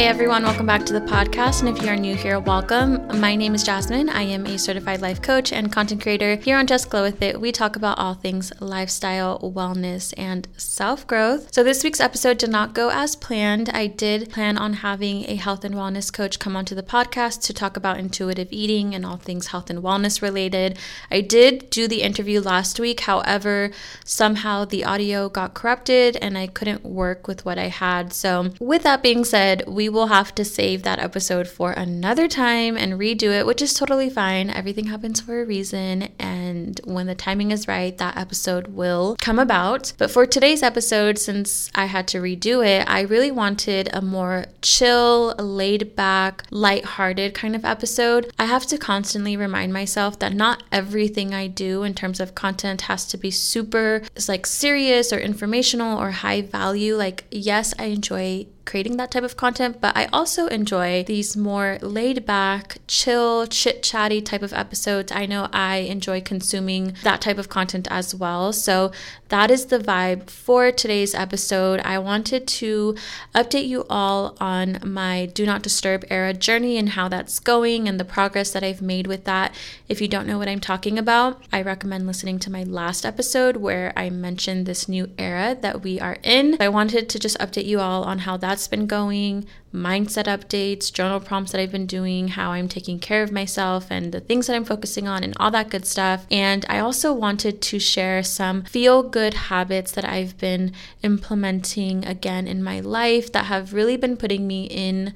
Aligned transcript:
Hey 0.00 0.06
everyone, 0.06 0.44
welcome 0.44 0.64
back 0.64 0.86
to 0.86 0.94
the 0.94 1.02
podcast. 1.02 1.60
And 1.60 1.68
if 1.68 1.84
you 1.84 1.90
are 1.90 1.94
new 1.94 2.14
here, 2.14 2.40
welcome. 2.40 3.20
My 3.20 3.36
name 3.36 3.54
is 3.54 3.62
Jasmine. 3.62 4.08
I 4.08 4.22
am 4.22 4.46
a 4.46 4.58
certified 4.58 5.02
life 5.02 5.20
coach 5.20 5.52
and 5.52 5.70
content 5.70 6.00
creator. 6.00 6.36
Here 6.36 6.56
on 6.56 6.66
Just 6.66 6.88
Glow 6.88 7.02
With 7.02 7.20
It, 7.20 7.38
we 7.38 7.52
talk 7.52 7.76
about 7.76 7.98
all 7.98 8.14
things 8.14 8.50
lifestyle, 8.60 9.38
wellness, 9.40 10.14
and 10.16 10.48
self 10.56 11.06
growth. 11.06 11.52
So 11.52 11.62
this 11.62 11.84
week's 11.84 12.00
episode 12.00 12.38
did 12.38 12.48
not 12.48 12.72
go 12.72 12.88
as 12.88 13.14
planned. 13.14 13.68
I 13.68 13.88
did 13.88 14.30
plan 14.30 14.56
on 14.56 14.72
having 14.72 15.28
a 15.28 15.34
health 15.34 15.66
and 15.66 15.74
wellness 15.74 16.10
coach 16.10 16.38
come 16.38 16.56
onto 16.56 16.74
the 16.74 16.82
podcast 16.82 17.42
to 17.42 17.52
talk 17.52 17.76
about 17.76 17.98
intuitive 17.98 18.48
eating 18.50 18.94
and 18.94 19.04
all 19.04 19.18
things 19.18 19.48
health 19.48 19.68
and 19.68 19.80
wellness 19.80 20.22
related. 20.22 20.78
I 21.10 21.20
did 21.20 21.68
do 21.68 21.86
the 21.86 22.00
interview 22.00 22.40
last 22.40 22.80
week. 22.80 23.00
However, 23.00 23.70
somehow 24.06 24.64
the 24.64 24.82
audio 24.82 25.28
got 25.28 25.52
corrupted 25.52 26.16
and 26.22 26.38
I 26.38 26.46
couldn't 26.46 26.86
work 26.86 27.28
with 27.28 27.44
what 27.44 27.58
I 27.58 27.68
had. 27.68 28.14
So, 28.14 28.54
with 28.60 28.82
that 28.84 29.02
being 29.02 29.26
said, 29.26 29.64
we 29.66 29.89
will 29.90 30.06
have 30.06 30.34
to 30.36 30.44
save 30.44 30.82
that 30.82 30.98
episode 30.98 31.48
for 31.48 31.72
another 31.72 32.28
time 32.28 32.76
and 32.76 32.94
redo 32.94 33.30
it, 33.30 33.46
which 33.46 33.62
is 33.62 33.74
totally 33.74 34.08
fine. 34.08 34.48
Everything 34.50 34.86
happens 34.86 35.20
for 35.20 35.42
a 35.42 35.44
reason, 35.44 36.08
and 36.18 36.80
when 36.84 37.06
the 37.06 37.14
timing 37.14 37.50
is 37.50 37.68
right, 37.68 37.96
that 37.98 38.16
episode 38.16 38.68
will 38.68 39.16
come 39.20 39.38
about. 39.38 39.92
But 39.98 40.10
for 40.10 40.26
today's 40.26 40.62
episode, 40.62 41.18
since 41.18 41.70
I 41.74 41.86
had 41.86 42.08
to 42.08 42.18
redo 42.18 42.66
it, 42.66 42.88
I 42.88 43.02
really 43.02 43.30
wanted 43.30 43.90
a 43.92 44.00
more 44.00 44.46
chill, 44.62 45.34
laid 45.38 45.96
back, 45.96 46.44
light-hearted 46.50 47.34
kind 47.34 47.56
of 47.56 47.64
episode. 47.64 48.32
I 48.38 48.46
have 48.46 48.66
to 48.66 48.78
constantly 48.78 49.36
remind 49.36 49.72
myself 49.72 50.18
that 50.20 50.34
not 50.34 50.62
everything 50.70 51.34
I 51.34 51.46
do 51.46 51.82
in 51.82 51.94
terms 51.94 52.20
of 52.20 52.34
content 52.34 52.82
has 52.82 53.06
to 53.06 53.16
be 53.16 53.30
super 53.30 54.02
like 54.28 54.46
serious 54.46 55.12
or 55.12 55.18
informational 55.18 55.98
or 55.98 56.10
high 56.10 56.42
value. 56.42 56.96
Like, 56.96 57.24
yes, 57.30 57.74
I 57.78 57.84
enjoy 57.86 58.46
creating 58.70 58.96
that 58.98 59.10
type 59.10 59.24
of 59.24 59.36
content, 59.36 59.80
but 59.80 59.96
I 59.96 60.06
also 60.12 60.46
enjoy 60.46 61.02
these 61.02 61.36
more 61.36 61.76
laid 61.82 62.24
back, 62.24 62.78
chill, 62.86 63.48
chit 63.48 63.82
chatty 63.82 64.22
type 64.22 64.42
of 64.42 64.52
episodes. 64.52 65.10
I 65.10 65.26
know 65.26 65.48
I 65.52 65.78
enjoy 65.78 66.20
consuming 66.20 66.94
that 67.02 67.20
type 67.20 67.36
of 67.36 67.48
content 67.48 67.88
as 67.90 68.14
well. 68.14 68.52
So 68.52 68.92
that 69.28 69.50
is 69.50 69.66
the 69.66 69.80
vibe 69.80 70.30
for 70.30 70.70
today's 70.70 71.16
episode. 71.16 71.80
I 71.80 71.98
wanted 71.98 72.46
to 72.46 72.94
update 73.34 73.66
you 73.66 73.86
all 73.90 74.36
on 74.40 74.78
my 74.84 75.26
Do 75.26 75.46
Not 75.46 75.62
Disturb 75.62 76.04
era 76.08 76.32
journey 76.32 76.76
and 76.76 76.90
how 76.90 77.08
that's 77.08 77.40
going 77.40 77.88
and 77.88 77.98
the 77.98 78.04
progress 78.04 78.52
that 78.52 78.62
I've 78.62 78.82
made 78.82 79.08
with 79.08 79.24
that. 79.24 79.52
If 79.88 80.00
you 80.00 80.06
don't 80.06 80.28
know 80.28 80.38
what 80.38 80.48
I'm 80.48 80.60
talking 80.60 80.96
about, 80.96 81.42
I 81.52 81.62
recommend 81.62 82.06
listening 82.06 82.38
to 82.40 82.52
my 82.52 82.62
last 82.62 83.04
episode 83.04 83.56
where 83.56 83.92
I 83.96 84.10
mentioned 84.10 84.66
this 84.66 84.88
new 84.88 85.10
era 85.18 85.56
that 85.60 85.82
we 85.82 85.98
are 85.98 86.18
in. 86.22 86.56
I 86.60 86.68
wanted 86.68 87.08
to 87.08 87.18
just 87.18 87.38
update 87.38 87.66
you 87.66 87.80
all 87.80 88.04
on 88.04 88.20
how 88.20 88.36
that's 88.36 88.59
been 88.68 88.86
going, 88.86 89.46
mindset 89.72 90.24
updates, 90.24 90.92
journal 90.92 91.20
prompts 91.20 91.52
that 91.52 91.60
I've 91.60 91.72
been 91.72 91.86
doing, 91.86 92.28
how 92.28 92.52
I'm 92.52 92.68
taking 92.68 92.98
care 92.98 93.22
of 93.22 93.32
myself, 93.32 93.86
and 93.90 94.12
the 94.12 94.20
things 94.20 94.46
that 94.46 94.56
I'm 94.56 94.64
focusing 94.64 95.06
on, 95.06 95.22
and 95.22 95.34
all 95.38 95.50
that 95.50 95.70
good 95.70 95.86
stuff. 95.86 96.26
And 96.30 96.64
I 96.68 96.78
also 96.78 97.12
wanted 97.12 97.62
to 97.62 97.78
share 97.78 98.22
some 98.22 98.64
feel 98.64 99.02
good 99.02 99.34
habits 99.34 99.92
that 99.92 100.04
I've 100.04 100.36
been 100.38 100.72
implementing 101.02 102.04
again 102.04 102.46
in 102.46 102.62
my 102.62 102.80
life 102.80 103.32
that 103.32 103.46
have 103.46 103.72
really 103.72 103.96
been 103.96 104.16
putting 104.16 104.46
me 104.46 104.64
in 104.64 105.14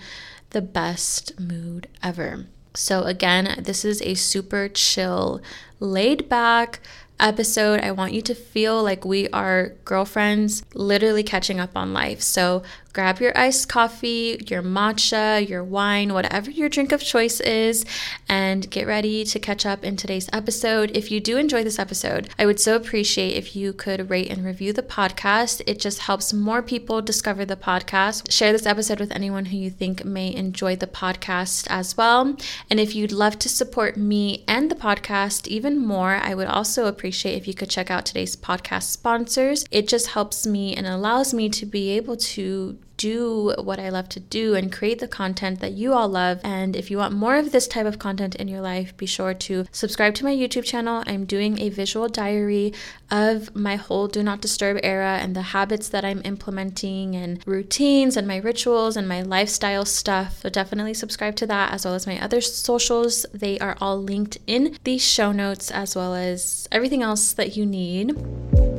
the 0.51 0.63
best 0.63 1.39
mood 1.39 1.89
ever. 2.03 2.47
So, 2.77 3.03
again, 3.03 3.63
this 3.63 3.85
is 3.85 4.03
a 4.03 4.15
super 4.15 4.69
chill, 4.69 5.41
laid 5.79 6.29
back, 6.29 6.81
episode, 7.21 7.81
I 7.81 7.93
want 7.93 8.13
you 8.13 8.23
to 8.23 8.35
feel 8.35 8.83
like 8.83 9.05
we 9.05 9.29
are 9.29 9.75
girlfriends 9.85 10.65
literally 10.75 11.23
catching 11.23 11.61
up 11.61 11.77
on 11.77 11.93
life. 11.93 12.21
So 12.21 12.63
grab 12.95 13.21
your 13.21 13.37
iced 13.37 13.69
coffee, 13.69 14.41
your 14.49 14.63
matcha, 14.63 15.47
your 15.47 15.65
wine, 15.65 16.15
whatever 16.15 16.49
your 16.49 16.69
drink 16.69 16.93
of 16.93 17.03
choice 17.03 17.41
is, 17.41 17.85
and 18.29 18.71
get 18.71 18.87
ready 18.87 19.25
to 19.25 19.39
catch 19.41 19.67
up 19.67 19.85
in 19.85 19.97
today's 19.97 20.31
episode. 20.33 20.93
If 20.95 21.11
you 21.11 21.19
do 21.19 21.37
enjoy 21.37 21.65
this 21.65 21.81
episode, 21.81 22.31
I 22.39 22.47
would 22.47 22.61
so 22.61 22.77
appreciate 22.77 23.37
if 23.37 23.57
you 23.57 23.73
could 23.73 24.09
rate 24.09 24.31
and 24.31 24.45
review 24.45 24.73
the 24.73 24.83
podcast. 24.83 25.61
It 25.67 25.81
just 25.81 25.99
helps 25.99 26.33
more 26.33 26.63
people 26.63 27.03
discover 27.03 27.45
the 27.45 27.57
podcast. 27.57 28.31
Share 28.31 28.53
this 28.53 28.65
episode 28.65 29.01
with 29.01 29.11
anyone 29.11 29.47
who 29.47 29.57
you 29.57 29.71
think 29.71 30.05
may 30.05 30.33
enjoy 30.33 30.77
the 30.77 30.87
podcast 30.87 31.67
as 31.69 31.97
well. 31.97 32.37
And 32.71 32.79
if 32.79 32.95
you'd 32.95 33.11
love 33.11 33.41
to 33.41 33.49
support 33.49 33.97
me 33.97 34.45
and 34.47 34.71
the 34.71 34.77
podcast 34.77 35.49
even 35.49 35.85
more, 35.85 36.15
I 36.23 36.35
would 36.35 36.47
also 36.47 36.87
appreciate 36.87 37.35
if 37.35 37.49
you 37.49 37.55
could 37.55 37.71
check 37.71 37.91
out 37.91 38.07
today's 38.07 38.37
podcast 38.37 38.85
sponsors. 38.85 39.65
It 39.73 39.89
just 39.89 40.09
helps 40.09 40.47
me 40.47 40.77
and 40.77 40.87
allows 40.87 41.35
me 41.35 41.49
to 41.49 41.67
be 41.67 41.91
able 41.91 42.17
to 42.17 42.79
do 42.97 43.55
what 43.59 43.79
I 43.79 43.89
love 43.89 44.09
to 44.11 44.21
do 44.21 44.55
and 44.55 44.73
create 44.73 44.99
the 44.99 45.09
content 45.09 45.61
that 45.61 45.73
you 45.73 45.93
all 45.93 46.09
love. 46.09 46.41
And 46.45 46.77
if 46.77 46.91
you 46.91 46.99
want 46.99 47.15
more 47.15 47.37
of 47.37 47.53
this 47.53 47.67
type 47.67 47.87
of 47.87 47.99
content 47.99 48.35
in 48.37 48.49
your 48.49 48.61
life, 48.61 48.97
be 48.97 49.07
sure 49.07 49.35
to 49.35 49.67
subscribe 49.73 50.15
to 50.17 50.25
my 50.25 50.35
YouTube 50.35 50.65
channel. 50.65 51.03
I'm 51.07 51.25
doing 51.25 51.61
a 51.61 51.69
visual 51.69 52.09
diary 52.09 52.73
of 53.11 53.55
my 53.55 53.77
whole 53.77 54.09
do 54.09 54.23
not 54.23 54.41
disturb 54.41 54.79
era 54.83 55.19
and 55.21 55.37
the 55.37 55.43
habits 55.43 55.89
that 55.89 56.05
I'm 56.05 56.23
implementing 56.25 57.15
and 57.15 57.43
routines 57.47 58.17
and 58.17 58.27
my 58.27 58.39
rituals 58.39 58.97
and 58.97 59.09
my 59.09 59.23
lifestyle 59.23 59.85
stuff. 59.85 60.41
So 60.41 60.49
definitely 60.49 60.95
subscribe 60.95 61.37
to 61.37 61.47
that 61.47 61.73
as 61.73 61.85
well 61.85 61.95
as 61.95 62.07
my 62.07 62.21
other 62.21 62.41
socials. 62.41 63.27
They 63.33 63.59
are 63.59 63.77
all 63.81 64.01
linked 64.01 64.39
in 64.47 64.77
the 64.85 64.99
show 64.99 65.33
notes 65.33 65.71
as 65.71 65.95
well 65.95 66.15
as 66.15 66.69
everything 66.73 67.03
else 67.03 67.33
that 67.35 67.57
you 67.57 67.67
need. 67.67 68.74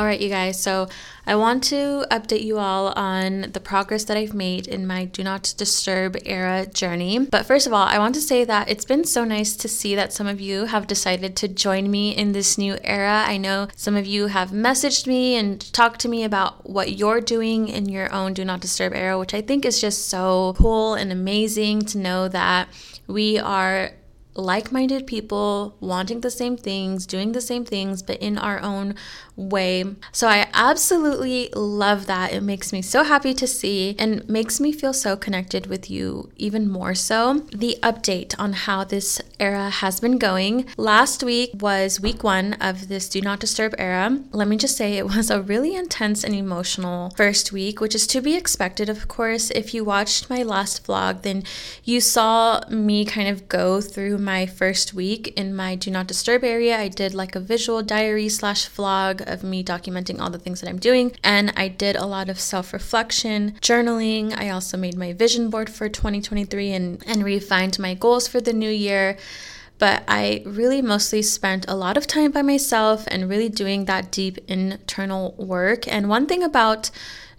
All 0.00 0.06
right, 0.06 0.18
you 0.18 0.30
guys. 0.30 0.58
So 0.58 0.88
I 1.26 1.36
want 1.36 1.62
to 1.64 2.06
update 2.10 2.42
you 2.42 2.56
all 2.56 2.94
on 2.96 3.50
the 3.52 3.60
progress 3.60 4.04
that 4.04 4.16
I've 4.16 4.32
made 4.32 4.66
in 4.66 4.86
my 4.86 5.04
Do 5.04 5.22
Not 5.22 5.52
Disturb 5.58 6.16
era 6.24 6.64
journey. 6.64 7.18
But 7.18 7.44
first 7.44 7.66
of 7.66 7.74
all, 7.74 7.82
I 7.86 7.98
want 7.98 8.14
to 8.14 8.22
say 8.22 8.42
that 8.44 8.70
it's 8.70 8.86
been 8.86 9.04
so 9.04 9.24
nice 9.24 9.54
to 9.56 9.68
see 9.68 9.94
that 9.94 10.14
some 10.14 10.26
of 10.26 10.40
you 10.40 10.64
have 10.64 10.86
decided 10.86 11.36
to 11.36 11.48
join 11.48 11.90
me 11.90 12.16
in 12.16 12.32
this 12.32 12.56
new 12.56 12.78
era. 12.82 13.24
I 13.26 13.36
know 13.36 13.68
some 13.76 13.94
of 13.94 14.06
you 14.06 14.28
have 14.28 14.52
messaged 14.52 15.06
me 15.06 15.36
and 15.36 15.70
talked 15.74 16.00
to 16.00 16.08
me 16.08 16.24
about 16.24 16.70
what 16.70 16.96
you're 16.96 17.20
doing 17.20 17.68
in 17.68 17.86
your 17.90 18.10
own 18.10 18.32
Do 18.32 18.42
Not 18.42 18.62
Disturb 18.62 18.94
era, 18.94 19.18
which 19.18 19.34
I 19.34 19.42
think 19.42 19.66
is 19.66 19.82
just 19.82 20.08
so 20.08 20.54
cool 20.56 20.94
and 20.94 21.12
amazing 21.12 21.82
to 21.82 21.98
know 21.98 22.26
that 22.26 22.70
we 23.06 23.38
are 23.38 23.90
like 24.34 24.72
minded 24.72 25.06
people 25.06 25.76
wanting 25.80 26.20
the 26.20 26.30
same 26.30 26.56
things, 26.56 27.06
doing 27.06 27.32
the 27.32 27.40
same 27.40 27.64
things, 27.64 28.02
but 28.02 28.18
in 28.18 28.38
our 28.38 28.60
own 28.60 28.94
way. 29.48 29.84
So 30.12 30.28
I 30.28 30.48
absolutely 30.52 31.50
love 31.54 32.06
that. 32.06 32.32
It 32.32 32.42
makes 32.42 32.72
me 32.72 32.82
so 32.82 33.04
happy 33.04 33.34
to 33.34 33.46
see 33.46 33.96
and 33.98 34.28
makes 34.28 34.60
me 34.60 34.72
feel 34.72 34.92
so 34.92 35.16
connected 35.16 35.66
with 35.66 35.90
you 35.90 36.30
even 36.36 36.70
more 36.70 36.94
so. 36.94 37.40
The 37.52 37.78
update 37.82 38.34
on 38.38 38.52
how 38.52 38.84
this 38.84 39.20
era 39.38 39.70
has 39.70 40.00
been 40.00 40.18
going. 40.18 40.66
Last 40.76 41.22
week 41.22 41.50
was 41.54 42.00
week 42.00 42.22
one 42.22 42.54
of 42.54 42.88
this 42.88 43.08
Do 43.08 43.20
Not 43.20 43.40
Disturb 43.40 43.74
era. 43.78 44.20
Let 44.32 44.48
me 44.48 44.56
just 44.56 44.76
say 44.76 44.94
it 44.94 45.06
was 45.06 45.30
a 45.30 45.42
really 45.42 45.74
intense 45.74 46.22
and 46.24 46.34
emotional 46.34 47.10
first 47.16 47.52
week, 47.52 47.80
which 47.80 47.94
is 47.94 48.06
to 48.08 48.20
be 48.20 48.34
expected, 48.34 48.88
of 48.88 49.08
course. 49.08 49.50
If 49.50 49.72
you 49.74 49.84
watched 49.84 50.28
my 50.28 50.42
last 50.42 50.86
vlog, 50.86 51.22
then 51.22 51.44
you 51.84 52.00
saw 52.00 52.60
me 52.68 53.04
kind 53.04 53.28
of 53.28 53.48
go 53.48 53.80
through 53.80 54.18
my 54.18 54.46
first 54.46 54.92
week 54.94 55.28
in 55.38 55.54
my 55.54 55.74
Do 55.74 55.90
Not 55.90 56.06
Disturb 56.06 56.44
area. 56.44 56.78
I 56.78 56.88
did 56.88 57.14
like 57.14 57.34
a 57.34 57.40
visual 57.40 57.82
diary 57.82 58.28
slash 58.28 58.68
vlog 58.68 59.20
of 59.30 59.42
me 59.42 59.64
documenting 59.64 60.20
all 60.20 60.30
the 60.30 60.38
things 60.38 60.60
that 60.60 60.68
I'm 60.68 60.78
doing. 60.78 61.12
And 61.24 61.52
I 61.56 61.68
did 61.68 61.96
a 61.96 62.06
lot 62.06 62.28
of 62.28 62.38
self 62.38 62.72
reflection, 62.72 63.52
journaling. 63.60 64.38
I 64.38 64.50
also 64.50 64.76
made 64.76 64.96
my 64.96 65.12
vision 65.12 65.50
board 65.50 65.70
for 65.70 65.88
2023 65.88 66.72
and, 66.72 67.04
and 67.06 67.24
refined 67.24 67.78
my 67.78 67.94
goals 67.94 68.28
for 68.28 68.40
the 68.40 68.52
new 68.52 68.70
year 68.70 69.16
but 69.80 70.04
I 70.06 70.42
really 70.44 70.82
mostly 70.82 71.22
spent 71.22 71.64
a 71.66 71.74
lot 71.74 71.96
of 71.96 72.06
time 72.06 72.32
by 72.32 72.42
myself 72.42 73.04
and 73.08 73.30
really 73.30 73.48
doing 73.48 73.86
that 73.86 74.12
deep 74.12 74.36
internal 74.46 75.34
work. 75.38 75.88
And 75.88 76.06
one 76.06 76.26
thing 76.26 76.42
about 76.42 76.90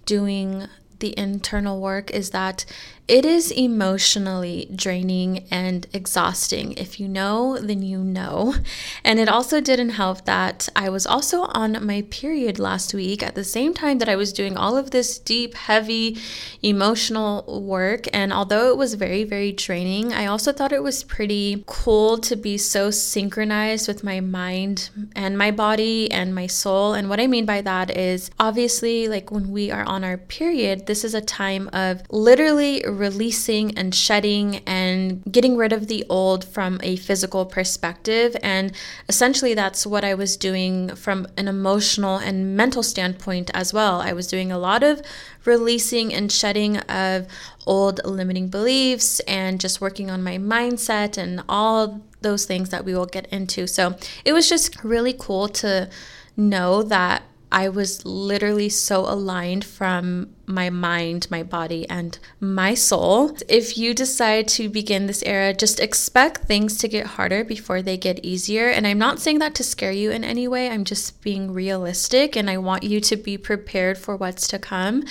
doing 0.05 0.67
the 0.99 1.17
internal 1.17 1.79
work 1.79 2.09
is 2.11 2.31
that 2.31 2.65
it 3.11 3.25
is 3.25 3.51
emotionally 3.51 4.69
draining 4.73 5.45
and 5.51 5.85
exhausting. 5.91 6.71
If 6.77 6.97
you 6.97 7.09
know, 7.09 7.57
then 7.59 7.81
you 7.81 7.97
know. 7.97 8.55
And 9.03 9.19
it 9.19 9.27
also 9.27 9.59
didn't 9.59 9.89
help 9.89 10.23
that 10.23 10.69
I 10.77 10.87
was 10.87 11.05
also 11.05 11.41
on 11.41 11.85
my 11.85 12.03
period 12.03 12.57
last 12.57 12.93
week 12.93 13.21
at 13.21 13.35
the 13.35 13.43
same 13.43 13.73
time 13.73 13.97
that 13.97 14.07
I 14.07 14.15
was 14.15 14.31
doing 14.31 14.55
all 14.55 14.77
of 14.77 14.91
this 14.91 15.19
deep, 15.19 15.55
heavy, 15.55 16.19
emotional 16.63 17.43
work. 17.61 18.07
And 18.13 18.31
although 18.31 18.69
it 18.69 18.77
was 18.77 18.93
very, 18.93 19.25
very 19.25 19.51
draining, 19.51 20.13
I 20.13 20.27
also 20.27 20.53
thought 20.53 20.71
it 20.71 20.81
was 20.81 21.03
pretty 21.03 21.65
cool 21.67 22.17
to 22.19 22.37
be 22.37 22.57
so 22.57 22.91
synchronized 22.91 23.89
with 23.89 24.05
my 24.05 24.21
mind 24.21 24.89
and 25.17 25.37
my 25.37 25.51
body 25.51 26.09
and 26.09 26.33
my 26.33 26.47
soul. 26.47 26.93
And 26.93 27.09
what 27.09 27.19
I 27.19 27.27
mean 27.27 27.45
by 27.45 27.59
that 27.59 27.97
is 27.97 28.31
obviously, 28.39 29.09
like 29.09 29.31
when 29.31 29.51
we 29.51 29.69
are 29.69 29.83
on 29.83 30.05
our 30.05 30.15
period, 30.17 30.85
this 30.85 31.03
is 31.03 31.13
a 31.13 31.19
time 31.19 31.69
of 31.73 32.03
literally 32.09 32.81
releasing 33.01 33.77
and 33.77 33.93
shedding 33.93 34.57
and 34.67 35.21
getting 35.29 35.57
rid 35.57 35.73
of 35.73 35.87
the 35.87 36.05
old 36.07 36.45
from 36.45 36.79
a 36.83 36.95
physical 36.95 37.45
perspective. 37.45 38.37
And 38.41 38.71
essentially, 39.09 39.53
that's 39.53 39.85
what 39.85 40.05
I 40.05 40.13
was 40.13 40.37
doing 40.37 40.95
from 40.95 41.27
an 41.35 41.49
emotional 41.49 42.17
and 42.17 42.55
mental 42.55 42.83
standpoint 42.83 43.51
as 43.53 43.73
well. 43.73 43.99
I 43.99 44.13
was 44.13 44.27
doing 44.27 44.51
a 44.51 44.57
lot 44.57 44.83
of 44.83 45.01
releasing 45.43 46.13
and 46.13 46.31
shedding 46.31 46.77
of 46.77 47.27
old 47.65 47.99
limiting 48.05 48.47
beliefs 48.47 49.19
and 49.21 49.59
just 49.59 49.81
working 49.81 50.09
on 50.09 50.23
my 50.23 50.37
mindset 50.37 51.17
and 51.17 51.43
all 51.49 52.01
those 52.21 52.45
things 52.45 52.69
that 52.69 52.85
we 52.85 52.93
will 52.93 53.07
get 53.07 53.25
into. 53.27 53.67
So 53.67 53.95
it 54.23 54.33
was 54.33 54.47
just 54.47 54.83
really 54.83 55.15
cool 55.17 55.47
to 55.49 55.89
know 56.37 56.83
that 56.83 57.23
I 57.51 57.67
was 57.67 58.05
literally 58.05 58.69
so 58.69 59.01
aligned 59.01 59.65
from 59.65 60.33
my 60.45 60.69
mind, 60.69 61.27
my 61.29 61.43
body, 61.43 61.87
and 61.89 62.17
my 62.39 62.73
soul. 62.73 63.35
If 63.49 63.77
you 63.77 63.93
decide 63.93 64.47
to 64.49 64.69
begin 64.69 65.07
this 65.07 65.23
era, 65.23 65.53
just 65.53 65.79
expect 65.79 66.45
things 66.45 66.77
to 66.77 66.87
get 66.87 67.05
harder 67.05 67.43
before 67.43 67.81
they 67.81 67.97
get 67.97 68.23
easier. 68.23 68.69
And 68.69 68.87
I'm 68.87 68.99
not 68.99 69.19
saying 69.19 69.39
that 69.39 69.55
to 69.55 69.63
scare 69.63 69.91
you 69.91 70.11
in 70.11 70.23
any 70.23 70.47
way, 70.47 70.69
I'm 70.69 70.85
just 70.85 71.21
being 71.21 71.53
realistic 71.53 72.35
and 72.35 72.49
I 72.49 72.57
want 72.57 72.83
you 72.83 73.01
to 73.01 73.17
be 73.17 73.37
prepared 73.37 73.97
for 73.97 74.15
what's 74.15 74.47
to 74.47 74.59
come 74.59 75.03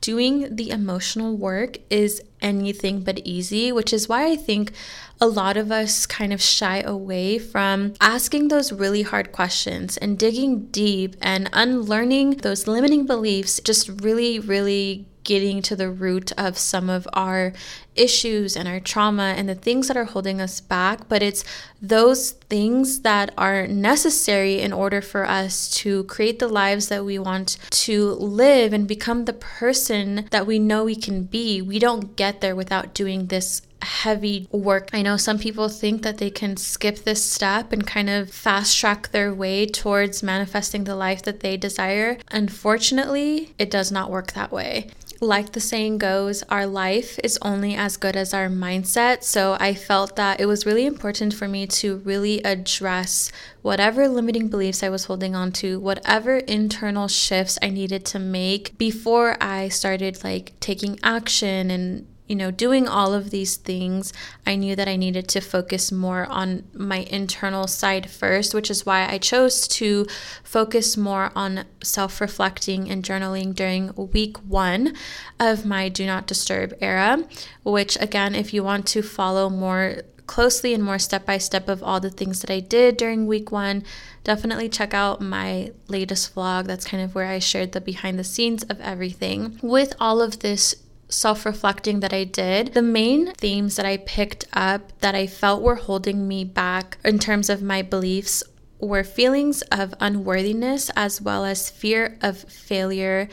doing 0.00 0.54
the 0.54 0.70
emotional 0.70 1.36
work 1.36 1.78
is 1.90 2.22
anything 2.40 3.00
but 3.00 3.20
easy, 3.24 3.72
which 3.72 3.92
is 3.92 4.08
why 4.08 4.26
I 4.26 4.36
think 4.36 4.72
a 5.20 5.26
lot 5.26 5.56
of 5.56 5.72
us 5.72 6.06
kind 6.06 6.32
of 6.32 6.40
shy 6.40 6.80
away 6.80 7.38
from 7.38 7.94
asking 8.00 8.48
those 8.48 8.72
really 8.72 9.02
hard 9.02 9.32
questions 9.32 9.96
and 9.96 10.18
digging 10.18 10.66
deep 10.66 11.16
and 11.20 11.50
unlearning 11.52 12.36
those 12.36 12.68
limiting 12.68 13.06
beliefs 13.06 13.60
just 13.64 13.88
really, 14.02 14.38
really 14.38 15.06
getting 15.28 15.60
to 15.60 15.76
the 15.76 15.90
root 15.90 16.32
of 16.38 16.56
some 16.56 16.88
of 16.88 17.06
our 17.12 17.52
issues 17.94 18.56
and 18.56 18.66
our 18.66 18.80
trauma 18.80 19.34
and 19.36 19.46
the 19.46 19.54
things 19.54 19.86
that 19.86 19.96
are 19.96 20.06
holding 20.06 20.40
us 20.40 20.58
back, 20.58 21.06
but 21.06 21.22
it's 21.22 21.44
those 21.82 22.30
things 22.48 23.00
that 23.00 23.30
are 23.36 23.66
necessary 23.66 24.58
in 24.58 24.72
order 24.72 25.02
for 25.02 25.26
us 25.26 25.68
to 25.68 26.04
create 26.04 26.38
the 26.38 26.48
lives 26.48 26.88
that 26.88 27.04
we 27.04 27.18
want 27.18 27.58
to 27.68 28.12
live 28.12 28.72
and 28.72 28.88
become 28.88 29.26
the 29.26 29.34
person 29.34 30.26
that 30.30 30.46
we 30.46 30.58
know 30.58 30.84
we 30.84 30.96
can 30.96 31.24
be. 31.24 31.60
We 31.60 31.78
don't 31.78 32.16
get 32.16 32.40
there 32.40 32.56
without 32.56 32.94
doing 32.94 33.26
this 33.26 33.60
heavy 33.82 34.48
work. 34.50 34.88
I 34.94 35.02
know 35.02 35.18
some 35.18 35.38
people 35.38 35.68
think 35.68 36.02
that 36.04 36.16
they 36.16 36.30
can 36.30 36.56
skip 36.56 37.04
this 37.04 37.22
step 37.22 37.70
and 37.70 37.86
kind 37.86 38.08
of 38.08 38.30
fast 38.30 38.78
track 38.78 39.10
their 39.10 39.34
way 39.34 39.66
towards 39.66 40.22
manifesting 40.22 40.84
the 40.84 40.96
life 40.96 41.22
that 41.24 41.40
they 41.40 41.58
desire. 41.58 42.16
Unfortunately, 42.30 43.54
it 43.58 43.70
does 43.70 43.92
not 43.92 44.10
work 44.10 44.32
that 44.32 44.50
way 44.50 44.90
like 45.20 45.52
the 45.52 45.60
saying 45.60 45.98
goes, 45.98 46.42
our 46.44 46.66
life 46.66 47.18
is 47.24 47.38
only 47.42 47.74
as 47.74 47.96
good 47.96 48.16
as 48.16 48.32
our 48.32 48.48
mindset. 48.48 49.24
So 49.24 49.56
I 49.58 49.74
felt 49.74 50.16
that 50.16 50.40
it 50.40 50.46
was 50.46 50.64
really 50.64 50.86
important 50.86 51.34
for 51.34 51.48
me 51.48 51.66
to 51.66 51.96
really 51.98 52.42
address 52.44 53.32
whatever 53.62 54.08
limiting 54.08 54.48
beliefs 54.48 54.82
I 54.82 54.88
was 54.88 55.06
holding 55.06 55.34
on 55.34 55.52
to, 55.52 55.80
whatever 55.80 56.36
internal 56.36 57.08
shifts 57.08 57.58
I 57.60 57.70
needed 57.70 58.04
to 58.06 58.18
make 58.18 58.78
before 58.78 59.36
I 59.40 59.68
started 59.68 60.22
like 60.22 60.52
taking 60.60 60.98
action 61.02 61.70
and 61.70 62.06
you 62.28 62.36
know, 62.36 62.50
doing 62.50 62.86
all 62.86 63.14
of 63.14 63.30
these 63.30 63.56
things, 63.56 64.12
I 64.46 64.54
knew 64.54 64.76
that 64.76 64.86
I 64.86 64.96
needed 64.96 65.28
to 65.28 65.40
focus 65.40 65.90
more 65.90 66.26
on 66.26 66.64
my 66.74 66.98
internal 67.10 67.66
side 67.66 68.10
first, 68.10 68.54
which 68.54 68.70
is 68.70 68.84
why 68.84 69.08
I 69.08 69.16
chose 69.16 69.66
to 69.68 70.06
focus 70.44 70.96
more 70.96 71.32
on 71.34 71.64
self 71.82 72.20
reflecting 72.20 72.90
and 72.90 73.02
journaling 73.02 73.54
during 73.54 73.94
week 73.96 74.36
one 74.38 74.94
of 75.40 75.64
my 75.64 75.88
Do 75.88 76.04
Not 76.04 76.26
Disturb 76.26 76.74
era. 76.80 77.24
Which, 77.62 77.96
again, 77.98 78.34
if 78.34 78.52
you 78.52 78.62
want 78.62 78.86
to 78.88 79.02
follow 79.02 79.48
more 79.48 80.02
closely 80.26 80.74
and 80.74 80.84
more 80.84 80.98
step 80.98 81.24
by 81.24 81.38
step 81.38 81.68
of 81.68 81.82
all 81.82 81.98
the 81.98 82.10
things 82.10 82.40
that 82.42 82.50
I 82.50 82.60
did 82.60 82.98
during 82.98 83.26
week 83.26 83.50
one, 83.50 83.82
definitely 84.22 84.68
check 84.68 84.92
out 84.92 85.22
my 85.22 85.72
latest 85.88 86.34
vlog. 86.34 86.66
That's 86.66 86.84
kind 86.84 87.02
of 87.02 87.14
where 87.14 87.26
I 87.26 87.38
shared 87.38 87.72
the 87.72 87.80
behind 87.80 88.18
the 88.18 88.24
scenes 88.24 88.62
of 88.64 88.78
everything. 88.80 89.58
With 89.62 89.94
all 89.98 90.20
of 90.20 90.40
this 90.40 90.76
self 91.08 91.46
reflecting 91.46 92.00
that 92.00 92.12
I 92.12 92.24
did, 92.24 92.74
the 92.74 92.82
main 92.82 93.32
themes 93.34 93.76
that 93.76 93.86
I 93.86 93.96
picked 93.98 94.44
up 94.52 94.98
that 95.00 95.14
I 95.14 95.26
felt 95.26 95.62
were 95.62 95.76
holding 95.76 96.28
me 96.28 96.44
back 96.44 96.98
in 97.04 97.18
terms 97.18 97.48
of 97.48 97.62
my 97.62 97.82
beliefs 97.82 98.42
were 98.80 99.04
feelings 99.04 99.62
of 99.62 99.94
unworthiness 100.00 100.90
as 100.94 101.20
well 101.20 101.44
as 101.44 101.70
fear 101.70 102.16
of 102.22 102.38
failure 102.38 103.28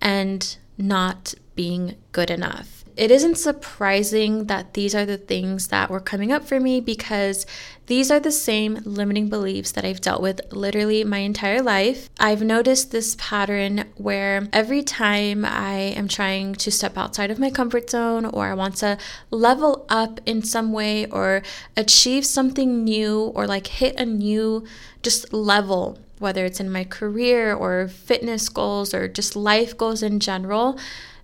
and 0.00 0.56
not 0.76 1.34
being 1.54 1.96
good 2.12 2.30
enough. 2.30 2.84
It 2.96 3.12
isn't 3.12 3.36
surprising 3.36 4.46
that 4.46 4.74
these 4.74 4.94
are 4.94 5.06
the 5.06 5.18
things 5.18 5.68
that 5.68 5.88
were 5.88 6.00
coming 6.00 6.32
up 6.32 6.44
for 6.44 6.58
me 6.58 6.80
because 6.80 7.46
these 7.88 8.10
are 8.10 8.20
the 8.20 8.30
same 8.30 8.80
limiting 8.84 9.28
beliefs 9.28 9.72
that 9.72 9.84
I've 9.84 10.02
dealt 10.02 10.20
with 10.20 10.40
literally 10.52 11.04
my 11.04 11.18
entire 11.18 11.62
life. 11.62 12.10
I've 12.20 12.42
noticed 12.42 12.90
this 12.90 13.16
pattern 13.18 13.86
where 13.96 14.46
every 14.52 14.82
time 14.82 15.44
I 15.44 15.72
am 15.96 16.06
trying 16.06 16.54
to 16.56 16.70
step 16.70 16.98
outside 16.98 17.30
of 17.30 17.38
my 17.38 17.50
comfort 17.50 17.88
zone 17.88 18.26
or 18.26 18.46
I 18.46 18.54
want 18.54 18.76
to 18.76 18.98
level 19.30 19.86
up 19.88 20.20
in 20.26 20.42
some 20.42 20.70
way 20.70 21.06
or 21.06 21.42
achieve 21.78 22.26
something 22.26 22.84
new 22.84 23.32
or 23.34 23.46
like 23.46 23.66
hit 23.66 23.98
a 23.98 24.04
new 24.04 24.66
just 25.02 25.32
level 25.32 25.98
whether 26.18 26.44
it's 26.44 26.60
in 26.60 26.70
my 26.70 26.84
career 26.84 27.54
or 27.54 27.88
fitness 27.88 28.48
goals 28.48 28.92
or 28.92 29.06
just 29.06 29.36
life 29.36 29.78
goals 29.78 30.02
in 30.02 30.18
general, 30.18 30.76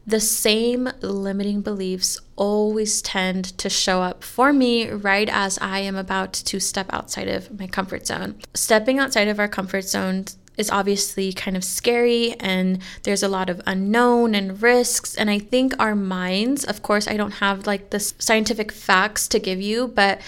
the 0.06 0.20
same 0.20 0.88
limiting 1.00 1.60
beliefs 1.62 2.18
always 2.36 3.00
tend 3.00 3.56
to 3.58 3.70
show 3.70 4.02
up 4.02 4.22
for 4.22 4.52
me 4.52 4.90
right 4.90 5.28
as 5.30 5.58
I 5.58 5.78
am 5.80 5.96
about 5.96 6.32
to 6.34 6.60
step 6.60 6.86
outside 6.92 7.28
of 7.28 7.58
my 7.58 7.66
comfort 7.66 8.06
zone. 8.06 8.36
Stepping 8.54 8.98
outside 8.98 9.28
of 9.28 9.38
our 9.38 9.48
comfort 9.48 9.82
zone 9.82 10.26
is 10.56 10.70
obviously 10.70 11.32
kind 11.32 11.56
of 11.56 11.64
scary 11.64 12.34
and 12.40 12.80
there's 13.02 13.22
a 13.22 13.28
lot 13.28 13.50
of 13.50 13.60
unknown 13.66 14.36
and 14.36 14.62
risks 14.62 15.16
and 15.16 15.28
i 15.28 15.36
think 15.36 15.74
our 15.80 15.96
minds 15.96 16.62
of 16.64 16.80
course 16.80 17.08
i 17.08 17.16
don't 17.16 17.32
have 17.32 17.66
like 17.66 17.90
the 17.90 17.98
scientific 17.98 18.70
facts 18.70 19.26
to 19.26 19.40
give 19.40 19.60
you 19.60 19.88
but 19.88 20.20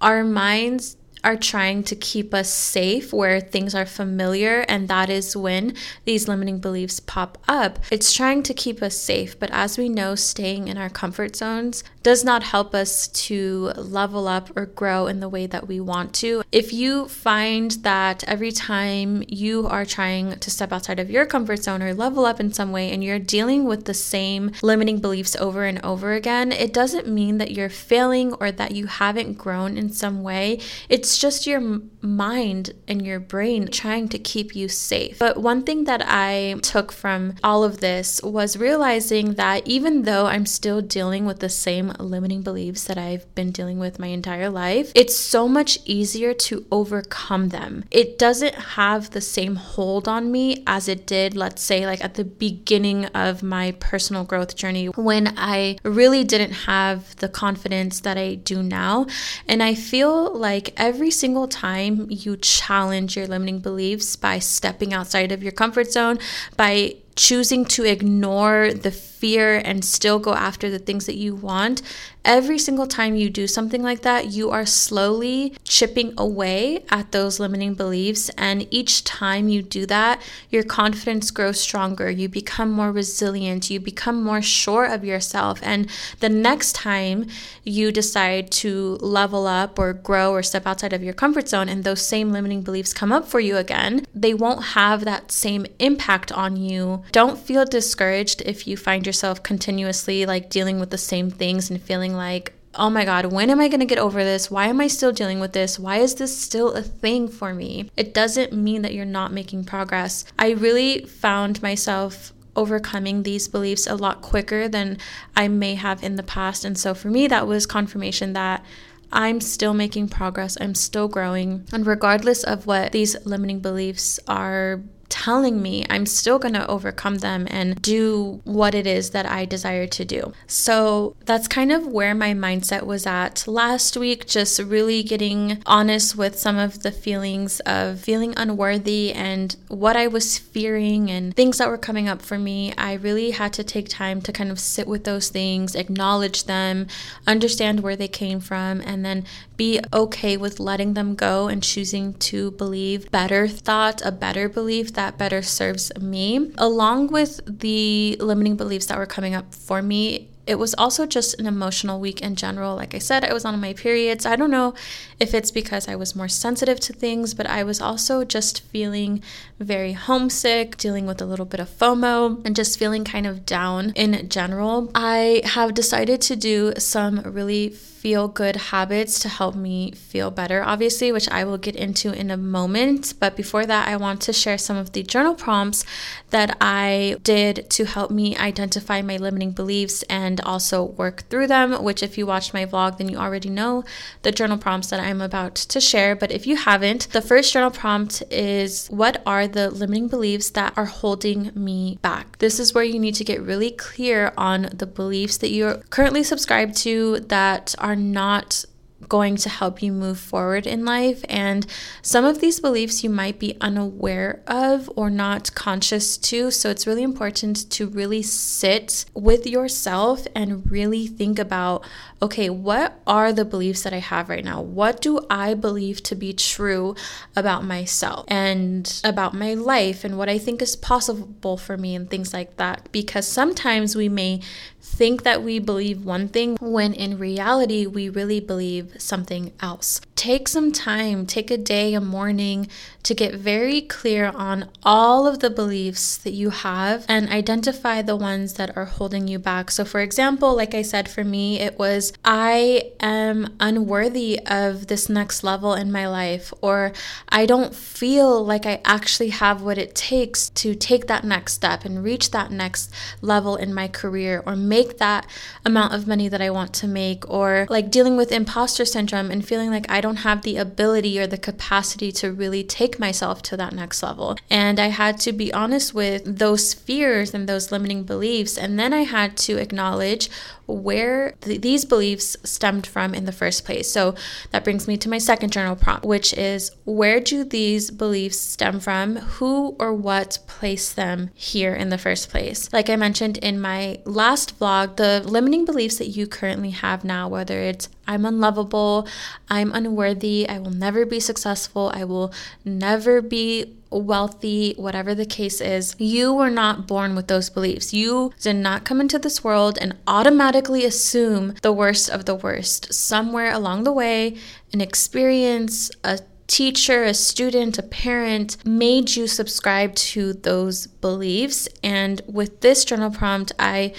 our 0.00 0.24
minds 0.24 0.96
are 1.24 1.36
trying 1.36 1.82
to 1.84 1.96
keep 1.96 2.34
us 2.34 2.52
safe 2.52 3.12
where 3.12 3.40
things 3.40 3.74
are 3.74 3.86
familiar, 3.86 4.60
and 4.68 4.88
that 4.88 5.08
is 5.10 5.36
when 5.36 5.74
these 6.04 6.28
limiting 6.28 6.58
beliefs 6.58 7.00
pop 7.00 7.38
up. 7.48 7.78
It's 7.90 8.12
trying 8.12 8.42
to 8.44 8.54
keep 8.54 8.82
us 8.82 8.96
safe, 8.96 9.38
but 9.38 9.50
as 9.50 9.78
we 9.78 9.88
know, 9.88 10.14
staying 10.14 10.68
in 10.68 10.76
our 10.76 10.90
comfort 10.90 11.34
zones 11.34 11.82
does 12.02 12.22
not 12.22 12.42
help 12.42 12.74
us 12.74 13.08
to 13.08 13.72
level 13.76 14.28
up 14.28 14.54
or 14.56 14.66
grow 14.66 15.06
in 15.06 15.20
the 15.20 15.28
way 15.28 15.46
that 15.46 15.66
we 15.66 15.80
want 15.80 16.12
to. 16.12 16.42
If 16.52 16.72
you 16.72 17.08
find 17.08 17.70
that 17.82 18.22
every 18.28 18.52
time 18.52 19.24
you 19.26 19.66
are 19.66 19.86
trying 19.86 20.38
to 20.38 20.50
step 20.50 20.70
outside 20.70 21.00
of 21.00 21.10
your 21.10 21.24
comfort 21.24 21.62
zone 21.62 21.82
or 21.82 21.94
level 21.94 22.26
up 22.26 22.40
in 22.40 22.52
some 22.52 22.72
way 22.72 22.90
and 22.90 23.02
you're 23.02 23.18
dealing 23.18 23.64
with 23.64 23.86
the 23.86 23.94
same 23.94 24.52
limiting 24.62 24.98
beliefs 24.98 25.34
over 25.36 25.64
and 25.64 25.82
over 25.82 26.12
again, 26.12 26.52
it 26.52 26.74
doesn't 26.74 27.08
mean 27.08 27.38
that 27.38 27.52
you're 27.52 27.70
failing 27.70 28.34
or 28.34 28.52
that 28.52 28.72
you 28.72 28.86
haven't 28.86 29.38
grown 29.38 29.78
in 29.78 29.90
some 29.90 30.22
way. 30.22 30.60
It's 30.90 31.13
just 31.18 31.46
your 31.46 31.80
mind 32.00 32.72
and 32.86 33.04
your 33.04 33.20
brain 33.20 33.68
trying 33.68 34.08
to 34.08 34.18
keep 34.18 34.54
you 34.54 34.68
safe. 34.68 35.18
But 35.18 35.38
one 35.38 35.62
thing 35.62 35.84
that 35.84 36.02
I 36.04 36.56
took 36.62 36.92
from 36.92 37.34
all 37.42 37.64
of 37.64 37.80
this 37.80 38.20
was 38.22 38.56
realizing 38.56 39.34
that 39.34 39.66
even 39.66 40.02
though 40.02 40.26
I'm 40.26 40.46
still 40.46 40.80
dealing 40.80 41.26
with 41.26 41.40
the 41.40 41.48
same 41.48 41.92
limiting 41.98 42.42
beliefs 42.42 42.84
that 42.84 42.98
I've 42.98 43.32
been 43.34 43.50
dealing 43.50 43.78
with 43.78 43.98
my 43.98 44.08
entire 44.08 44.50
life, 44.50 44.92
it's 44.94 45.16
so 45.16 45.48
much 45.48 45.78
easier 45.84 46.34
to 46.34 46.66
overcome 46.70 47.48
them. 47.48 47.84
It 47.90 48.18
doesn't 48.18 48.54
have 48.54 49.10
the 49.10 49.20
same 49.20 49.56
hold 49.56 50.08
on 50.08 50.30
me 50.30 50.62
as 50.66 50.88
it 50.88 51.06
did, 51.06 51.36
let's 51.36 51.62
say, 51.62 51.86
like 51.86 52.04
at 52.04 52.14
the 52.14 52.24
beginning 52.24 53.06
of 53.06 53.42
my 53.42 53.72
personal 53.72 54.24
growth 54.24 54.56
journey 54.56 54.86
when 54.86 55.34
I 55.36 55.78
really 55.82 56.24
didn't 56.24 56.52
have 56.52 57.16
the 57.16 57.28
confidence 57.28 58.00
that 58.00 58.16
I 58.18 58.34
do 58.34 58.62
now. 58.62 59.06
And 59.48 59.62
I 59.62 59.74
feel 59.74 60.36
like 60.36 60.72
every 60.76 61.03
single 61.10 61.48
time 61.48 62.06
you 62.10 62.36
challenge 62.36 63.16
your 63.16 63.26
limiting 63.26 63.58
beliefs 63.58 64.16
by 64.16 64.38
stepping 64.38 64.92
outside 64.92 65.32
of 65.32 65.42
your 65.42 65.52
comfort 65.52 65.92
zone, 65.92 66.18
by 66.56 66.96
choosing 67.16 67.64
to 67.64 67.84
ignore 67.84 68.72
the 68.72 68.90
fear 68.90 69.58
and 69.64 69.84
still 69.84 70.18
go 70.18 70.34
after 70.34 70.70
the 70.70 70.78
things 70.78 71.06
that 71.06 71.16
you 71.16 71.34
want, 71.34 71.82
every 72.24 72.58
single 72.58 72.86
time 72.86 73.14
you 73.14 73.28
do 73.28 73.46
something 73.46 73.82
like 73.82 74.02
that, 74.02 74.26
you 74.26 74.50
are 74.50 74.66
slowly 74.66 75.54
chipping 75.64 76.14
away 76.16 76.84
at 76.90 77.12
those 77.12 77.38
limiting 77.38 77.74
beliefs. 77.74 78.30
And 78.36 78.66
each 78.70 79.04
time 79.04 79.48
you 79.48 79.62
do 79.62 79.86
that, 79.86 80.22
your 80.50 80.62
confidence 80.62 81.30
grows 81.30 81.60
stronger. 81.60 82.10
You 82.10 82.28
become 82.28 82.70
more 82.70 82.92
resilient. 82.92 83.70
You 83.70 83.80
become 83.80 84.22
more 84.22 84.42
sure 84.42 84.86
of 84.86 85.04
yourself. 85.04 85.60
And 85.62 85.88
the 86.20 86.28
next 86.28 86.74
time 86.74 87.26
you 87.62 87.92
decide 87.92 88.50
to 88.50 88.96
level 89.00 89.46
up 89.46 89.78
or 89.78 89.92
grow 89.92 90.32
or 90.32 90.42
step 90.42 90.66
outside 90.66 90.92
of 90.92 91.02
your 91.02 91.14
comfort 91.14 91.48
zone 91.48 91.68
and 91.68 91.84
those 91.84 92.02
same 92.02 92.32
limiting 92.32 92.62
beliefs 92.62 92.92
come 92.92 93.12
up 93.12 93.26
for 93.26 93.40
you 93.40 93.56
again, 93.56 94.06
they 94.14 94.32
won't 94.32 94.64
have 94.64 95.04
that 95.04 95.30
same 95.30 95.66
impact 95.78 96.32
on 96.32 96.56
you. 96.56 97.02
Don't 97.12 97.38
feel 97.38 97.64
discouraged 97.64 98.42
if 98.42 98.66
you 98.66 98.76
find 98.76 99.06
yourself 99.06 99.42
continuously 99.42 100.24
like 100.26 100.50
dealing 100.50 100.80
with 100.80 100.90
the 100.90 100.98
same 100.98 101.30
things 101.30 101.70
and 101.70 101.80
feeling 101.80 102.13
like, 102.16 102.52
oh 102.76 102.90
my 102.90 103.04
God, 103.04 103.26
when 103.26 103.50
am 103.50 103.60
I 103.60 103.68
going 103.68 103.80
to 103.80 103.86
get 103.86 103.98
over 103.98 104.24
this? 104.24 104.50
Why 104.50 104.66
am 104.66 104.80
I 104.80 104.88
still 104.88 105.12
dealing 105.12 105.40
with 105.40 105.52
this? 105.52 105.78
Why 105.78 105.98
is 105.98 106.16
this 106.16 106.36
still 106.36 106.72
a 106.72 106.82
thing 106.82 107.28
for 107.28 107.54
me? 107.54 107.90
It 107.96 108.12
doesn't 108.14 108.52
mean 108.52 108.82
that 108.82 108.94
you're 108.94 109.04
not 109.04 109.32
making 109.32 109.64
progress. 109.64 110.24
I 110.38 110.50
really 110.50 111.04
found 111.04 111.62
myself 111.62 112.32
overcoming 112.56 113.22
these 113.22 113.48
beliefs 113.48 113.86
a 113.86 113.96
lot 113.96 114.22
quicker 114.22 114.68
than 114.68 114.98
I 115.36 115.48
may 115.48 115.74
have 115.74 116.02
in 116.02 116.16
the 116.16 116.22
past. 116.22 116.64
And 116.64 116.78
so 116.78 116.94
for 116.94 117.08
me, 117.08 117.26
that 117.26 117.46
was 117.46 117.66
confirmation 117.66 118.32
that 118.34 118.64
I'm 119.12 119.40
still 119.40 119.74
making 119.74 120.08
progress, 120.08 120.56
I'm 120.60 120.74
still 120.74 121.06
growing. 121.06 121.66
And 121.72 121.86
regardless 121.86 122.42
of 122.42 122.66
what 122.66 122.92
these 122.92 123.16
limiting 123.24 123.60
beliefs 123.60 124.18
are 124.26 124.82
telling 125.08 125.60
me 125.62 125.84
I'm 125.90 126.06
still 126.06 126.38
going 126.38 126.54
to 126.54 126.66
overcome 126.68 127.18
them 127.18 127.46
and 127.50 127.80
do 127.80 128.40
what 128.44 128.74
it 128.74 128.86
is 128.86 129.10
that 129.10 129.26
I 129.26 129.44
desire 129.44 129.86
to 129.86 130.04
do. 130.04 130.32
So 130.46 131.16
that's 131.24 131.48
kind 131.48 131.72
of 131.72 131.86
where 131.86 132.14
my 132.14 132.34
mindset 132.34 132.84
was 132.84 133.06
at 133.06 133.46
last 133.46 133.96
week, 133.96 134.26
just 134.26 134.58
really 134.60 135.02
getting 135.02 135.62
honest 135.66 136.16
with 136.16 136.38
some 136.38 136.58
of 136.58 136.82
the 136.82 136.92
feelings 136.92 137.60
of 137.60 138.00
feeling 138.00 138.34
unworthy 138.36 139.12
and 139.12 139.54
what 139.68 139.96
I 139.96 140.06
was 140.06 140.38
fearing 140.38 141.10
and 141.10 141.34
things 141.34 141.58
that 141.58 141.68
were 141.68 141.78
coming 141.78 142.08
up 142.08 142.22
for 142.22 142.38
me. 142.38 142.72
I 142.78 142.94
really 142.94 143.32
had 143.32 143.52
to 143.54 143.64
take 143.64 143.88
time 143.88 144.20
to 144.22 144.32
kind 144.32 144.50
of 144.50 144.58
sit 144.58 144.86
with 144.86 145.04
those 145.04 145.28
things, 145.28 145.74
acknowledge 145.74 146.44
them, 146.44 146.86
understand 147.26 147.80
where 147.80 147.96
they 147.96 148.08
came 148.08 148.40
from, 148.40 148.80
and 148.80 149.04
then 149.04 149.24
be 149.56 149.80
okay 149.92 150.36
with 150.36 150.58
letting 150.58 150.94
them 150.94 151.14
go 151.14 151.48
and 151.48 151.62
choosing 151.62 152.14
to 152.14 152.50
believe 152.52 153.10
better 153.10 153.46
thought, 153.46 154.02
a 154.04 154.10
better 154.10 154.48
belief 154.48 154.92
that 154.94 155.18
better 155.18 155.42
serves 155.42 155.92
me, 156.00 156.52
along 156.58 157.08
with 157.08 157.40
the 157.46 158.16
limiting 158.20 158.56
beliefs 158.56 158.86
that 158.86 158.98
were 158.98 159.06
coming 159.06 159.34
up 159.34 159.54
for 159.54 159.82
me 159.82 160.28
it 160.46 160.56
was 160.56 160.74
also 160.76 161.06
just 161.06 161.38
an 161.40 161.46
emotional 161.46 162.00
week 162.00 162.20
in 162.20 162.36
general. 162.36 162.76
Like 162.76 162.94
I 162.94 162.98
said, 162.98 163.24
I 163.24 163.32
was 163.32 163.44
on 163.44 163.60
my 163.60 163.72
periods. 163.72 164.26
I 164.26 164.36
don't 164.36 164.50
know 164.50 164.74
if 165.18 165.32
it's 165.32 165.50
because 165.50 165.88
I 165.88 165.96
was 165.96 166.14
more 166.14 166.28
sensitive 166.28 166.80
to 166.80 166.92
things, 166.92 167.34
but 167.34 167.46
I 167.46 167.64
was 167.64 167.80
also 167.80 168.24
just 168.24 168.60
feeling 168.60 169.22
very 169.58 169.92
homesick, 169.92 170.76
dealing 170.76 171.06
with 171.06 171.22
a 171.22 171.26
little 171.26 171.46
bit 171.46 171.60
of 171.60 171.70
FOMO, 171.70 172.44
and 172.44 172.54
just 172.54 172.78
feeling 172.78 173.04
kind 173.04 173.26
of 173.26 173.46
down 173.46 173.90
in 173.90 174.28
general. 174.28 174.90
I 174.94 175.42
have 175.44 175.74
decided 175.74 176.20
to 176.22 176.36
do 176.36 176.74
some 176.76 177.20
really 177.20 177.74
feel 178.04 178.28
good 178.28 178.54
habits 178.56 179.18
to 179.18 179.30
help 179.30 179.54
me 179.54 179.90
feel 179.92 180.30
better, 180.30 180.62
obviously, 180.62 181.10
which 181.10 181.26
I 181.30 181.42
will 181.44 181.56
get 181.56 181.74
into 181.74 182.12
in 182.12 182.30
a 182.30 182.36
moment. 182.36 183.14
But 183.18 183.34
before 183.34 183.64
that, 183.64 183.88
I 183.88 183.96
want 183.96 184.20
to 184.22 184.32
share 184.34 184.58
some 184.58 184.76
of 184.76 184.92
the 184.92 185.02
journal 185.02 185.34
prompts 185.34 185.86
that 186.28 186.54
I 186.60 187.16
did 187.22 187.70
to 187.70 187.86
help 187.86 188.10
me 188.10 188.36
identify 188.36 189.00
my 189.00 189.16
limiting 189.16 189.52
beliefs 189.52 190.02
and 190.10 190.38
also 190.42 190.84
work 190.84 191.22
through 191.30 191.46
them. 191.46 191.82
Which, 191.82 192.02
if 192.02 192.18
you 192.18 192.26
watched 192.26 192.52
my 192.52 192.66
vlog, 192.66 192.98
then 192.98 193.08
you 193.08 193.16
already 193.16 193.48
know 193.48 193.84
the 194.20 194.32
journal 194.32 194.58
prompts 194.58 194.90
that 194.90 195.00
I'm 195.00 195.22
about 195.22 195.54
to 195.54 195.80
share. 195.80 196.14
But 196.14 196.30
if 196.30 196.46
you 196.46 196.56
haven't, 196.56 197.08
the 197.12 197.22
first 197.22 197.54
journal 197.54 197.70
prompt 197.70 198.22
is 198.30 198.86
What 198.88 199.22
are 199.24 199.48
the 199.48 199.70
limiting 199.70 200.08
beliefs 200.08 200.50
that 200.50 200.74
are 200.76 200.84
holding 200.84 201.52
me 201.54 201.98
back? 202.02 202.36
This 202.36 202.60
is 202.60 202.74
where 202.74 202.84
you 202.84 202.98
need 202.98 203.14
to 203.14 203.24
get 203.24 203.40
really 203.40 203.70
clear 203.70 204.34
on 204.36 204.68
the 204.74 204.86
beliefs 204.86 205.38
that 205.38 205.52
you're 205.52 205.78
currently 205.88 206.22
subscribed 206.22 206.76
to 206.84 207.20
that 207.20 207.74
are 207.78 207.93
are 207.94 207.96
not 207.96 208.64
going 209.08 209.36
to 209.36 209.48
help 209.48 209.82
you 209.82 209.92
move 209.92 210.18
forward 210.18 210.66
in 210.66 210.84
life. 210.84 211.24
And 211.28 211.66
some 212.02 212.24
of 212.24 212.40
these 212.40 212.58
beliefs 212.58 213.04
you 213.04 213.10
might 213.10 213.38
be 213.38 213.56
unaware 213.60 214.42
of 214.46 214.90
or 214.96 215.10
not 215.10 215.54
conscious 215.54 216.16
to. 216.18 216.50
So 216.50 216.70
it's 216.70 216.86
really 216.86 217.02
important 217.02 217.70
to 217.70 217.86
really 217.86 218.22
sit 218.22 219.04
with 219.14 219.46
yourself 219.46 220.26
and 220.34 220.70
really 220.70 221.06
think 221.06 221.38
about 221.38 221.84
okay, 222.22 222.48
what 222.48 222.98
are 223.06 223.34
the 223.34 223.44
beliefs 223.44 223.82
that 223.82 223.92
I 223.92 223.98
have 223.98 224.30
right 224.30 224.44
now? 224.44 224.62
What 224.62 225.02
do 225.02 225.20
I 225.28 225.52
believe 225.52 226.02
to 226.04 226.14
be 226.14 226.32
true 226.32 226.94
about 227.36 227.64
myself 227.64 228.24
and 228.28 229.00
about 229.04 229.34
my 229.34 229.52
life 229.52 230.04
and 230.04 230.16
what 230.16 230.30
I 230.30 230.38
think 230.38 230.62
is 230.62 230.74
possible 230.74 231.58
for 231.58 231.76
me 231.76 231.94
and 231.94 232.08
things 232.08 232.32
like 232.32 232.56
that? 232.56 232.88
Because 232.92 233.28
sometimes 233.28 233.94
we 233.94 234.08
may 234.08 234.40
think 234.84 235.22
that 235.22 235.42
we 235.42 235.58
believe 235.58 236.04
one 236.04 236.28
thing 236.28 236.56
when 236.60 236.92
in 236.92 237.18
reality 237.18 237.86
we 237.86 238.08
really 238.08 238.38
believe 238.38 238.94
something 238.98 239.50
else. 239.60 240.00
Take 240.14 240.46
some 240.46 240.70
time, 240.72 241.26
take 241.26 241.50
a 241.50 241.56
day, 241.56 241.94
a 241.94 242.00
morning 242.00 242.68
to 243.02 243.14
get 243.14 243.34
very 243.34 243.80
clear 243.82 244.26
on 244.26 244.70
all 244.82 245.26
of 245.26 245.40
the 245.40 245.50
beliefs 245.50 246.16
that 246.18 246.32
you 246.32 246.50
have 246.50 247.04
and 247.08 247.28
identify 247.28 248.00
the 248.00 248.16
ones 248.16 248.54
that 248.54 248.76
are 248.76 248.84
holding 248.84 249.28
you 249.28 249.38
back. 249.38 249.70
So, 249.70 249.84
for 249.84 250.00
example, 250.00 250.54
like 250.56 250.74
I 250.74 250.82
said, 250.82 251.10
for 251.10 251.24
me, 251.24 251.60
it 251.60 251.78
was 251.78 252.12
I 252.24 252.92
am 253.00 253.56
unworthy 253.60 254.40
of 254.46 254.86
this 254.86 255.08
next 255.08 255.44
level 255.44 255.74
in 255.74 255.92
my 255.92 256.06
life, 256.06 256.52
or 256.62 256.92
I 257.28 257.44
don't 257.44 257.74
feel 257.74 258.42
like 258.44 258.64
I 258.64 258.80
actually 258.84 259.30
have 259.30 259.62
what 259.62 259.76
it 259.76 259.94
takes 259.94 260.48
to 260.50 260.74
take 260.74 261.06
that 261.08 261.24
next 261.24 261.54
step 261.54 261.84
and 261.84 262.02
reach 262.02 262.30
that 262.30 262.50
next 262.50 262.92
level 263.20 263.56
in 263.56 263.74
my 263.74 263.88
career, 263.88 264.42
or 264.46 264.56
make 264.76 264.98
that 264.98 265.26
amount 265.64 265.92
of 265.94 266.06
money 266.12 266.28
that 266.28 266.42
I 266.42 266.50
want 266.50 266.72
to 266.80 266.86
make, 266.88 267.20
or 267.38 267.66
like 267.76 267.90
dealing 267.96 268.16
with 268.16 268.30
imposter 268.40 268.84
syndrome 268.84 269.30
and 269.30 269.46
feeling 269.50 269.70
like 269.70 269.86
I 269.96 270.00
don't 270.00 270.24
have 270.28 270.42
the 270.42 270.56
ability 270.56 271.14
or 271.20 271.26
the 271.26 271.44
capacity 271.50 272.10
to 272.20 272.32
really 272.42 272.64
take 272.64 272.98
myself 273.06 273.36
to 273.48 273.56
that 273.56 273.72
next 273.72 274.02
level. 274.02 274.36
And 274.50 274.76
I 274.80 274.88
had 275.02 275.14
to 275.26 275.32
be 275.32 275.52
honest 275.62 275.94
with 275.94 276.22
those 276.44 276.74
fears 276.74 277.34
and 277.34 277.48
those 277.48 277.70
limiting 277.72 278.02
beliefs. 278.04 278.58
And 278.62 278.78
then 278.78 278.92
I 278.92 279.04
had 279.04 279.36
to 279.48 279.52
acknowledge 279.64 280.24
where 280.66 281.32
th- 281.42 281.60
these 281.60 281.84
beliefs 281.84 282.36
stemmed 282.42 282.86
from 282.86 283.14
in 283.14 283.24
the 283.26 283.38
first 283.42 283.64
place. 283.66 283.90
So 283.90 284.14
that 284.50 284.64
brings 284.64 284.88
me 284.88 284.96
to 284.96 285.08
my 285.08 285.18
second 285.18 285.52
journal 285.52 285.76
prompt, 285.76 286.04
which 286.04 286.32
is 286.34 286.70
where 286.84 287.20
do 287.20 287.44
these 287.44 287.90
beliefs 287.90 288.38
stem 288.38 288.80
from? 288.80 289.16
Who 289.36 289.76
or 289.78 289.92
what 289.92 290.38
placed 290.46 290.96
them 290.96 291.30
here 291.34 291.74
in 291.74 291.88
the 291.90 291.98
first 291.98 292.30
place? 292.30 292.72
Like 292.72 292.88
I 292.88 292.96
mentioned 292.96 293.36
in 293.38 293.60
my 293.60 294.00
last 294.04 294.58
vlog, 294.58 294.63
the 294.64 295.22
limiting 295.24 295.64
beliefs 295.64 295.98
that 295.98 296.08
you 296.08 296.26
currently 296.26 296.70
have 296.70 297.04
now, 297.04 297.28
whether 297.28 297.58
it's 297.58 297.88
I'm 298.06 298.24
unlovable, 298.24 299.06
I'm 299.48 299.72
unworthy, 299.72 300.48
I 300.48 300.58
will 300.58 300.70
never 300.70 301.06
be 301.06 301.20
successful, 301.20 301.90
I 301.94 302.04
will 302.04 302.32
never 302.64 303.22
be 303.22 303.76
wealthy, 303.90 304.74
whatever 304.76 305.14
the 305.14 305.26
case 305.26 305.60
is, 305.60 305.94
you 305.98 306.32
were 306.32 306.50
not 306.50 306.86
born 306.86 307.14
with 307.14 307.28
those 307.28 307.48
beliefs. 307.48 307.94
You 307.94 308.32
did 308.40 308.56
not 308.56 308.84
come 308.84 309.00
into 309.00 309.18
this 309.18 309.44
world 309.44 309.78
and 309.80 309.96
automatically 310.06 310.84
assume 310.84 311.54
the 311.62 311.72
worst 311.72 312.10
of 312.10 312.24
the 312.24 312.34
worst. 312.34 312.92
Somewhere 312.92 313.52
along 313.52 313.84
the 313.84 313.92
way, 313.92 314.36
an 314.72 314.80
experience, 314.80 315.90
a 316.02 316.18
teacher, 316.46 317.04
a 317.04 317.14
student, 317.14 317.78
a 317.78 317.82
parent 317.82 318.56
made 318.66 319.16
you 319.16 319.26
subscribe 319.26 319.94
to 319.94 320.32
those 320.32 320.86
beliefs. 320.86 321.68
And 321.82 322.20
with 322.26 322.60
this 322.60 322.84
journal 322.84 323.10
prompt, 323.10 323.52
I 323.58 323.94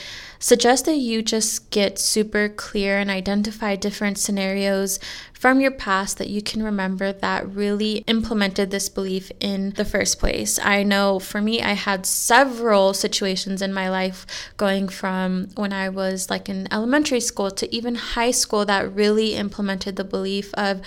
suggest 0.45 0.85
that 0.85 0.97
you 0.97 1.23
just 1.23 1.71
get 1.71 1.97
super 1.97 2.47
clear 2.49 2.99
and 2.99 3.09
identify 3.09 3.75
different 3.75 4.15
scenarios 4.15 4.99
from 5.45 5.61
your 5.61 5.69
past 5.69 6.17
that 6.17 6.27
you 6.27 6.41
can 6.41 6.63
remember 6.63 7.13
that 7.13 7.47
really 7.53 7.97
implemented 8.07 8.71
this 8.71 8.89
belief 8.89 9.31
in 9.39 9.69
the 9.75 9.85
first 9.85 10.17
place. 10.17 10.57
I 10.57 10.81
know 10.81 11.19
for 11.19 11.39
me, 11.39 11.61
I 11.61 11.73
had 11.73 12.07
several 12.07 12.95
situations 12.95 13.61
in 13.61 13.71
my 13.71 13.87
life 13.87 14.25
going 14.57 14.89
from 14.89 15.49
when 15.53 15.71
I 15.71 15.89
was 15.89 16.31
like 16.31 16.49
in 16.49 16.67
elementary 16.73 17.19
school 17.19 17.51
to 17.51 17.71
even 17.71 17.93
high 17.93 18.31
school 18.31 18.65
that 18.65 18.91
really 18.91 19.35
implemented 19.35 19.97
the 19.97 20.03
belief 20.03 20.51
of 20.55 20.81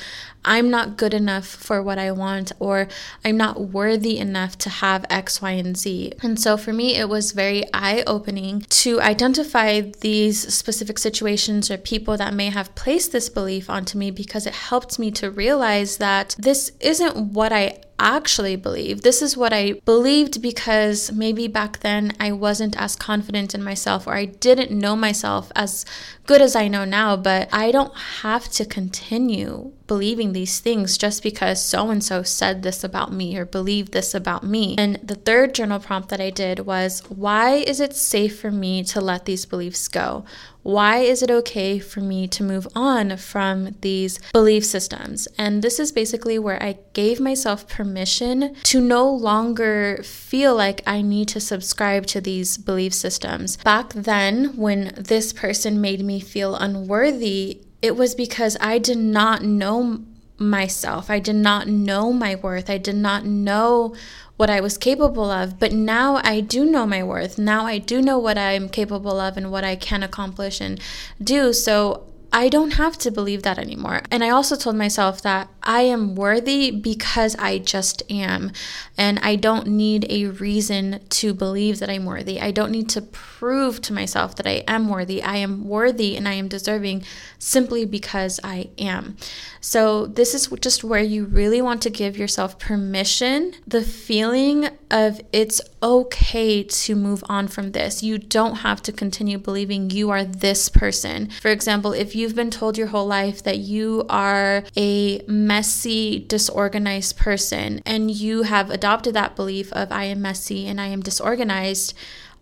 I'm 0.44 0.70
not 0.70 0.96
good 0.96 1.14
enough 1.14 1.46
for 1.46 1.82
what 1.82 1.98
I 1.98 2.10
want 2.10 2.52
or 2.58 2.88
I'm 3.24 3.36
not 3.36 3.60
worthy 3.60 4.18
enough 4.18 4.56
to 4.58 4.70
have 4.70 5.04
X, 5.10 5.42
Y, 5.42 5.50
and 5.50 5.76
Z. 5.76 6.14
And 6.22 6.40
so 6.40 6.56
for 6.56 6.72
me, 6.72 6.96
it 6.96 7.08
was 7.08 7.32
very 7.32 7.64
eye 7.74 8.02
opening 8.06 8.60
to 8.70 9.00
identify 9.00 9.82
these 10.00 10.52
specific 10.52 10.98
situations 10.98 11.70
or 11.70 11.76
people 11.76 12.16
that 12.16 12.34
may 12.34 12.50
have 12.50 12.74
placed 12.74 13.12
this 13.12 13.28
belief 13.28 13.68
onto 13.68 13.98
me 13.98 14.10
because 14.10 14.47
it 14.48 14.54
helped 14.54 14.98
me 14.98 15.10
to 15.12 15.30
realize 15.30 15.98
that 15.98 16.34
this 16.38 16.72
isn't 16.80 17.16
what 17.16 17.52
I 17.52 17.80
actually 17.98 18.56
believe. 18.56 19.02
This 19.02 19.22
is 19.22 19.36
what 19.36 19.52
I 19.52 19.80
believed 19.84 20.40
because 20.40 21.10
maybe 21.12 21.48
back 21.48 21.80
then 21.80 22.12
I 22.20 22.32
wasn't 22.32 22.80
as 22.80 22.96
confident 22.96 23.54
in 23.54 23.62
myself 23.62 24.06
or 24.06 24.14
I 24.14 24.26
didn't 24.26 24.70
know 24.70 24.96
myself 24.96 25.50
as 25.54 25.84
good 26.26 26.40
as 26.42 26.54
I 26.54 26.68
know 26.68 26.84
now, 26.84 27.16
but 27.16 27.48
I 27.52 27.70
don't 27.70 27.96
have 28.22 28.48
to 28.50 28.64
continue 28.64 29.72
believing 29.86 30.34
these 30.34 30.60
things 30.60 30.98
just 30.98 31.22
because 31.22 31.62
so 31.62 31.88
and 31.88 32.04
so 32.04 32.22
said 32.22 32.62
this 32.62 32.84
about 32.84 33.10
me 33.10 33.36
or 33.38 33.46
believed 33.46 33.92
this 33.92 34.14
about 34.14 34.44
me. 34.44 34.74
And 34.76 34.96
the 35.02 35.14
third 35.14 35.54
journal 35.54 35.80
prompt 35.80 36.10
that 36.10 36.20
I 36.20 36.28
did 36.28 36.60
was 36.60 37.00
why 37.08 37.54
is 37.54 37.80
it 37.80 37.96
safe 37.96 38.38
for 38.38 38.50
me 38.50 38.84
to 38.84 39.00
let 39.00 39.24
these 39.24 39.46
beliefs 39.46 39.88
go? 39.88 40.26
Why 40.62 40.98
is 40.98 41.22
it 41.22 41.30
okay 41.30 41.78
for 41.78 42.00
me 42.00 42.28
to 42.28 42.42
move 42.42 42.68
on 42.74 43.16
from 43.16 43.76
these 43.80 44.20
belief 44.34 44.66
systems? 44.66 45.26
And 45.38 45.62
this 45.62 45.80
is 45.80 45.92
basically 45.92 46.38
where 46.38 46.62
I 46.62 46.76
gave 46.92 47.20
myself 47.20 47.66
permission 47.66 47.87
permission 47.88 48.54
to 48.64 48.80
no 48.80 49.08
longer 49.08 50.02
feel 50.02 50.54
like 50.54 50.82
I 50.86 51.00
need 51.00 51.28
to 51.28 51.40
subscribe 51.40 52.06
to 52.06 52.20
these 52.20 52.58
belief 52.58 52.92
systems. 52.92 53.56
Back 53.58 53.92
then, 53.94 54.56
when 54.56 54.92
this 54.96 55.32
person 55.32 55.80
made 55.80 56.04
me 56.04 56.20
feel 56.20 56.54
unworthy, 56.54 57.62
it 57.80 57.96
was 57.96 58.14
because 58.14 58.56
I 58.60 58.78
did 58.78 58.98
not 58.98 59.42
know 59.42 60.02
myself. 60.36 61.10
I 61.10 61.18
did 61.18 61.36
not 61.36 61.66
know 61.66 62.12
my 62.12 62.34
worth. 62.34 62.68
I 62.68 62.78
did 62.78 62.96
not 62.96 63.24
know 63.24 63.94
what 64.36 64.50
I 64.50 64.60
was 64.60 64.76
capable 64.78 65.30
of. 65.30 65.58
But 65.58 65.72
now 65.72 66.20
I 66.22 66.40
do 66.40 66.64
know 66.64 66.86
my 66.86 67.02
worth. 67.02 67.38
Now 67.38 67.64
I 67.66 67.78
do 67.78 68.02
know 68.02 68.18
what 68.18 68.36
I'm 68.36 68.68
capable 68.68 69.18
of 69.18 69.36
and 69.36 69.50
what 69.50 69.64
I 69.64 69.76
can 69.76 70.02
accomplish 70.02 70.60
and 70.60 70.80
do. 71.22 71.52
So 71.52 72.04
I 72.32 72.48
don't 72.48 72.72
have 72.72 72.98
to 72.98 73.10
believe 73.10 73.42
that 73.42 73.58
anymore. 73.58 74.02
And 74.10 74.22
I 74.22 74.28
also 74.28 74.54
told 74.54 74.76
myself 74.76 75.22
that 75.22 75.48
I 75.68 75.82
am 75.82 76.14
worthy 76.14 76.70
because 76.70 77.36
I 77.36 77.58
just 77.58 78.02
am. 78.10 78.52
And 78.96 79.18
I 79.18 79.36
don't 79.36 79.66
need 79.66 80.06
a 80.08 80.28
reason 80.28 81.00
to 81.10 81.34
believe 81.34 81.78
that 81.80 81.90
I'm 81.90 82.06
worthy. 82.06 82.40
I 82.40 82.52
don't 82.52 82.72
need 82.72 82.88
to 82.90 83.02
prove 83.02 83.82
to 83.82 83.92
myself 83.92 84.34
that 84.36 84.46
I 84.46 84.64
am 84.66 84.88
worthy. 84.88 85.22
I 85.22 85.36
am 85.36 85.68
worthy 85.68 86.16
and 86.16 86.26
I 86.26 86.32
am 86.32 86.48
deserving 86.48 87.04
simply 87.38 87.84
because 87.84 88.40
I 88.42 88.70
am. 88.78 89.18
So, 89.60 90.06
this 90.06 90.34
is 90.34 90.48
just 90.60 90.84
where 90.84 91.02
you 91.02 91.24
really 91.26 91.60
want 91.60 91.82
to 91.82 91.90
give 91.90 92.16
yourself 92.16 92.58
permission, 92.58 93.52
the 93.66 93.82
feeling 93.82 94.70
of 94.90 95.20
it's 95.32 95.60
okay 95.82 96.62
to 96.62 96.94
move 96.94 97.22
on 97.28 97.48
from 97.48 97.72
this. 97.72 98.02
You 98.02 98.18
don't 98.18 98.56
have 98.56 98.82
to 98.82 98.92
continue 98.92 99.36
believing 99.38 99.90
you 99.90 100.10
are 100.10 100.24
this 100.24 100.68
person. 100.68 101.28
For 101.42 101.50
example, 101.50 101.92
if 101.92 102.16
you've 102.16 102.34
been 102.34 102.50
told 102.50 102.78
your 102.78 102.86
whole 102.88 103.06
life 103.06 103.42
that 103.42 103.58
you 103.58 104.06
are 104.08 104.64
a 104.76 105.22
messy, 105.58 106.20
disorganized 106.20 107.16
person, 107.16 107.82
and 107.84 108.12
you 108.12 108.44
have 108.44 108.70
adopted 108.70 109.12
that 109.12 109.34
belief 109.34 109.72
of 109.72 109.90
I 109.90 110.04
am 110.04 110.22
messy 110.22 110.68
and 110.68 110.80
I 110.80 110.86
am 110.86 111.00
disorganized, 111.00 111.94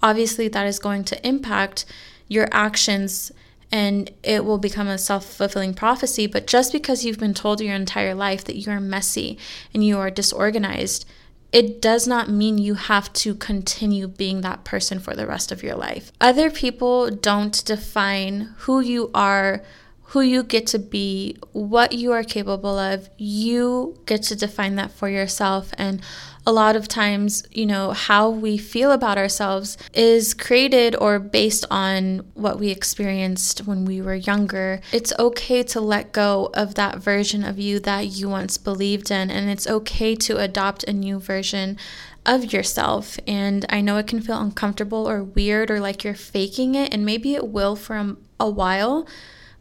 obviously 0.02 0.48
that 0.48 0.66
is 0.66 0.78
going 0.78 1.02
to 1.04 1.26
impact 1.26 1.86
your 2.28 2.46
actions 2.52 3.32
and 3.72 4.10
it 4.22 4.44
will 4.44 4.58
become 4.58 4.86
a 4.86 4.98
self 4.98 5.24
fulfilling 5.24 5.72
prophecy. 5.72 6.26
But 6.26 6.46
just 6.46 6.72
because 6.72 7.06
you've 7.06 7.18
been 7.18 7.32
told 7.32 7.62
your 7.62 7.74
entire 7.74 8.14
life 8.14 8.44
that 8.44 8.56
you 8.56 8.70
are 8.70 8.80
messy 8.80 9.38
and 9.72 9.82
you 9.82 9.98
are 9.98 10.10
disorganized, 10.10 11.06
it 11.52 11.80
does 11.80 12.06
not 12.06 12.28
mean 12.28 12.58
you 12.58 12.74
have 12.74 13.10
to 13.14 13.34
continue 13.34 14.08
being 14.08 14.42
that 14.42 14.64
person 14.64 14.98
for 14.98 15.14
the 15.14 15.26
rest 15.26 15.50
of 15.50 15.62
your 15.62 15.74
life. 15.74 16.12
Other 16.20 16.50
people 16.50 17.10
don't 17.10 17.64
define 17.64 18.54
who 18.58 18.80
you 18.80 19.10
are 19.14 19.62
who 20.16 20.22
you 20.22 20.42
get 20.42 20.66
to 20.66 20.78
be, 20.78 21.36
what 21.52 21.92
you 21.92 22.10
are 22.10 22.24
capable 22.24 22.78
of. 22.78 23.10
You 23.18 24.00
get 24.06 24.22
to 24.22 24.34
define 24.34 24.76
that 24.76 24.90
for 24.90 25.10
yourself. 25.10 25.72
And 25.76 26.00
a 26.46 26.52
lot 26.52 26.74
of 26.74 26.88
times, 26.88 27.46
you 27.50 27.66
know, 27.66 27.90
how 27.90 28.30
we 28.30 28.56
feel 28.56 28.92
about 28.92 29.18
ourselves 29.18 29.76
is 29.92 30.32
created 30.32 30.96
or 30.96 31.18
based 31.18 31.66
on 31.70 32.20
what 32.32 32.58
we 32.58 32.70
experienced 32.70 33.66
when 33.66 33.84
we 33.84 34.00
were 34.00 34.14
younger. 34.14 34.80
It's 34.90 35.12
okay 35.18 35.62
to 35.64 35.82
let 35.82 36.12
go 36.12 36.48
of 36.54 36.76
that 36.76 36.96
version 36.96 37.44
of 37.44 37.58
you 37.58 37.78
that 37.80 38.06
you 38.06 38.30
once 38.30 38.56
believed 38.56 39.10
in, 39.10 39.30
and 39.30 39.50
it's 39.50 39.66
okay 39.66 40.14
to 40.14 40.38
adopt 40.38 40.82
a 40.84 40.94
new 40.94 41.20
version 41.20 41.76
of 42.24 42.54
yourself. 42.54 43.18
And 43.26 43.66
I 43.68 43.82
know 43.82 43.98
it 43.98 44.06
can 44.06 44.22
feel 44.22 44.40
uncomfortable 44.40 45.06
or 45.06 45.22
weird 45.22 45.70
or 45.70 45.78
like 45.78 46.04
you're 46.04 46.14
faking 46.14 46.74
it, 46.74 46.94
and 46.94 47.04
maybe 47.04 47.34
it 47.34 47.48
will 47.48 47.76
for 47.76 47.96
a, 47.96 48.16
a 48.40 48.48
while. 48.48 49.06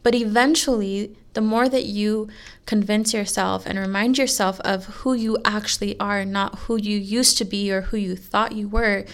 But 0.06 0.14
eventually, 0.14 1.16
the 1.32 1.40
more 1.40 1.68
that 1.68 1.84
you 1.84 2.28
convince 2.64 3.12
yourself 3.12 3.66
and 3.66 3.76
remind 3.76 4.18
yourself 4.18 4.60
of 4.60 4.84
who 4.84 5.14
you 5.14 5.36
actually 5.44 5.98
are, 5.98 6.24
not 6.24 6.60
who 6.60 6.76
you 6.76 6.96
used 6.96 7.38
to 7.38 7.44
be 7.44 7.72
or 7.72 7.80
who 7.80 7.96
you 7.96 8.14
thought 8.14 8.52
you 8.52 8.68
were, 8.68 9.04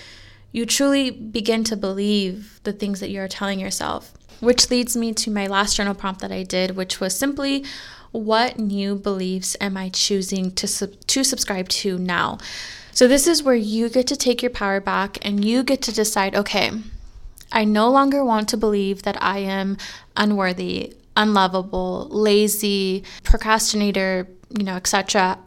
you 0.53 0.67
truly 0.67 1.11
begin 1.11 1.65
to 1.65 1.79
believe 1.79 2.61
the 2.65 2.75
things 2.75 3.01
that 3.01 3.09
you're 3.09 3.27
telling 3.27 3.59
yourself. 3.59 4.13
Which 4.41 4.71
leads 4.71 4.95
me 4.95 5.15
to 5.15 5.31
my 5.31 5.47
last 5.47 5.79
journal 5.79 5.95
prompt 5.95 6.21
that 6.21 6.31
I 6.31 6.43
did, 6.43 6.77
which 6.77 7.01
was 7.01 7.17
simply 7.17 7.65
what 8.11 8.59
new 8.59 8.95
beliefs 8.95 9.57
am 9.63 9.79
I 9.79 9.89
choosing 9.89 10.51
to, 10.57 10.67
sub- 10.67 11.01
to 11.07 11.25
subscribe 11.25 11.71
to 11.71 11.97
now? 11.97 12.37
So, 12.91 13.09
this 13.09 13.27
is 13.27 13.43
where 13.43 13.55
you 13.55 13.89
get 13.89 14.07
to 14.09 14.17
take 14.17 14.43
your 14.43 14.51
power 14.51 14.79
back 14.79 15.17
and 15.25 15.43
you 15.43 15.63
get 15.63 15.81
to 15.81 15.93
decide 15.95 16.37
okay, 16.37 16.71
I 17.53 17.65
no 17.65 17.91
longer 17.91 18.25
want 18.25 18.49
to 18.49 18.57
believe 18.57 19.03
that 19.03 19.23
I 19.23 19.39
am 19.39 19.77
unworthy, 20.17 20.95
unlovable, 21.17 22.09
lazy, 22.11 23.05
procrastinator, 23.23 24.29
you 24.57 24.65
know, 24.65 24.77
etc. 24.77 25.39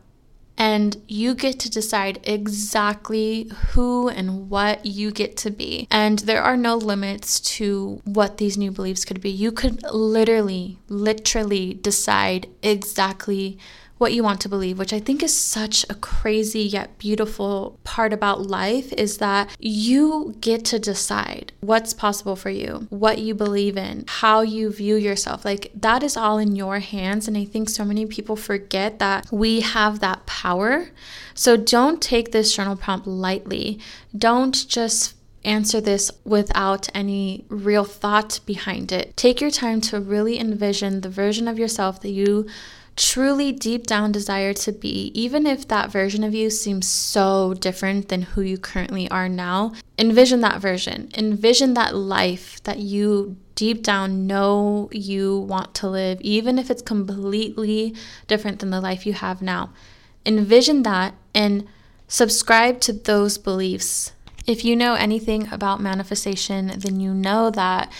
And 0.57 1.01
you 1.07 1.35
get 1.35 1.59
to 1.59 1.69
decide 1.69 2.19
exactly 2.23 3.51
who 3.71 4.07
and 4.07 4.49
what 4.49 4.85
you 4.85 5.11
get 5.11 5.35
to 5.37 5.51
be. 5.51 5.87
And 5.91 6.19
there 6.19 6.41
are 6.41 6.55
no 6.55 6.77
limits 6.77 7.41
to 7.41 7.99
what 8.05 8.37
these 8.37 8.57
new 8.57 8.71
beliefs 8.71 9.03
could 9.03 9.19
be. 9.19 9.29
You 9.29 9.51
could 9.51 9.83
literally, 9.91 10.77
literally 10.87 11.73
decide 11.73 12.47
exactly 12.63 13.57
what 13.97 14.13
you 14.13 14.23
want 14.23 14.41
to 14.41 14.49
believe, 14.49 14.77
which 14.77 14.91
I 14.91 14.99
think 14.99 15.23
is 15.23 15.33
such 15.33 15.85
a 15.89 15.95
crazy 15.95 16.61
yet 16.61 16.97
beautiful 16.97 17.79
part 17.83 18.11
about 18.11 18.45
life 18.45 18.91
is 18.93 19.19
that 19.19 19.55
you 19.57 20.35
get 20.41 20.65
to 20.65 20.79
decide 20.79 21.53
what's 21.61 21.93
possible 21.93 22.35
for 22.35 22.49
you, 22.49 22.87
what 22.89 23.19
you 23.19 23.33
believe 23.33 23.77
in, 23.77 24.03
how 24.07 24.41
you 24.41 24.71
view 24.71 24.95
yourself. 24.95 25.45
Like 25.45 25.71
that 25.75 26.03
is 26.03 26.17
all 26.17 26.37
in 26.37 26.55
your 26.55 26.79
hands. 26.79 27.27
And 27.27 27.37
I 27.37 27.45
think 27.45 27.69
so 27.69 27.85
many 27.85 28.05
people 28.05 28.35
forget 28.35 28.99
that 28.99 29.31
we 29.31 29.61
have 29.61 30.01
that 30.01 30.25
power. 30.25 30.89
So 31.33 31.55
don't 31.55 32.01
take 32.01 32.31
this 32.31 32.53
journal 32.53 32.75
prompt 32.75 33.07
lightly. 33.07 33.79
Don't 34.17 34.67
just 34.67 35.15
answer 35.45 35.79
this 35.79 36.11
without 36.25 36.89
any 36.93 37.45
real 37.49 37.85
thought 37.85 38.39
behind 38.45 38.91
it. 38.91 39.15
Take 39.15 39.39
your 39.39 39.51
time 39.51 39.79
to 39.81 39.99
really 39.99 40.39
envision 40.39 41.01
the 41.01 41.09
version 41.09 41.47
of 41.47 41.59
yourself 41.59 42.01
that 42.01 42.09
you 42.09 42.47
truly 42.95 43.51
deep 43.51 43.85
down 43.85 44.11
desire 44.11 44.53
to 44.53 44.71
be, 44.71 45.11
even 45.13 45.45
if 45.45 45.67
that 45.67 45.91
version 45.91 46.23
of 46.23 46.33
you 46.33 46.49
seems 46.49 46.87
so 46.87 47.53
different 47.53 48.09
than 48.09 48.21
who 48.21 48.41
you 48.41 48.57
currently 48.57 49.09
are 49.09 49.27
now, 49.27 49.73
envision 49.97 50.41
that 50.41 50.61
version. 50.61 51.09
Envision 51.17 51.73
that 51.73 51.95
life 51.95 52.61
that 52.63 52.79
you 52.79 53.35
deep 53.55 53.83
down 53.83 54.27
know 54.27 54.89
you 54.91 55.39
want 55.39 55.73
to 55.75 55.89
live, 55.89 56.21
even 56.21 56.57
if 56.57 56.69
it's 56.69 56.81
completely 56.81 57.95
different 58.27 58.59
than 58.59 58.69
the 58.69 58.81
life 58.81 59.05
you 59.05 59.13
have 59.13 59.41
now. 59.41 59.71
Envision 60.25 60.83
that 60.83 61.13
and 61.33 61.67
subscribe 62.07 62.79
to 62.81 62.93
those 62.93 63.37
beliefs. 63.37 64.13
If 64.47 64.63
you 64.63 64.75
know 64.75 64.93
anything 64.93 65.51
about 65.51 65.81
manifestation, 65.81 66.71
then 66.77 66.99
you 66.99 67.13
know 67.13 67.49
that 67.49 67.91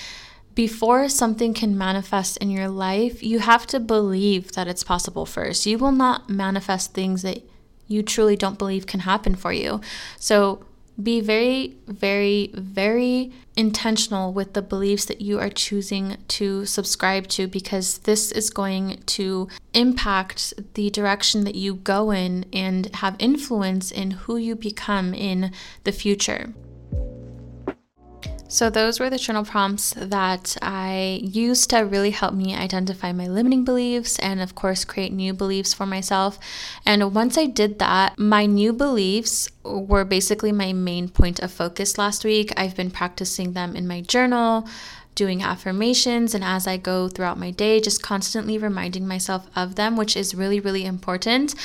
before 0.56 1.10
something 1.10 1.54
can 1.54 1.78
manifest 1.78 2.38
in 2.38 2.50
your 2.50 2.70
life, 2.70 3.22
you 3.22 3.40
have 3.40 3.68
to 3.68 3.80
believe 3.80 4.54
that 4.54 4.68
it's 4.68 4.84
possible 4.84 5.26
first. 5.26 5.66
You 5.66 5.78
will 5.78 5.92
not 5.92 6.30
manifest 6.30 6.94
things 6.94 7.22
that 7.24 7.44
you 7.88 8.02
truly 8.02 8.36
don't 8.36 8.58
believe 8.58 8.88
can 8.88 9.02
happen 9.02 9.36
for 9.36 9.52
you. 9.52 9.82
So 10.18 10.66
be 11.02 11.20
very, 11.20 11.76
very, 11.88 12.52
very 12.54 13.34
intentional 13.58 14.32
with 14.32 14.54
the 14.54 14.62
beliefs 14.62 15.06
that 15.06 15.20
you 15.20 15.40
are 15.40 15.50
choosing 15.50 16.18
to 16.30 16.66
subscribe 16.66 17.28
to 17.28 17.48
because 17.48 18.00
this 18.00 18.32
is 18.32 18.50
going 18.50 19.04
to 19.06 19.50
impact 19.74 20.54
the 20.76 20.90
direction 20.90 21.44
that 21.44 21.56
you 21.56 21.76
go 21.76 22.12
in 22.12 22.46
and 22.54 22.96
have 22.96 23.18
influence 23.20 23.92
in 23.92 24.12
who 24.12 24.38
you 24.38 24.56
become 24.56 25.14
in 25.14 25.52
the 25.84 25.92
future. 25.92 26.54
So, 28.56 28.70
those 28.70 29.02
were 29.02 29.10
the 29.10 29.18
journal 29.18 29.44
prompts 29.44 29.94
that 29.98 30.56
I 30.62 31.20
used 31.22 31.72
to 31.72 31.80
really 31.80 32.12
help 32.12 32.34
me 32.34 32.56
identify 32.56 33.12
my 33.12 33.28
limiting 33.28 33.66
beliefs 33.66 34.18
and, 34.20 34.40
of 34.40 34.56
course, 34.56 34.86
create 34.86 35.12
new 35.12 35.34
beliefs 35.34 35.74
for 35.74 35.86
myself. 35.86 36.40
And 36.86 37.14
once 37.14 37.38
I 37.38 37.48
did 37.48 37.80
that, 37.80 38.18
my 38.18 38.46
new 38.46 38.72
beliefs 38.72 39.50
were 39.66 40.06
basically 40.06 40.54
my 40.54 40.72
main 40.72 41.10
point 41.10 41.42
of 41.42 41.52
focus 41.52 41.98
last 41.98 42.24
week. 42.24 42.54
I've 42.56 42.78
been 42.78 42.92
practicing 42.92 43.52
them 43.52 43.76
in 43.76 43.90
my 43.90 44.00
journal 44.00 44.70
doing 45.16 45.42
affirmations 45.42 46.36
and 46.36 46.44
as 46.44 46.68
I 46.68 46.76
go 46.76 47.08
throughout 47.08 47.40
my 47.40 47.50
day, 47.50 47.80
just 47.80 48.04
constantly 48.04 48.58
reminding 48.58 49.08
myself 49.08 49.48
of 49.56 49.76
them, 49.76 49.96
which 49.96 50.16
is 50.18 50.36
really, 50.36 50.60
really 50.60 50.86
important 50.86 51.56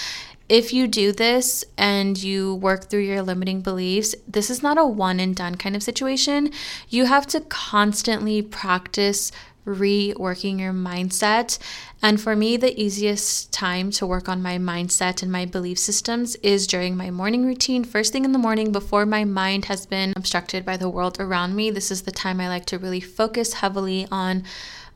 if 0.50 0.72
you 0.72 0.88
do 0.88 1.12
this 1.12 1.64
and 1.78 2.20
you 2.20 2.56
work 2.56 2.90
through 2.90 3.02
your 3.02 3.22
limiting 3.22 3.60
beliefs, 3.60 4.16
this 4.26 4.50
is 4.50 4.64
not 4.64 4.76
a 4.76 4.84
one 4.84 5.20
and 5.20 5.36
done 5.36 5.54
kind 5.54 5.76
of 5.76 5.82
situation. 5.82 6.50
You 6.88 7.04
have 7.04 7.24
to 7.28 7.40
constantly 7.42 8.42
practice 8.42 9.30
reworking 9.64 10.58
your 10.58 10.72
mindset. 10.72 11.56
And 12.02 12.20
for 12.20 12.34
me, 12.34 12.56
the 12.56 12.78
easiest 12.82 13.52
time 13.52 13.92
to 13.92 14.06
work 14.06 14.28
on 14.28 14.42
my 14.42 14.58
mindset 14.58 15.22
and 15.22 15.30
my 15.30 15.46
belief 15.46 15.78
systems 15.78 16.34
is 16.36 16.66
during 16.66 16.96
my 16.96 17.12
morning 17.12 17.46
routine, 17.46 17.84
first 17.84 18.12
thing 18.12 18.24
in 18.24 18.32
the 18.32 18.38
morning 18.38 18.72
before 18.72 19.06
my 19.06 19.24
mind 19.24 19.66
has 19.66 19.86
been 19.86 20.12
obstructed 20.16 20.64
by 20.64 20.76
the 20.76 20.88
world 20.88 21.20
around 21.20 21.54
me. 21.54 21.70
This 21.70 21.92
is 21.92 22.02
the 22.02 22.10
time 22.10 22.40
I 22.40 22.48
like 22.48 22.66
to 22.66 22.78
really 22.78 23.00
focus 23.00 23.54
heavily 23.54 24.08
on 24.10 24.42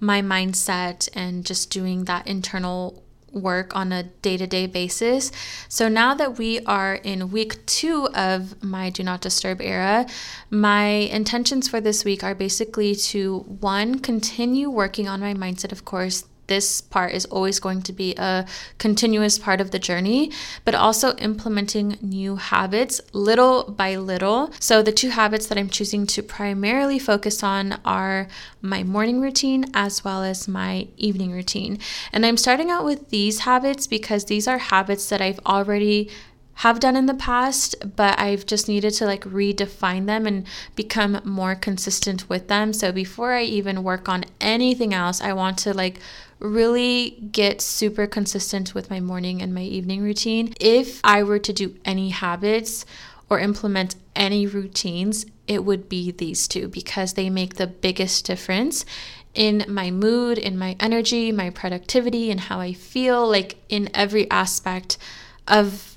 my 0.00 0.20
mindset 0.20 1.08
and 1.14 1.46
just 1.46 1.70
doing 1.70 2.06
that 2.06 2.26
internal 2.26 3.03
work 3.34 3.74
on 3.76 3.92
a 3.92 4.04
day 4.04 4.36
to 4.36 4.46
day 4.46 4.66
basis. 4.66 5.32
So 5.68 5.88
now 5.88 6.14
that 6.14 6.38
we 6.38 6.60
are 6.60 6.94
in 6.94 7.30
week 7.30 7.64
two 7.66 8.08
of 8.14 8.62
my 8.62 8.90
Do 8.90 9.02
Not 9.02 9.20
Disturb 9.20 9.60
era, 9.60 10.06
my 10.50 10.86
intentions 10.86 11.68
for 11.68 11.80
this 11.80 12.04
week 12.04 12.22
are 12.24 12.34
basically 12.34 12.94
to 12.96 13.40
one, 13.40 13.98
continue 13.98 14.70
working 14.70 15.08
on 15.08 15.20
my 15.20 15.34
mindset, 15.34 15.72
of 15.72 15.84
course 15.84 16.24
this 16.46 16.80
part 16.80 17.12
is 17.12 17.24
always 17.26 17.60
going 17.60 17.82
to 17.82 17.92
be 17.92 18.14
a 18.16 18.46
continuous 18.78 19.38
part 19.38 19.60
of 19.60 19.70
the 19.70 19.78
journey, 19.78 20.30
but 20.64 20.74
also 20.74 21.14
implementing 21.16 21.98
new 22.00 22.36
habits 22.36 23.00
little 23.12 23.70
by 23.70 23.96
little. 23.96 24.50
So, 24.60 24.82
the 24.82 24.92
two 24.92 25.10
habits 25.10 25.46
that 25.46 25.58
I'm 25.58 25.70
choosing 25.70 26.06
to 26.06 26.22
primarily 26.22 26.98
focus 26.98 27.42
on 27.42 27.80
are 27.84 28.28
my 28.60 28.82
morning 28.82 29.20
routine 29.20 29.66
as 29.74 30.04
well 30.04 30.22
as 30.22 30.48
my 30.48 30.88
evening 30.96 31.32
routine. 31.32 31.78
And 32.12 32.24
I'm 32.24 32.36
starting 32.36 32.70
out 32.70 32.84
with 32.84 33.10
these 33.10 33.40
habits 33.40 33.86
because 33.86 34.26
these 34.26 34.48
are 34.48 34.58
habits 34.58 35.08
that 35.08 35.20
I've 35.20 35.40
already 35.46 36.10
have 36.58 36.80
done 36.80 36.96
in 36.96 37.06
the 37.06 37.14
past, 37.14 37.74
but 37.96 38.18
I've 38.18 38.46
just 38.46 38.68
needed 38.68 38.92
to 38.94 39.06
like 39.06 39.24
redefine 39.24 40.06
them 40.06 40.26
and 40.26 40.46
become 40.76 41.20
more 41.24 41.54
consistent 41.54 42.28
with 42.28 42.48
them. 42.48 42.72
So 42.72 42.92
before 42.92 43.32
I 43.32 43.42
even 43.42 43.82
work 43.82 44.08
on 44.08 44.24
anything 44.40 44.94
else, 44.94 45.20
I 45.20 45.32
want 45.32 45.58
to 45.58 45.74
like 45.74 45.98
really 46.44 47.10
get 47.32 47.60
super 47.60 48.06
consistent 48.06 48.74
with 48.74 48.90
my 48.90 49.00
morning 49.00 49.40
and 49.40 49.54
my 49.54 49.62
evening 49.62 50.02
routine. 50.02 50.54
If 50.60 51.00
I 51.02 51.22
were 51.22 51.38
to 51.38 51.52
do 51.52 51.74
any 51.84 52.10
habits 52.10 52.84
or 53.30 53.38
implement 53.38 53.96
any 54.14 54.46
routines, 54.46 55.24
it 55.48 55.64
would 55.64 55.88
be 55.88 56.10
these 56.10 56.46
two 56.46 56.68
because 56.68 57.14
they 57.14 57.30
make 57.30 57.54
the 57.54 57.66
biggest 57.66 58.26
difference 58.26 58.84
in 59.34 59.64
my 59.68 59.90
mood, 59.90 60.38
in 60.38 60.56
my 60.58 60.76
energy, 60.78 61.32
my 61.32 61.50
productivity, 61.50 62.30
and 62.30 62.40
how 62.40 62.60
I 62.60 62.72
feel 62.72 63.26
like 63.26 63.56
in 63.68 63.90
every 63.94 64.30
aspect 64.30 64.98
of 65.48 65.93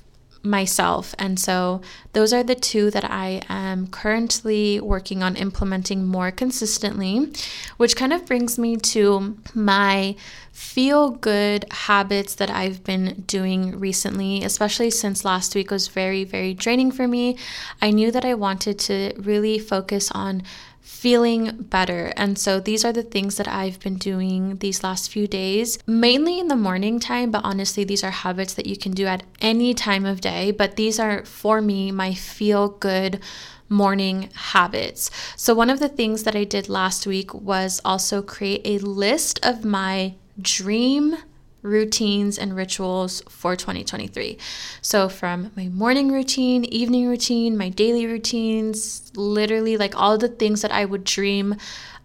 myself. 0.48 1.14
And 1.18 1.38
so 1.38 1.80
those 2.12 2.32
are 2.32 2.42
the 2.42 2.54
two 2.54 2.90
that 2.90 3.04
I 3.04 3.42
am 3.48 3.86
currently 3.88 4.80
working 4.80 5.22
on 5.22 5.36
implementing 5.36 6.06
more 6.06 6.30
consistently, 6.30 7.32
which 7.76 7.96
kind 7.96 8.12
of 8.12 8.26
brings 8.26 8.58
me 8.58 8.76
to 8.76 9.36
my 9.54 10.16
feel 10.52 11.10
good 11.10 11.64
habits 11.70 12.34
that 12.34 12.50
I've 12.50 12.82
been 12.82 13.22
doing 13.26 13.78
recently, 13.78 14.42
especially 14.42 14.90
since 14.90 15.24
last 15.24 15.54
week 15.54 15.70
was 15.70 15.86
very, 15.86 16.24
very 16.24 16.52
draining 16.52 16.90
for 16.90 17.06
me. 17.06 17.36
I 17.80 17.90
knew 17.90 18.10
that 18.10 18.24
I 18.24 18.34
wanted 18.34 18.78
to 18.80 19.12
really 19.16 19.60
focus 19.60 20.10
on 20.10 20.42
feeling 20.88 21.54
better. 21.68 22.12
And 22.16 22.38
so 22.38 22.58
these 22.58 22.82
are 22.82 22.94
the 22.94 23.02
things 23.02 23.36
that 23.36 23.46
I've 23.46 23.78
been 23.78 23.98
doing 23.98 24.56
these 24.56 24.82
last 24.82 25.12
few 25.12 25.28
days, 25.28 25.78
mainly 25.86 26.40
in 26.40 26.48
the 26.48 26.56
morning 26.56 26.98
time, 26.98 27.30
but 27.30 27.44
honestly, 27.44 27.84
these 27.84 28.02
are 28.02 28.10
habits 28.10 28.54
that 28.54 28.66
you 28.66 28.76
can 28.76 28.92
do 28.92 29.06
at 29.06 29.22
any 29.40 29.74
time 29.74 30.06
of 30.06 30.22
day. 30.22 30.50
But 30.50 30.76
these 30.76 30.98
are 30.98 31.26
for 31.26 31.60
me 31.60 31.92
my 31.92 32.14
feel 32.14 32.70
good 32.70 33.20
morning 33.68 34.30
habits. 34.34 35.10
So, 35.36 35.54
one 35.54 35.68
of 35.68 35.78
the 35.78 35.90
things 35.90 36.22
that 36.22 36.34
I 36.34 36.44
did 36.44 36.70
last 36.70 37.06
week 37.06 37.34
was 37.34 37.82
also 37.84 38.22
create 38.22 38.62
a 38.64 38.84
list 38.84 39.38
of 39.44 39.66
my 39.66 40.14
dream 40.40 41.16
routines 41.62 42.38
and 42.38 42.54
rituals 42.54 43.22
for 43.28 43.56
2023. 43.56 44.38
So, 44.80 45.08
from 45.08 45.50
my 45.56 45.68
morning 45.68 46.12
routine, 46.12 46.64
evening 46.64 47.08
routine, 47.08 47.56
my 47.56 47.68
daily 47.68 48.06
routines, 48.06 49.10
literally 49.16 49.76
like 49.76 50.00
all 50.00 50.18
the 50.18 50.28
things 50.28 50.62
that 50.62 50.72
I 50.72 50.84
would 50.84 51.04
dream 51.04 51.56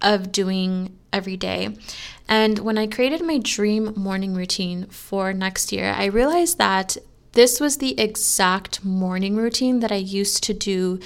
of 0.02 0.32
doing 0.32 0.98
every 1.12 1.38
day. 1.38 1.78
And 2.28 2.60
when 2.60 2.78
I 2.78 2.88
created 2.88 3.22
my 3.22 3.40
dream 3.42 3.94
morning 3.96 4.34
routine 4.34 4.88
for 4.88 5.34
next 5.34 5.72
year, 5.72 5.94
I 5.96 6.06
realized 6.06 6.58
that 6.58 6.98
this 7.34 7.60
was 7.60 7.78
the 7.78 8.00
exact 8.00 8.84
morning 8.86 9.36
routine 9.36 9.80
that 9.80 9.92
I 9.92 9.96
used 9.96 10.44
to 10.44 10.54
do 10.54 11.00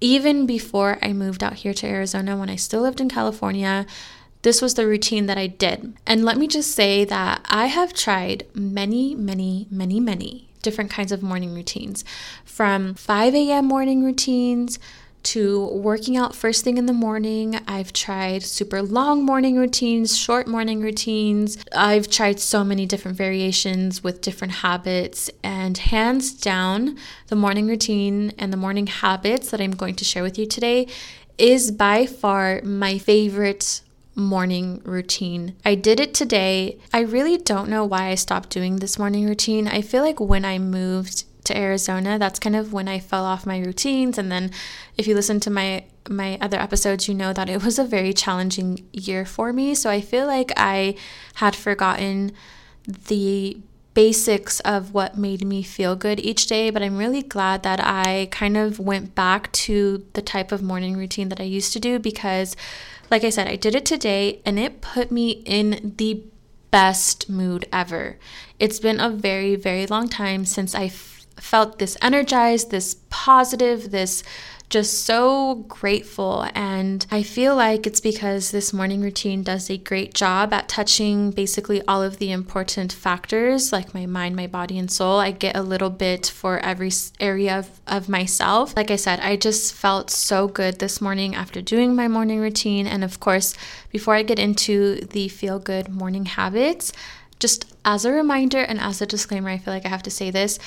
even 0.00 0.46
before 0.46 0.98
I 1.02 1.12
moved 1.12 1.42
out 1.42 1.54
here 1.54 1.74
to 1.74 1.86
Arizona 1.86 2.36
when 2.36 2.48
I 2.48 2.56
still 2.56 2.82
lived 2.82 3.00
in 3.00 3.08
California 3.08 3.86
this 4.42 4.62
was 4.62 4.74
the 4.74 4.86
routine 4.86 5.26
that 5.26 5.38
I 5.38 5.46
did. 5.46 5.94
And 6.06 6.24
let 6.24 6.36
me 6.36 6.46
just 6.46 6.72
say 6.72 7.04
that 7.04 7.44
I 7.48 7.66
have 7.66 7.92
tried 7.92 8.46
many, 8.54 9.14
many, 9.14 9.66
many, 9.70 10.00
many 10.00 10.48
different 10.62 10.90
kinds 10.90 11.12
of 11.12 11.22
morning 11.22 11.54
routines 11.54 12.04
from 12.44 12.94
5 12.94 13.34
a.m. 13.34 13.66
morning 13.66 14.04
routines 14.04 14.78
to 15.24 15.66
working 15.66 16.16
out 16.16 16.34
first 16.34 16.64
thing 16.64 16.78
in 16.78 16.86
the 16.86 16.92
morning. 16.92 17.58
I've 17.66 17.92
tried 17.92 18.42
super 18.42 18.80
long 18.80 19.24
morning 19.24 19.56
routines, 19.56 20.16
short 20.16 20.46
morning 20.46 20.80
routines. 20.80 21.58
I've 21.74 22.08
tried 22.08 22.40
so 22.40 22.64
many 22.64 22.86
different 22.86 23.16
variations 23.16 24.02
with 24.02 24.20
different 24.20 24.54
habits. 24.54 25.30
And 25.42 25.76
hands 25.76 26.32
down, 26.32 26.96
the 27.26 27.36
morning 27.36 27.66
routine 27.66 28.32
and 28.38 28.52
the 28.52 28.56
morning 28.56 28.86
habits 28.86 29.50
that 29.50 29.60
I'm 29.60 29.72
going 29.72 29.96
to 29.96 30.04
share 30.04 30.22
with 30.22 30.38
you 30.38 30.46
today 30.46 30.86
is 31.36 31.70
by 31.70 32.06
far 32.06 32.62
my 32.62 32.98
favorite 32.98 33.82
morning 34.18 34.82
routine. 34.84 35.54
I 35.64 35.76
did 35.76 36.00
it 36.00 36.12
today. 36.12 36.78
I 36.92 37.00
really 37.00 37.38
don't 37.38 37.70
know 37.70 37.84
why 37.84 38.08
I 38.08 38.16
stopped 38.16 38.50
doing 38.50 38.76
this 38.76 38.98
morning 38.98 39.26
routine. 39.26 39.68
I 39.68 39.80
feel 39.80 40.02
like 40.02 40.18
when 40.18 40.44
I 40.44 40.58
moved 40.58 41.24
to 41.44 41.56
Arizona, 41.56 42.18
that's 42.18 42.40
kind 42.40 42.56
of 42.56 42.72
when 42.72 42.88
I 42.88 42.98
fell 42.98 43.24
off 43.24 43.46
my 43.46 43.58
routines 43.60 44.18
and 44.18 44.30
then 44.30 44.50
if 44.96 45.06
you 45.06 45.14
listen 45.14 45.40
to 45.40 45.50
my 45.50 45.84
my 46.08 46.38
other 46.40 46.58
episodes, 46.58 47.06
you 47.06 47.14
know 47.14 47.32
that 47.34 47.50
it 47.50 47.62
was 47.62 47.78
a 47.78 47.84
very 47.84 48.12
challenging 48.12 48.86
year 48.92 49.24
for 49.24 49.52
me. 49.52 49.74
So 49.74 49.90
I 49.90 50.00
feel 50.00 50.26
like 50.26 50.52
I 50.56 50.96
had 51.34 51.54
forgotten 51.54 52.32
the 52.86 53.58
basics 53.92 54.60
of 54.60 54.94
what 54.94 55.18
made 55.18 55.44
me 55.44 55.62
feel 55.62 55.96
good 55.96 56.20
each 56.20 56.46
day, 56.46 56.70
but 56.70 56.82
I'm 56.82 56.96
really 56.96 57.22
glad 57.22 57.62
that 57.64 57.80
I 57.80 58.28
kind 58.30 58.56
of 58.56 58.78
went 58.78 59.14
back 59.14 59.50
to 59.52 60.06
the 60.12 60.22
type 60.22 60.52
of 60.52 60.62
morning 60.62 60.96
routine 60.96 61.28
that 61.30 61.40
I 61.40 61.44
used 61.44 61.72
to 61.72 61.80
do 61.80 61.98
because 61.98 62.56
like 63.10 63.24
I 63.24 63.30
said, 63.30 63.48
I 63.48 63.56
did 63.56 63.74
it 63.74 63.84
today 63.86 64.40
and 64.44 64.58
it 64.58 64.80
put 64.80 65.10
me 65.10 65.30
in 65.30 65.94
the 65.96 66.22
best 66.70 67.28
mood 67.28 67.66
ever. 67.72 68.18
It's 68.58 68.80
been 68.80 69.00
a 69.00 69.10
very, 69.10 69.56
very 69.56 69.86
long 69.86 70.08
time 70.08 70.44
since 70.44 70.74
I 70.74 70.84
f- 70.84 71.26
felt 71.36 71.78
this 71.78 71.96
energized, 72.02 72.70
this 72.70 72.96
positive, 73.10 73.90
this 73.90 74.22
just 74.70 75.04
so 75.04 75.64
grateful. 75.68 76.46
And 76.54 77.06
I 77.10 77.22
feel 77.22 77.56
like 77.56 77.86
it's 77.86 78.00
because 78.00 78.50
this 78.50 78.72
morning 78.72 79.00
routine 79.00 79.42
does 79.42 79.70
a 79.70 79.78
great 79.78 80.12
job 80.12 80.52
at 80.52 80.68
touching 80.68 81.30
basically 81.30 81.80
all 81.88 82.02
of 82.02 82.18
the 82.18 82.30
important 82.30 82.92
factors 82.92 83.72
like 83.72 83.94
my 83.94 84.04
mind, 84.04 84.36
my 84.36 84.46
body, 84.46 84.78
and 84.78 84.90
soul. 84.90 85.18
I 85.18 85.30
get 85.30 85.56
a 85.56 85.62
little 85.62 85.90
bit 85.90 86.26
for 86.26 86.58
every 86.58 86.90
area 87.18 87.58
of, 87.58 87.80
of 87.86 88.08
myself. 88.08 88.76
Like 88.76 88.90
I 88.90 88.96
said, 88.96 89.20
I 89.20 89.36
just 89.36 89.72
felt 89.72 90.10
so 90.10 90.48
good 90.48 90.78
this 90.78 91.00
morning 91.00 91.34
after 91.34 91.62
doing 91.62 91.96
my 91.96 92.08
morning 92.08 92.40
routine. 92.40 92.86
And 92.86 93.02
of 93.02 93.20
course, 93.20 93.54
before 93.90 94.14
I 94.14 94.22
get 94.22 94.38
into 94.38 94.96
the 94.96 95.28
feel 95.28 95.58
good 95.58 95.88
morning 95.88 96.26
habits, 96.26 96.92
just 97.38 97.72
as 97.84 98.04
a 98.04 98.12
reminder 98.12 98.58
and 98.58 98.80
as 98.80 99.00
a 99.00 99.06
disclaimer, 99.06 99.48
I 99.48 99.58
feel 99.58 99.72
like 99.72 99.86
I 99.86 99.90
have 99.90 100.02
to 100.04 100.10
say 100.10 100.30
this 100.30 100.58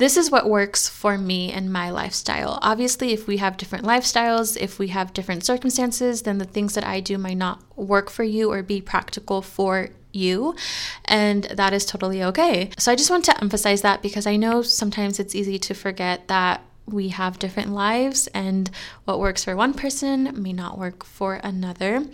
this 0.00 0.16
is 0.16 0.30
what 0.30 0.48
works 0.48 0.88
for 0.88 1.18
me 1.18 1.52
and 1.52 1.70
my 1.70 1.90
lifestyle. 1.90 2.58
Obviously, 2.62 3.12
if 3.12 3.26
we 3.26 3.36
have 3.36 3.58
different 3.58 3.84
lifestyles, 3.84 4.56
if 4.58 4.78
we 4.78 4.88
have 4.88 5.12
different 5.12 5.44
circumstances, 5.44 6.22
then 6.22 6.38
the 6.38 6.46
things 6.46 6.74
that 6.74 6.84
I 6.84 7.00
do 7.00 7.18
might 7.18 7.36
not 7.36 7.62
work 7.76 8.08
for 8.08 8.24
you 8.24 8.50
or 8.50 8.62
be 8.62 8.80
practical 8.80 9.42
for 9.42 9.90
you, 10.12 10.56
and 11.04 11.44
that 11.44 11.74
is 11.74 11.84
totally 11.84 12.22
okay. 12.24 12.70
So 12.78 12.90
I 12.90 12.96
just 12.96 13.10
want 13.10 13.26
to 13.26 13.38
emphasize 13.42 13.82
that 13.82 14.00
because 14.00 14.26
I 14.26 14.36
know 14.36 14.62
sometimes 14.62 15.20
it's 15.20 15.34
easy 15.34 15.58
to 15.58 15.74
forget 15.74 16.28
that 16.28 16.62
we 16.86 17.08
have 17.08 17.38
different 17.38 17.70
lives 17.70 18.26
and 18.28 18.70
what 19.04 19.20
works 19.20 19.44
for 19.44 19.54
one 19.54 19.74
person 19.74 20.42
may 20.42 20.54
not 20.54 20.78
work 20.78 21.04
for 21.04 21.34
another. 21.34 22.06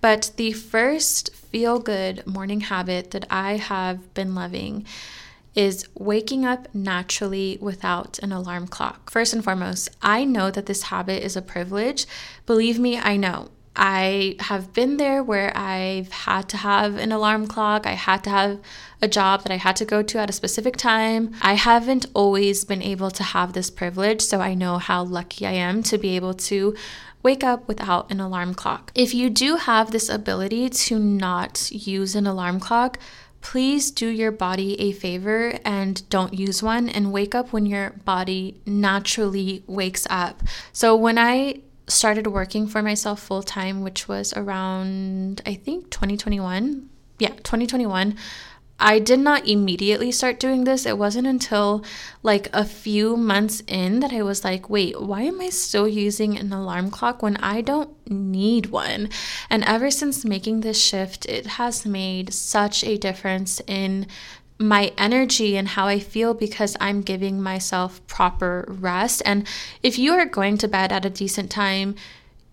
But 0.00 0.32
the 0.36 0.52
first 0.52 1.34
feel 1.34 1.80
good 1.80 2.26
morning 2.26 2.62
habit 2.62 3.10
that 3.10 3.26
I 3.30 3.58
have 3.58 4.14
been 4.14 4.34
loving 4.34 4.86
is 5.56 5.88
waking 5.94 6.44
up 6.44 6.72
naturally 6.74 7.58
without 7.60 8.18
an 8.20 8.30
alarm 8.30 8.68
clock. 8.68 9.10
First 9.10 9.32
and 9.32 9.42
foremost, 9.42 9.88
I 10.02 10.24
know 10.24 10.50
that 10.50 10.66
this 10.66 10.82
habit 10.82 11.24
is 11.24 11.34
a 11.34 11.42
privilege. 11.42 12.06
Believe 12.44 12.78
me, 12.78 12.98
I 12.98 13.16
know. 13.16 13.48
I 13.74 14.36
have 14.40 14.72
been 14.72 14.96
there 14.96 15.22
where 15.22 15.54
I've 15.56 16.10
had 16.10 16.48
to 16.50 16.56
have 16.56 16.96
an 16.96 17.12
alarm 17.12 17.46
clock. 17.46 17.86
I 17.86 17.92
had 17.92 18.24
to 18.24 18.30
have 18.30 18.60
a 19.02 19.08
job 19.08 19.42
that 19.42 19.52
I 19.52 19.56
had 19.56 19.76
to 19.76 19.84
go 19.84 20.02
to 20.02 20.18
at 20.18 20.30
a 20.30 20.32
specific 20.32 20.76
time. 20.76 21.34
I 21.42 21.54
haven't 21.54 22.06
always 22.14 22.64
been 22.64 22.82
able 22.82 23.10
to 23.10 23.22
have 23.22 23.52
this 23.52 23.70
privilege, 23.70 24.22
so 24.22 24.40
I 24.40 24.54
know 24.54 24.78
how 24.78 25.04
lucky 25.04 25.46
I 25.46 25.52
am 25.52 25.82
to 25.84 25.98
be 25.98 26.16
able 26.16 26.32
to 26.34 26.74
wake 27.22 27.44
up 27.44 27.66
without 27.68 28.10
an 28.10 28.20
alarm 28.20 28.54
clock. 28.54 28.92
If 28.94 29.12
you 29.12 29.28
do 29.28 29.56
have 29.56 29.90
this 29.90 30.08
ability 30.08 30.70
to 30.70 30.98
not 30.98 31.70
use 31.70 32.14
an 32.14 32.26
alarm 32.26 32.60
clock, 32.60 32.98
please 33.46 33.92
do 33.92 34.08
your 34.08 34.32
body 34.32 34.74
a 34.80 34.90
favor 34.90 35.56
and 35.64 36.08
don't 36.10 36.34
use 36.34 36.64
one 36.64 36.88
and 36.88 37.12
wake 37.12 37.32
up 37.32 37.52
when 37.52 37.64
your 37.64 37.90
body 38.04 38.60
naturally 38.66 39.62
wakes 39.68 40.04
up. 40.10 40.42
So, 40.72 40.96
when 40.96 41.16
I 41.16 41.60
started 41.86 42.26
working 42.26 42.66
for 42.66 42.82
myself 42.82 43.20
full 43.20 43.44
time, 43.44 43.82
which 43.82 44.08
was 44.08 44.32
around, 44.34 45.42
I 45.46 45.54
think, 45.54 45.90
2021, 45.92 46.88
yeah, 47.20 47.28
2021. 47.28 48.16
I 48.78 48.98
did 48.98 49.20
not 49.20 49.48
immediately 49.48 50.12
start 50.12 50.38
doing 50.38 50.64
this. 50.64 50.84
It 50.84 50.98
wasn't 50.98 51.26
until 51.26 51.82
like 52.22 52.48
a 52.52 52.64
few 52.64 53.16
months 53.16 53.62
in 53.66 54.00
that 54.00 54.12
I 54.12 54.22
was 54.22 54.44
like, 54.44 54.68
wait, 54.68 55.00
why 55.00 55.22
am 55.22 55.40
I 55.40 55.48
still 55.48 55.88
using 55.88 56.36
an 56.36 56.52
alarm 56.52 56.90
clock 56.90 57.22
when 57.22 57.36
I 57.38 57.62
don't 57.62 57.90
need 58.10 58.66
one? 58.66 59.08
And 59.48 59.64
ever 59.64 59.90
since 59.90 60.24
making 60.24 60.60
this 60.60 60.82
shift, 60.82 61.24
it 61.26 61.46
has 61.46 61.86
made 61.86 62.34
such 62.34 62.84
a 62.84 62.98
difference 62.98 63.60
in 63.66 64.06
my 64.58 64.92
energy 64.96 65.56
and 65.56 65.68
how 65.68 65.86
I 65.86 65.98
feel 65.98 66.34
because 66.34 66.76
I'm 66.80 67.02
giving 67.02 67.42
myself 67.42 68.06
proper 68.06 68.64
rest. 68.68 69.22
And 69.24 69.46
if 69.82 69.98
you 69.98 70.12
are 70.12 70.24
going 70.26 70.58
to 70.58 70.68
bed 70.68 70.92
at 70.92 71.04
a 71.04 71.10
decent 71.10 71.50
time, 71.50 71.94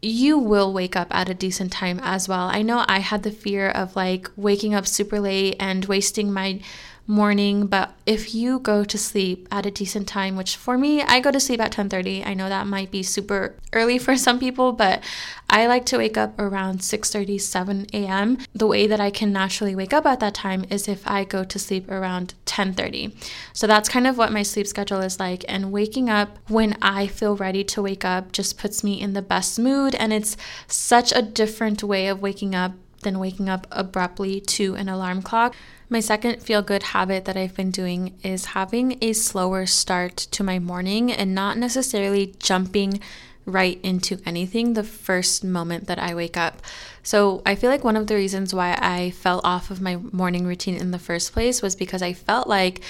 you 0.03 0.37
will 0.37 0.73
wake 0.73 0.95
up 0.95 1.07
at 1.11 1.29
a 1.29 1.33
decent 1.33 1.71
time 1.71 1.99
as 2.03 2.27
well. 2.27 2.47
I 2.47 2.61
know 2.61 2.83
I 2.87 2.99
had 2.99 3.23
the 3.23 3.31
fear 3.31 3.69
of 3.69 3.95
like 3.95 4.29
waking 4.35 4.75
up 4.75 4.85
super 4.85 5.19
late 5.19 5.55
and 5.59 5.85
wasting 5.85 6.31
my 6.31 6.59
morning 7.05 7.65
but 7.67 7.93
if 8.05 8.33
you 8.33 8.59
go 8.59 8.83
to 8.85 8.97
sleep 8.97 9.45
at 9.51 9.65
a 9.65 9.71
decent 9.71 10.07
time 10.07 10.37
which 10.37 10.55
for 10.55 10.77
me 10.77 11.01
i 11.01 11.19
go 11.19 11.31
to 11.31 11.39
sleep 11.39 11.59
at 11.59 11.73
10.30 11.73 12.25
i 12.25 12.33
know 12.33 12.47
that 12.47 12.65
might 12.65 12.89
be 12.91 13.03
super 13.03 13.55
early 13.73 13.97
for 13.97 14.15
some 14.15 14.39
people 14.39 14.71
but 14.71 15.03
i 15.49 15.67
like 15.67 15.85
to 15.85 15.97
wake 15.97 16.17
up 16.17 16.33
around 16.39 16.79
6.30 16.79 17.41
7 17.41 17.87
a.m 17.91 18.37
the 18.55 18.65
way 18.65 18.87
that 18.87 19.01
i 19.01 19.09
can 19.09 19.33
naturally 19.33 19.75
wake 19.75 19.93
up 19.93 20.05
at 20.05 20.21
that 20.21 20.33
time 20.33 20.63
is 20.69 20.87
if 20.87 21.05
i 21.05 21.25
go 21.25 21.43
to 21.43 21.59
sleep 21.59 21.91
around 21.91 22.35
10.30 22.45 23.13
so 23.51 23.67
that's 23.67 23.89
kind 23.89 24.07
of 24.07 24.17
what 24.17 24.31
my 24.31 24.41
sleep 24.41 24.65
schedule 24.65 25.01
is 25.01 25.19
like 25.19 25.43
and 25.49 25.73
waking 25.73 26.09
up 26.09 26.39
when 26.47 26.77
i 26.81 27.05
feel 27.05 27.35
ready 27.35 27.65
to 27.65 27.81
wake 27.81 28.05
up 28.05 28.31
just 28.31 28.57
puts 28.57 28.81
me 28.81 29.01
in 29.01 29.11
the 29.11 29.21
best 29.21 29.59
mood 29.59 29.93
and 29.95 30.13
it's 30.13 30.37
such 30.67 31.11
a 31.11 31.21
different 31.21 31.83
way 31.83 32.07
of 32.07 32.21
waking 32.21 32.55
up 32.55 32.71
than 33.03 33.19
waking 33.19 33.49
up 33.49 33.67
abruptly 33.71 34.39
to 34.41 34.75
an 34.75 34.89
alarm 34.89 35.21
clock 35.21 35.55
my 35.93 35.99
second 35.99 36.41
feel 36.41 36.63
good 36.63 36.81
habit 36.81 37.25
that 37.25 37.37
I've 37.37 37.55
been 37.55 37.69
doing 37.69 38.17
is 38.23 38.45
having 38.45 38.97
a 38.99 39.13
slower 39.13 39.67
start 39.67 40.17
to 40.17 40.43
my 40.43 40.57
morning 40.57 41.11
and 41.11 41.35
not 41.35 41.55
necessarily 41.55 42.33
jumping 42.39 42.99
right 43.45 43.79
into 43.83 44.17
anything 44.25 44.73
the 44.73 44.83
first 44.83 45.43
moment 45.43 45.85
that 45.85 45.99
I 45.99 46.15
wake 46.15 46.35
up. 46.35 46.63
So, 47.03 47.43
I 47.45 47.53
feel 47.53 47.69
like 47.69 47.83
one 47.83 47.95
of 47.95 48.07
the 48.07 48.15
reasons 48.15 48.55
why 48.55 48.75
I 48.81 49.11
fell 49.11 49.39
off 49.43 49.69
of 49.69 49.81
my 49.81 49.97
morning 49.97 50.47
routine 50.47 50.77
in 50.77 50.89
the 50.89 50.97
first 50.97 51.31
place 51.31 51.61
was 51.61 51.75
because 51.75 52.01
I 52.01 52.13
felt 52.13 52.47
like 52.47 52.81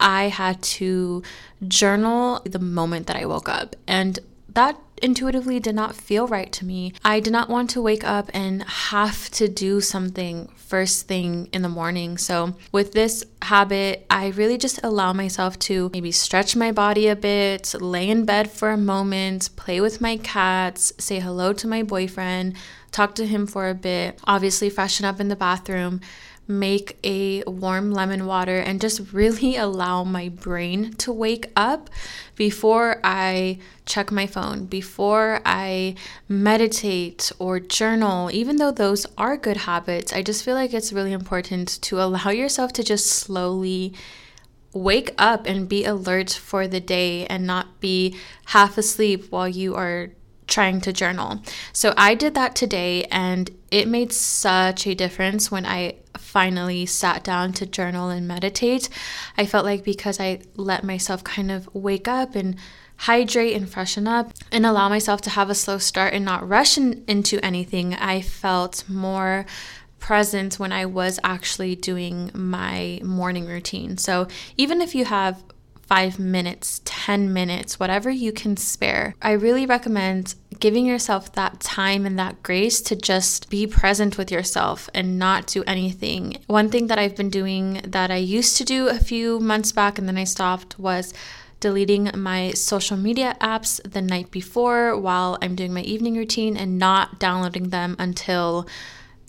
I 0.00 0.24
had 0.24 0.60
to 0.62 1.22
journal 1.68 2.40
the 2.44 2.58
moment 2.58 3.06
that 3.06 3.16
I 3.16 3.26
woke 3.26 3.48
up. 3.48 3.76
And 3.86 4.18
that 4.54 4.80
intuitively 4.98 5.60
did 5.60 5.74
not 5.74 5.94
feel 5.96 6.26
right 6.26 6.50
to 6.52 6.64
me. 6.64 6.92
I 7.04 7.20
did 7.20 7.32
not 7.32 7.48
want 7.48 7.70
to 7.70 7.82
wake 7.82 8.04
up 8.04 8.30
and 8.34 8.62
have 8.62 9.30
to 9.32 9.48
do 9.48 9.80
something 9.80 10.48
first 10.56 11.06
thing 11.06 11.48
in 11.52 11.62
the 11.62 11.68
morning. 11.68 12.18
So, 12.18 12.54
with 12.72 12.92
this 12.92 13.24
habit, 13.42 14.06
I 14.10 14.28
really 14.28 14.58
just 14.58 14.80
allow 14.82 15.12
myself 15.12 15.58
to 15.60 15.90
maybe 15.92 16.12
stretch 16.12 16.54
my 16.56 16.72
body 16.72 17.08
a 17.08 17.16
bit, 17.16 17.74
lay 17.80 18.08
in 18.08 18.24
bed 18.24 18.50
for 18.50 18.70
a 18.70 18.76
moment, 18.76 19.50
play 19.56 19.80
with 19.80 20.00
my 20.00 20.16
cats, 20.18 20.92
say 20.98 21.20
hello 21.20 21.52
to 21.54 21.66
my 21.66 21.82
boyfriend, 21.82 22.54
talk 22.90 23.14
to 23.16 23.26
him 23.26 23.46
for 23.46 23.68
a 23.68 23.74
bit, 23.74 24.20
obviously, 24.24 24.68
freshen 24.70 25.04
up 25.06 25.20
in 25.20 25.28
the 25.28 25.36
bathroom 25.36 26.00
make 26.48 26.98
a 27.04 27.42
warm 27.44 27.92
lemon 27.92 28.24
water 28.24 28.56
and 28.58 28.80
just 28.80 29.12
really 29.12 29.56
allow 29.56 30.02
my 30.02 30.30
brain 30.30 30.94
to 30.94 31.12
wake 31.12 31.52
up 31.54 31.90
before 32.36 33.00
I 33.04 33.58
check 33.84 34.10
my 34.10 34.26
phone, 34.26 34.64
before 34.64 35.42
I 35.44 35.94
meditate 36.26 37.30
or 37.38 37.60
journal. 37.60 38.30
Even 38.32 38.56
though 38.56 38.72
those 38.72 39.06
are 39.18 39.36
good 39.36 39.58
habits, 39.58 40.12
I 40.12 40.22
just 40.22 40.42
feel 40.42 40.54
like 40.54 40.72
it's 40.72 40.92
really 40.92 41.12
important 41.12 41.68
to 41.82 42.00
allow 42.00 42.30
yourself 42.30 42.72
to 42.74 42.82
just 42.82 43.06
slowly 43.06 43.92
wake 44.72 45.14
up 45.18 45.46
and 45.46 45.68
be 45.68 45.84
alert 45.84 46.30
for 46.30 46.66
the 46.66 46.80
day 46.80 47.26
and 47.26 47.46
not 47.46 47.80
be 47.80 48.16
half 48.46 48.78
asleep 48.78 49.30
while 49.30 49.48
you 49.48 49.74
are 49.74 50.10
trying 50.46 50.80
to 50.80 50.92
journal. 50.92 51.42
So 51.72 51.92
I 51.96 52.14
did 52.14 52.34
that 52.34 52.56
today 52.56 53.04
and 53.04 53.50
it 53.70 53.86
made 53.86 54.12
such 54.12 54.86
a 54.86 54.94
difference 54.94 55.50
when 55.50 55.66
I 55.66 55.96
finally 56.18 56.86
sat 56.86 57.24
down 57.24 57.52
to 57.54 57.66
journal 57.66 58.10
and 58.10 58.26
meditate. 58.26 58.88
I 59.36 59.46
felt 59.46 59.64
like 59.64 59.84
because 59.84 60.20
I 60.20 60.40
let 60.56 60.84
myself 60.84 61.24
kind 61.24 61.50
of 61.50 61.72
wake 61.74 62.08
up 62.08 62.34
and 62.34 62.56
hydrate 62.98 63.54
and 63.54 63.68
freshen 63.68 64.08
up 64.08 64.32
and 64.50 64.66
allow 64.66 64.88
myself 64.88 65.20
to 65.22 65.30
have 65.30 65.50
a 65.50 65.54
slow 65.54 65.78
start 65.78 66.12
and 66.12 66.24
not 66.24 66.48
rush 66.48 66.76
in, 66.76 67.04
into 67.06 67.42
anything, 67.44 67.94
I 67.94 68.20
felt 68.20 68.84
more 68.88 69.46
present 70.00 70.58
when 70.58 70.72
I 70.72 70.86
was 70.86 71.18
actually 71.22 71.76
doing 71.76 72.30
my 72.34 73.00
morning 73.02 73.46
routine. 73.46 73.98
So 73.98 74.28
even 74.56 74.80
if 74.80 74.94
you 74.94 75.04
have 75.04 75.42
five 75.88 76.18
minutes, 76.18 76.82
10 76.84 77.32
minutes, 77.32 77.80
whatever 77.80 78.10
you 78.10 78.30
can 78.30 78.56
spare. 78.56 79.14
I 79.22 79.32
really 79.32 79.64
recommend 79.64 80.34
giving 80.60 80.84
yourself 80.84 81.32
that 81.32 81.60
time 81.60 82.04
and 82.04 82.18
that 82.18 82.42
grace 82.42 82.82
to 82.82 82.94
just 82.94 83.48
be 83.48 83.66
present 83.66 84.18
with 84.18 84.30
yourself 84.30 84.90
and 84.94 85.18
not 85.18 85.46
do 85.46 85.64
anything. 85.66 86.36
One 86.46 86.68
thing 86.68 86.88
that 86.88 86.98
I've 86.98 87.16
been 87.16 87.30
doing 87.30 87.80
that 87.86 88.10
I 88.10 88.16
used 88.16 88.58
to 88.58 88.64
do 88.64 88.88
a 88.88 88.98
few 88.98 89.40
months 89.40 89.72
back 89.72 89.98
and 89.98 90.06
then 90.06 90.18
I 90.18 90.24
stopped 90.24 90.78
was 90.78 91.14
deleting 91.60 92.10
my 92.14 92.50
social 92.52 92.96
media 92.96 93.36
apps 93.40 93.80
the 93.90 94.02
night 94.02 94.30
before 94.30 94.96
while 94.96 95.38
I'm 95.42 95.56
doing 95.56 95.72
my 95.72 95.80
evening 95.82 96.16
routine 96.16 96.56
and 96.56 96.78
not 96.78 97.18
downloading 97.18 97.70
them 97.70 97.96
until, 97.98 98.68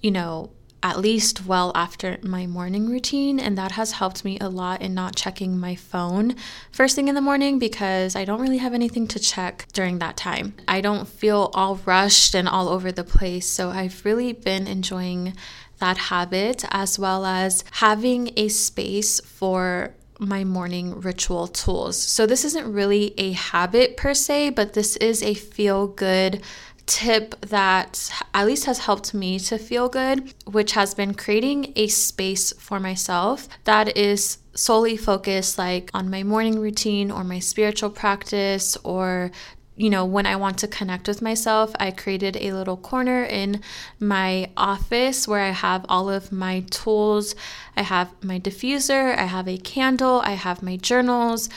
you 0.02 0.12
know, 0.12 0.52
at 0.82 1.00
least 1.00 1.46
well 1.46 1.72
after 1.76 2.18
my 2.22 2.46
morning 2.46 2.89
routine. 2.89 3.39
And 3.39 3.58
that 3.58 3.74
has 3.74 3.94
helped 3.94 4.24
me 4.24 4.38
a 4.39 4.50
lot 4.50 4.82
in 4.82 4.94
not 4.94 5.15
checking 5.15 5.60
my 5.60 5.76
phone 5.76 6.36
first 6.72 6.96
thing 6.96 7.08
in 7.08 7.15
the 7.15 7.22
morning 7.22 7.60
because 7.60 8.15
I 8.15 8.26
don't 8.26 8.42
really 8.42 8.58
have 8.58 8.74
anything 8.74 9.08
to 9.10 9.20
check 9.20 9.68
during 9.74 10.00
that 10.00 10.18
time. 10.18 10.54
I 10.68 10.82
don't 10.82 11.08
feel 11.08 11.52
all 11.54 11.76
rushed 11.86 12.36
and 12.36 12.48
all 12.48 12.70
over 12.70 12.92
the 12.92 13.04
place. 13.04 13.48
So 13.48 13.70
I've 13.70 14.06
really 14.06 14.34
been 14.34 14.68
enjoying 14.68 15.36
that 15.80 15.98
habit 15.98 16.65
as 16.72 17.00
well 17.00 17.26
as 17.26 17.63
having 17.72 18.32
a 18.38 18.50
space 18.50 19.20
for 19.22 19.96
my 20.20 20.44
morning 20.44 21.00
ritual 21.00 21.48
tools. 21.48 21.98
So, 21.98 22.26
this 22.26 22.44
isn't 22.44 22.72
really 22.72 23.13
a 23.18 23.32
habit 23.32 23.96
per 23.96 24.13
se, 24.13 24.52
but 24.52 24.74
this 24.74 24.98
is 24.98 25.24
a 25.24 25.34
feel 25.34 25.88
good 25.88 26.44
tip 26.89 27.39
that 27.41 28.10
at 28.34 28.47
least 28.47 28.65
has 28.65 28.80
helped 28.80 29.13
me 29.13 29.38
to 29.39 29.60
feel 29.60 29.88
good, 29.88 30.34
which 30.45 30.71
has 30.71 30.95
been 30.95 31.13
creating 31.13 31.71
a 31.75 31.88
space 31.88 32.52
for 32.54 32.80
myself 32.80 33.47
that 33.65 33.95
is 33.95 34.39
solely 34.56 34.97
focused 34.97 35.60
like 35.60 35.91
on 35.93 36.10
my 36.10 36.23
morning 36.23 36.60
routine 36.60 37.12
or 37.12 37.23
my 37.23 37.38
spiritual 37.38 37.91
practice 37.91 38.75
or 38.84 39.32
you 39.80 39.89
know, 39.89 40.04
when 40.04 40.25
I 40.25 40.36
want 40.36 40.58
to 40.58 40.67
connect 40.67 41.08
with 41.08 41.21
myself, 41.21 41.71
I 41.80 41.91
created 41.91 42.36
a 42.36 42.52
little 42.52 42.75
corner 42.75 43.23
in 43.23 43.62
my 43.97 44.49
office 44.58 45.25
where 45.25 45.39
I 45.39 45.52
have 45.52 45.86
all 45.88 46.10
of 46.10 46.34
my 46.34 46.65
tools. 46.69 47.34
I 47.78 47.84
have 47.84 48.12
my 48.21 48.41
diffuser, 48.41 49.17
I 49.17 49.23
have 49.23 49.47
a 49.47 49.58
candle, 49.58 50.21
I 50.25 50.32
have 50.32 50.62
my 50.62 50.75
journals, 50.75 51.47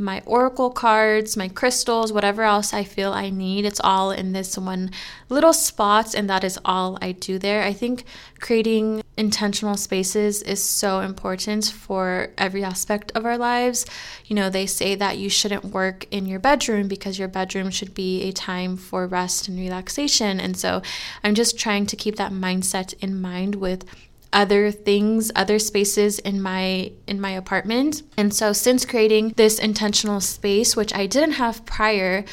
my 0.00 0.22
oracle 0.24 0.70
cards, 0.70 1.36
my 1.36 1.48
crystals, 1.48 2.12
whatever 2.12 2.42
else 2.42 2.72
I 2.72 2.84
feel 2.84 3.12
I 3.12 3.30
need. 3.30 3.64
It's 3.64 3.80
all 3.80 4.10
in 4.10 4.32
this 4.32 4.56
one 4.56 4.90
little 5.28 5.52
spot, 5.52 6.14
and 6.14 6.28
that 6.28 6.42
is 6.42 6.58
all 6.64 6.98
I 7.00 7.12
do 7.12 7.38
there. 7.38 7.62
I 7.62 7.72
think 7.72 8.04
creating 8.40 9.02
intentional 9.16 9.76
spaces 9.76 10.42
is 10.42 10.62
so 10.64 11.00
important 11.00 11.66
for 11.66 12.30
every 12.38 12.64
aspect 12.64 13.12
of 13.14 13.26
our 13.26 13.36
lives. 13.36 13.84
You 14.24 14.34
know, 14.34 14.48
they 14.48 14.66
say 14.66 14.94
that 14.94 15.18
you 15.18 15.28
shouldn't 15.28 15.66
work 15.66 16.06
in 16.10 16.26
your 16.26 16.40
bedroom 16.40 16.88
because 16.88 17.18
your 17.18 17.28
bedroom 17.28 17.70
should 17.70 17.94
be 17.94 18.22
a 18.22 18.32
time 18.32 18.76
for 18.76 19.06
rest 19.06 19.46
and 19.46 19.58
relaxation. 19.58 20.40
And 20.40 20.56
so 20.56 20.80
I'm 21.22 21.34
just 21.34 21.58
trying 21.58 21.86
to 21.86 21.96
keep 21.96 22.16
that 22.16 22.32
mindset 22.32 22.94
in 23.00 23.20
mind 23.20 23.56
with 23.56 23.84
other 24.32 24.70
things 24.70 25.30
other 25.34 25.58
spaces 25.58 26.18
in 26.20 26.40
my 26.40 26.92
in 27.06 27.20
my 27.20 27.30
apartment. 27.30 28.02
And 28.16 28.32
so 28.32 28.52
since 28.52 28.84
creating 28.84 29.34
this 29.36 29.58
intentional 29.58 30.20
space 30.20 30.76
which 30.76 30.94
i 30.94 31.06
didn't 31.06 31.32
have 31.32 31.64
prior 31.66 32.24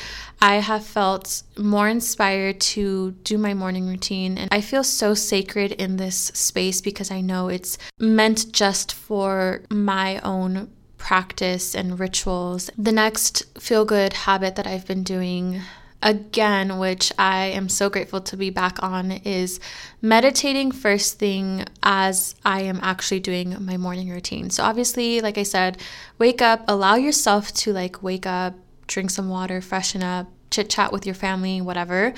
i 0.41 0.55
have 0.55 0.85
felt 0.85 1.43
more 1.57 1.87
inspired 1.87 2.59
to 2.59 3.11
do 3.23 3.37
my 3.37 3.53
morning 3.53 3.87
routine. 3.87 4.37
And 4.37 4.49
i 4.51 4.61
feel 4.61 4.83
so 4.83 5.13
sacred 5.13 5.71
in 5.73 5.97
this 5.97 6.17
space 6.33 6.81
because 6.81 7.11
i 7.11 7.21
know 7.21 7.47
it's 7.47 7.77
meant 7.99 8.51
just 8.51 8.93
for 8.93 9.61
my 9.69 10.19
own 10.19 10.69
practice 10.97 11.75
and 11.75 11.99
rituals. 11.99 12.69
The 12.77 12.91
next 12.91 13.43
feel 13.59 13.85
good 13.85 14.13
habit 14.13 14.55
that 14.55 14.67
i've 14.67 14.85
been 14.85 15.03
doing 15.03 15.61
again, 16.01 16.77
which 16.77 17.11
I 17.17 17.45
am 17.45 17.69
so 17.69 17.89
grateful 17.89 18.21
to 18.21 18.37
be 18.37 18.49
back 18.49 18.81
on, 18.83 19.11
is 19.11 19.59
meditating 20.01 20.71
first 20.71 21.17
thing 21.19 21.65
as 21.83 22.35
I 22.45 22.61
am 22.61 22.79
actually 22.81 23.19
doing 23.19 23.55
my 23.59 23.77
morning 23.77 24.09
routine. 24.09 24.49
So, 24.49 24.63
obviously, 24.63 25.21
like 25.21 25.37
I 25.37 25.43
said, 25.43 25.77
wake 26.17 26.41
up, 26.41 26.63
allow 26.67 26.95
yourself 26.95 27.53
to 27.55 27.73
like 27.73 28.03
wake 28.03 28.25
up, 28.25 28.55
drink 28.87 29.09
some 29.09 29.29
water, 29.29 29.61
freshen 29.61 30.03
up, 30.03 30.27
chit 30.51 30.69
chat 30.69 30.91
with 30.91 31.05
your 31.05 31.15
family, 31.15 31.61
whatever. 31.61 32.13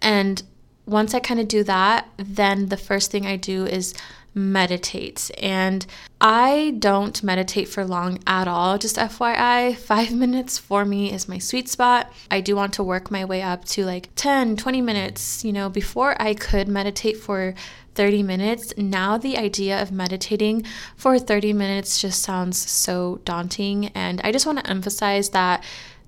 And 0.00 0.42
once 0.86 1.14
I 1.14 1.20
kind 1.20 1.40
of 1.40 1.48
do 1.48 1.64
that, 1.64 2.08
then 2.16 2.66
the 2.66 2.76
first 2.76 3.10
thing 3.10 3.26
I 3.26 3.36
do 3.36 3.66
is 3.66 3.94
meditate. 4.36 5.30
And 5.38 5.84
I 6.20 6.76
don't 6.78 7.22
meditate 7.22 7.68
for 7.68 7.84
long 7.84 8.20
at 8.26 8.46
all. 8.46 8.78
Just 8.78 8.96
FYI, 8.96 9.74
five 9.76 10.12
minutes 10.24 10.58
for 10.58 10.84
me 10.84 11.12
is 11.12 11.28
my 11.28 11.38
sweet 11.38 11.68
spot. 11.68 12.12
I 12.30 12.40
do 12.40 12.54
want 12.54 12.74
to 12.74 12.84
work 12.84 13.10
my 13.10 13.24
way 13.24 13.42
up 13.42 13.64
to 13.66 13.84
like 13.84 14.10
10, 14.14 14.56
20 14.56 14.80
minutes. 14.82 15.44
You 15.44 15.52
know, 15.52 15.68
before 15.68 16.20
I 16.20 16.34
could 16.34 16.68
meditate 16.68 17.16
for 17.16 17.54
30 17.96 18.22
minutes. 18.22 18.74
Now, 18.76 19.16
the 19.16 19.38
idea 19.38 19.80
of 19.80 19.90
meditating 19.90 20.64
for 20.96 21.18
30 21.18 21.54
minutes 21.54 21.98
just 21.98 22.22
sounds 22.22 22.58
so 22.70 23.20
daunting. 23.24 23.86
And 23.94 24.20
I 24.22 24.32
just 24.32 24.44
want 24.44 24.58
to 24.58 24.70
emphasize 24.70 25.30
that 25.30 25.64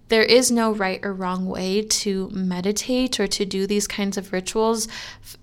there 0.08 0.22
is 0.22 0.50
no 0.50 0.72
right 0.72 1.00
or 1.02 1.12
wrong 1.12 1.46
way 1.46 1.82
to 1.82 2.30
meditate 2.30 3.20
or 3.20 3.26
to 3.26 3.44
do 3.44 3.66
these 3.66 3.86
kinds 3.86 4.16
of 4.16 4.32
rituals. 4.32 4.88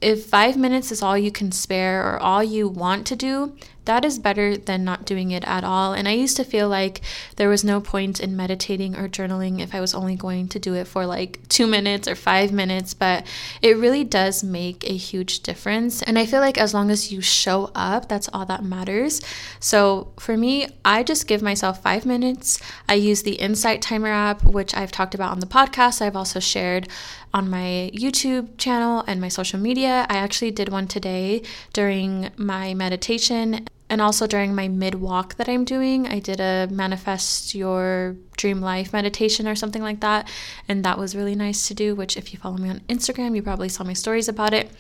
If 0.02 0.26
five 0.26 0.58
minutes 0.58 0.92
is 0.92 1.02
all 1.02 1.18
you 1.18 1.32
can 1.32 1.52
spare 1.52 2.02
or 2.02 2.20
all 2.20 2.44
you 2.44 2.68
want 2.68 3.06
to 3.08 3.16
do, 3.16 3.56
that 3.86 4.06
is 4.06 4.20
better 4.20 4.58
than 4.58 4.84
not 4.84 5.06
doing 5.06 5.32
it 5.32 5.44
at 5.46 5.64
all. 5.64 5.94
And 5.94 6.08
I 6.08 6.12
used 6.12 6.38
to 6.38 6.44
feel 6.44 6.68
like 6.68 7.02
there 7.38 7.50
was 7.50 7.64
no 7.64 7.80
point 7.80 8.20
in 8.20 8.36
meditating 8.36 8.96
or 8.96 9.08
journaling 9.08 9.60
if 9.60 9.74
I 9.74 9.82
was 9.82 9.94
only 9.94 10.16
going 10.16 10.48
to 10.50 10.60
do 10.60 10.74
it 10.74 10.88
for 10.88 11.06
like 11.06 11.40
two 11.50 11.68
minutes 11.68 12.08
or 12.08 12.16
five 12.16 12.52
minutes, 12.52 12.94
but 12.94 13.26
it 13.62 13.78
really 13.78 14.04
does 14.04 14.44
make 14.44 14.84
a 14.90 14.96
huge 14.96 15.42
difference. 15.42 16.02
And 16.02 16.18
I 16.18 16.26
feel 16.26 16.42
like 16.42 16.58
as 16.58 16.74
long 16.74 16.92
as 16.92 17.12
you 17.12 17.22
show 17.22 17.72
up, 17.76 18.10
that's 18.10 18.30
all 18.34 18.46
that 18.46 18.64
matters. 18.64 19.22
So 19.60 20.12
for 20.20 20.36
me, 20.36 20.68
I 20.84 21.04
just 21.04 21.28
give 21.28 21.42
myself 21.42 21.82
five 21.82 22.06
minutes. 22.06 22.60
I 22.90 22.96
use 22.96 23.24
the 23.24 23.36
Insight 23.36 23.82
Timer 23.82 24.10
app, 24.10 24.44
which 24.44 24.76
I've 24.76 24.92
talked 24.92 25.16
about 25.16 25.32
on 25.32 25.40
the 25.40 25.46
podcast. 25.46 26.02
I've 26.02 26.16
also 26.16 26.40
shared 26.40 26.88
on 27.34 27.50
my 27.50 27.92
YouTube 27.94 28.58
channel 28.58 29.04
and 29.08 29.20
my 29.20 29.28
social 29.28 29.60
media. 29.60 30.06
I 30.10 30.18
actually 30.18 30.52
did 30.52 30.70
one 30.70 30.88
today 30.88 31.44
during 31.74 32.32
my 32.38 32.74
meditation 32.74 33.68
and 33.90 34.02
also 34.02 34.28
during 34.28 34.56
my 34.56 34.68
mid 34.68 34.96
walk 34.96 35.36
that 35.36 35.48
I'm 35.48 35.66
doing, 35.66 36.08
I 36.08 36.20
did 36.20 36.40
a 36.40 36.68
manifest 36.72 37.54
your 37.54 38.16
dream 38.36 38.62
life 38.62 38.94
meditation 38.94 39.48
or 39.48 39.56
something 39.56 39.82
like 39.82 40.00
that. 40.02 40.30
And 40.68 40.84
that 40.84 40.98
was 40.98 41.16
really 41.16 41.36
nice 41.36 41.68
to 41.68 41.74
do, 41.74 41.96
which, 41.96 42.18
if 42.18 42.34
you 42.34 42.40
follow 42.40 42.58
me 42.58 42.70
on 42.70 42.80
Instagram, 42.82 43.36
you 43.36 43.42
probably 43.42 43.70
saw 43.70 43.84
my 43.84 43.94
stories 43.94 44.28
about 44.28 44.54
it. 44.54 44.72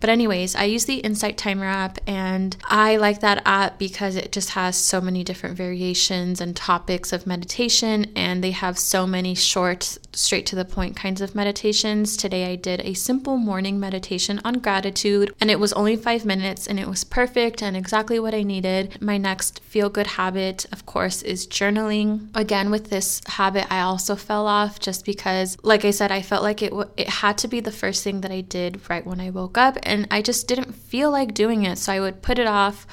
But, 0.00 0.10
anyways, 0.10 0.54
I 0.54 0.64
use 0.64 0.84
the 0.84 0.98
Insight 0.98 1.38
Timer 1.38 1.66
app, 1.66 1.98
and 2.06 2.56
I 2.64 2.96
like 2.96 3.20
that 3.20 3.42
app 3.44 3.78
because 3.78 4.16
it 4.16 4.32
just 4.32 4.50
has 4.50 4.76
so 4.76 5.00
many 5.00 5.24
different 5.24 5.56
variations 5.56 6.40
and 6.40 6.56
topics 6.56 7.12
of 7.12 7.26
meditation, 7.26 8.10
and 8.16 8.42
they 8.42 8.50
have 8.50 8.78
so 8.78 9.06
many 9.06 9.34
short, 9.34 9.98
straight 10.12 10.46
to 10.46 10.56
the 10.56 10.64
point 10.64 10.96
kinds 10.96 11.20
of 11.20 11.34
meditations. 11.34 12.16
Today, 12.16 12.52
I 12.52 12.56
did 12.56 12.80
a 12.80 12.94
simple 12.94 13.36
morning 13.36 13.78
meditation 13.80 14.40
on 14.44 14.54
gratitude, 14.54 15.34
and 15.40 15.50
it 15.50 15.60
was 15.60 15.72
only 15.74 15.96
five 15.96 16.24
minutes, 16.24 16.66
and 16.66 16.78
it 16.78 16.88
was 16.88 17.04
perfect 17.04 17.62
and 17.62 17.76
exactly 17.76 18.18
what 18.18 18.34
I 18.34 18.42
needed. 18.42 19.00
My 19.00 19.18
next 19.18 19.60
feel 19.60 19.88
good 19.88 20.06
habit, 20.06 20.66
of 20.72 20.86
course, 20.86 21.22
is 21.22 21.46
journaling. 21.46 22.28
Again, 22.34 22.70
with 22.70 22.90
this 22.90 23.03
habit, 23.26 23.66
I 23.70 23.80
also 23.80 24.16
fell 24.16 24.46
off 24.46 24.80
just 24.80 25.04
because, 25.04 25.56
like 25.62 25.84
I 25.84 25.90
said, 25.90 26.10
I 26.12 26.22
felt 26.22 26.42
like 26.42 26.62
it, 26.62 26.70
w- 26.70 26.90
it 26.96 27.08
had 27.08 27.38
to 27.38 27.48
be 27.48 27.60
the 27.60 27.72
first 27.72 28.02
thing 28.04 28.20
that 28.22 28.30
I 28.30 28.40
did 28.40 28.88
right 28.88 29.06
when 29.06 29.20
I 29.20 29.30
woke 29.30 29.58
up, 29.58 29.78
and 29.82 30.06
I 30.10 30.22
just 30.22 30.48
didn't 30.48 30.72
feel 30.72 31.10
like 31.10 31.34
doing 31.34 31.64
it. 31.64 31.78
So 31.78 31.92
I 31.92 32.00
would 32.00 32.22
put 32.22 32.38
it 32.38 32.46
off 32.46 32.86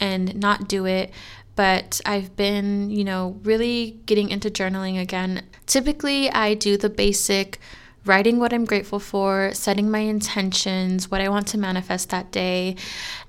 and 0.00 0.34
not 0.36 0.68
do 0.68 0.86
it 0.86 1.12
but 1.56 2.00
I've 2.06 2.36
been, 2.36 2.88
you 2.88 3.04
know, 3.04 3.38
really 3.42 4.00
getting 4.06 4.30
into 4.30 4.48
journaling 4.50 4.98
again. 4.98 5.42
Typically, 5.66 6.30
I 6.30 6.54
do 6.54 6.78
the 6.78 6.88
basic 6.88 7.58
writing 8.06 8.38
what 8.38 8.52
I'm 8.52 8.64
grateful 8.64 8.98
for, 8.98 9.50
setting 9.52 9.90
my 9.90 9.98
intentions, 9.98 11.10
what 11.10 11.20
I 11.20 11.28
want 11.28 11.46
to 11.48 11.58
manifest 11.58 12.08
that 12.10 12.32
day. 12.32 12.76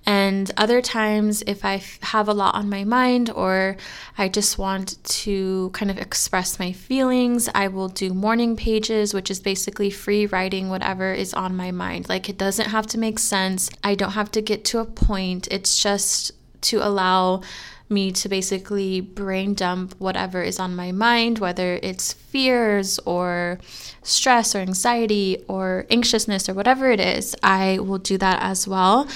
And 0.05 0.49
other 0.57 0.81
times, 0.81 1.43
if 1.45 1.65
I 1.65 1.83
have 2.01 2.27
a 2.27 2.33
lot 2.33 2.55
on 2.55 2.69
my 2.69 2.83
mind 2.83 3.29
or 3.29 3.75
I 4.17 4.29
just 4.29 4.57
want 4.57 5.03
to 5.03 5.69
kind 5.73 5.91
of 5.91 5.97
express 5.97 6.57
my 6.57 6.71
feelings, 6.71 7.49
I 7.53 7.67
will 7.67 7.89
do 7.89 8.13
morning 8.13 8.55
pages, 8.55 9.13
which 9.13 9.29
is 9.29 9.39
basically 9.39 9.89
free 9.89 10.25
writing 10.25 10.69
whatever 10.69 11.13
is 11.13 11.33
on 11.33 11.55
my 11.55 11.71
mind. 11.71 12.07
Like 12.07 12.29
it 12.29 12.37
doesn't 12.37 12.69
have 12.69 12.87
to 12.87 12.97
make 12.97 13.19
sense, 13.19 13.69
I 13.83 13.95
don't 13.95 14.11
have 14.11 14.31
to 14.31 14.41
get 14.41 14.63
to 14.65 14.79
a 14.79 14.85
point. 14.85 15.47
It's 15.51 15.81
just 15.81 16.31
to 16.61 16.77
allow 16.77 17.41
me 17.91 18.11
to 18.13 18.29
basically 18.29 19.01
brain 19.01 19.53
dump 19.53 19.93
whatever 19.99 20.41
is 20.41 20.59
on 20.59 20.75
my 20.75 20.91
mind, 20.91 21.39
whether 21.39 21.79
it's 21.83 22.13
fears 22.13 22.97
or 22.99 23.59
stress 24.03 24.55
or 24.55 24.59
anxiety 24.59 25.43
or 25.47 25.85
anxiousness 25.91 26.47
or 26.49 26.53
whatever 26.53 26.89
it 26.89 26.99
is, 26.99 27.35
I 27.43 27.79
will 27.79 27.97
do 27.97 28.17
that 28.17 28.41
as 28.41 28.67
well. 28.67 29.07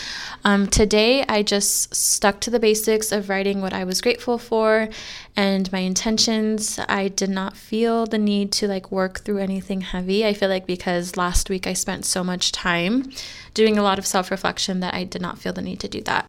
Um, 0.43 0.67
today, 0.67 1.23
I 1.27 1.41
just 1.41 1.95
stuck 1.95 2.39
to 2.41 2.49
the 2.49 2.59
basics 2.59 3.11
of 3.11 3.29
writing 3.29 3.61
what 3.61 3.73
I 3.73 3.83
was 3.83 4.01
grateful 4.01 4.37
for 4.37 4.89
and 5.35 5.71
my 5.71 5.79
intentions. 5.79 6.79
I 6.87 7.07
did 7.07 7.29
not 7.29 7.57
feel 7.57 8.05
the 8.05 8.17
need 8.17 8.51
to 8.53 8.67
like 8.67 8.91
work 8.91 9.21
through 9.21 9.39
anything 9.39 9.81
heavy. 9.81 10.25
I 10.25 10.33
feel 10.33 10.49
like 10.49 10.67
because 10.67 11.17
last 11.17 11.49
week 11.49 11.65
I 11.65 11.73
spent 11.73 12.05
so 12.05 12.23
much 12.23 12.51
time 12.51 13.11
doing 13.53 13.77
a 13.77 13.83
lot 13.83 13.97
of 13.97 14.05
self 14.05 14.29
reflection 14.29 14.81
that 14.81 14.93
I 14.93 15.03
did 15.05 15.21
not 15.21 15.39
feel 15.39 15.53
the 15.53 15.61
need 15.61 15.79
to 15.79 15.87
do 15.87 16.01
that. 16.01 16.27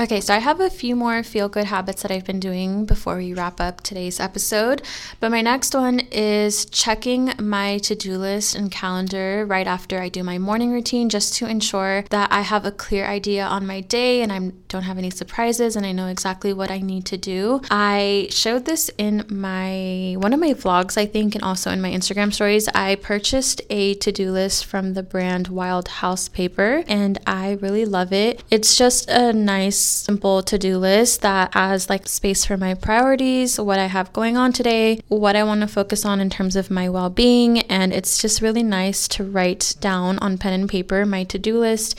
Okay, 0.00 0.20
so 0.20 0.32
I 0.32 0.38
have 0.38 0.60
a 0.60 0.70
few 0.70 0.94
more 0.94 1.24
feel 1.24 1.48
good 1.48 1.64
habits 1.64 2.02
that 2.02 2.12
I've 2.12 2.24
been 2.24 2.38
doing 2.38 2.86
before 2.86 3.16
we 3.16 3.34
wrap 3.34 3.60
up 3.60 3.80
today's 3.80 4.20
episode. 4.20 4.80
But 5.18 5.32
my 5.32 5.40
next 5.40 5.74
one 5.74 5.98
is 6.12 6.66
checking 6.66 7.32
my 7.40 7.78
to 7.78 7.96
do 7.96 8.16
list 8.16 8.54
and 8.54 8.70
calendar 8.70 9.44
right 9.44 9.66
after 9.66 10.00
I 10.00 10.08
do 10.08 10.22
my 10.22 10.38
morning 10.38 10.70
routine 10.70 11.08
just 11.08 11.34
to 11.38 11.46
ensure 11.46 12.04
that 12.10 12.30
I 12.30 12.42
have 12.42 12.64
a 12.64 12.70
clear 12.70 13.06
idea 13.06 13.44
on 13.44 13.66
my 13.66 13.80
day 13.80 14.22
and 14.22 14.32
I 14.32 14.52
don't 14.68 14.84
have 14.84 14.98
any 14.98 15.10
surprises 15.10 15.74
and 15.74 15.84
I 15.84 15.90
know 15.90 16.06
exactly 16.06 16.52
what 16.52 16.70
I 16.70 16.78
need 16.78 17.04
to 17.06 17.16
do. 17.16 17.60
I 17.68 18.28
showed 18.30 18.66
this 18.66 18.92
in 18.98 19.24
my 19.28 20.14
one 20.16 20.32
of 20.32 20.38
my 20.38 20.54
vlogs, 20.54 20.96
I 20.96 21.06
think, 21.06 21.34
and 21.34 21.42
also 21.42 21.72
in 21.72 21.80
my 21.80 21.90
Instagram 21.90 22.32
stories. 22.32 22.68
I 22.68 22.94
purchased 22.94 23.62
a 23.68 23.94
to 23.94 24.12
do 24.12 24.30
list 24.30 24.64
from 24.64 24.94
the 24.94 25.02
brand 25.02 25.48
Wild 25.48 25.88
House 25.88 26.28
Paper 26.28 26.84
and 26.86 27.18
I 27.26 27.58
really 27.60 27.84
love 27.84 28.12
it. 28.12 28.44
It's 28.48 28.76
just 28.76 29.10
a 29.10 29.32
nice 29.32 29.87
simple 29.88 30.42
to 30.42 30.58
do 30.58 30.78
list 30.78 31.22
that 31.22 31.54
has 31.54 31.88
like 31.88 32.08
space 32.08 32.44
for 32.44 32.56
my 32.56 32.74
priorities, 32.74 33.58
what 33.58 33.78
I 33.78 33.86
have 33.86 34.12
going 34.12 34.36
on 34.36 34.52
today, 34.52 35.00
what 35.08 35.36
I 35.36 35.42
want 35.44 35.60
to 35.62 35.68
focus 35.68 36.04
on 36.04 36.20
in 36.20 36.30
terms 36.30 36.56
of 36.56 36.70
my 36.70 36.88
well 36.88 37.10
being. 37.10 37.60
And 37.62 37.92
it's 37.92 38.18
just 38.18 38.40
really 38.40 38.62
nice 38.62 39.08
to 39.08 39.24
write 39.24 39.74
down 39.80 40.18
on 40.18 40.38
pen 40.38 40.52
and 40.52 40.68
paper 40.68 41.04
my 41.06 41.24
to 41.24 41.38
do 41.38 41.58
list 41.58 41.98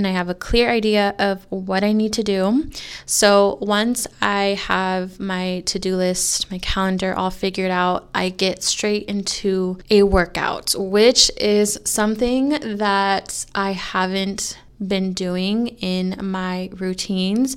and 0.00 0.06
I 0.06 0.12
have 0.12 0.30
a 0.30 0.34
clear 0.34 0.70
idea 0.70 1.14
of 1.18 1.46
what 1.50 1.84
I 1.84 1.92
need 1.92 2.14
to 2.14 2.22
do. 2.22 2.70
So 3.04 3.58
once 3.60 4.06
I 4.22 4.58
have 4.66 5.20
my 5.20 5.62
to 5.66 5.78
do 5.78 5.94
list, 5.96 6.50
my 6.50 6.56
calendar 6.56 7.12
all 7.14 7.30
figured 7.30 7.70
out, 7.70 8.08
I 8.14 8.30
get 8.30 8.62
straight 8.62 9.04
into 9.10 9.76
a 9.90 10.04
workout, 10.04 10.74
which 10.74 11.30
is 11.36 11.78
something 11.84 12.76
that 12.78 13.44
I 13.54 13.72
haven't 13.72 14.56
been 14.86 15.12
doing 15.12 15.68
in 15.80 16.16
my 16.22 16.70
routines 16.72 17.56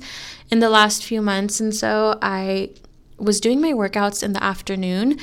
in 0.50 0.58
the 0.58 0.68
last 0.68 1.04
few 1.04 1.22
months. 1.22 1.60
And 1.60 1.74
so 1.74 2.18
I 2.22 2.70
was 3.16 3.40
doing 3.40 3.60
my 3.60 3.72
workouts 3.72 4.22
in 4.22 4.32
the 4.32 4.42
afternoon 4.42 5.18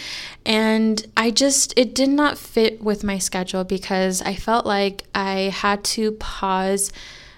and 0.46 1.06
I 1.18 1.30
just 1.30 1.74
it 1.78 1.94
did 1.94 2.10
not 2.10 2.38
fit 2.38 2.82
with 2.82 3.04
my 3.04 3.18
schedule 3.18 3.64
because 3.64 4.22
I 4.22 4.36
felt 4.36 4.66
like 4.66 5.04
I 5.14 5.52
had 5.54 5.84
to 5.86 6.14
pause 6.14 6.92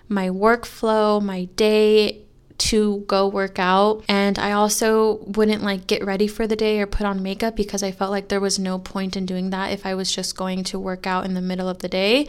my 0.07 0.29
workflow, 0.29 1.21
my 1.21 1.45
day 1.55 2.21
to 2.57 3.03
go 3.07 3.27
work 3.27 3.59
out. 3.59 4.03
And 4.07 4.37
I 4.37 4.51
also 4.51 5.19
wouldn't 5.25 5.63
like 5.63 5.87
get 5.87 6.05
ready 6.05 6.27
for 6.27 6.47
the 6.47 6.55
day 6.55 6.79
or 6.79 6.87
put 6.87 7.05
on 7.05 7.23
makeup 7.23 7.55
because 7.55 7.83
I 7.83 7.91
felt 7.91 8.11
like 8.11 8.27
there 8.27 8.39
was 8.39 8.59
no 8.59 8.79
point 8.79 9.17
in 9.17 9.25
doing 9.25 9.49
that 9.49 9.71
if 9.71 9.85
I 9.85 9.95
was 9.95 10.11
just 10.11 10.37
going 10.37 10.63
to 10.65 10.79
work 10.79 11.07
out 11.07 11.25
in 11.25 11.33
the 11.33 11.41
middle 11.41 11.67
of 11.67 11.79
the 11.79 11.89
day. 11.89 12.27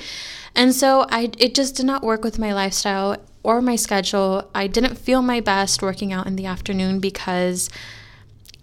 And 0.55 0.75
so 0.75 1.07
I 1.11 1.31
it 1.39 1.55
just 1.55 1.77
did 1.77 1.87
not 1.87 2.03
work 2.03 2.25
with 2.25 2.39
my 2.39 2.53
lifestyle 2.53 3.17
or 3.43 3.61
my 3.61 3.77
schedule. 3.77 4.51
I 4.55 4.67
didn't 4.67 4.97
feel 4.97 5.23
my 5.23 5.41
best 5.41 5.83
working 5.83 6.13
out 6.13 6.27
in 6.27 6.37
the 6.37 6.47
afternoon 6.47 7.01
because 7.01 7.69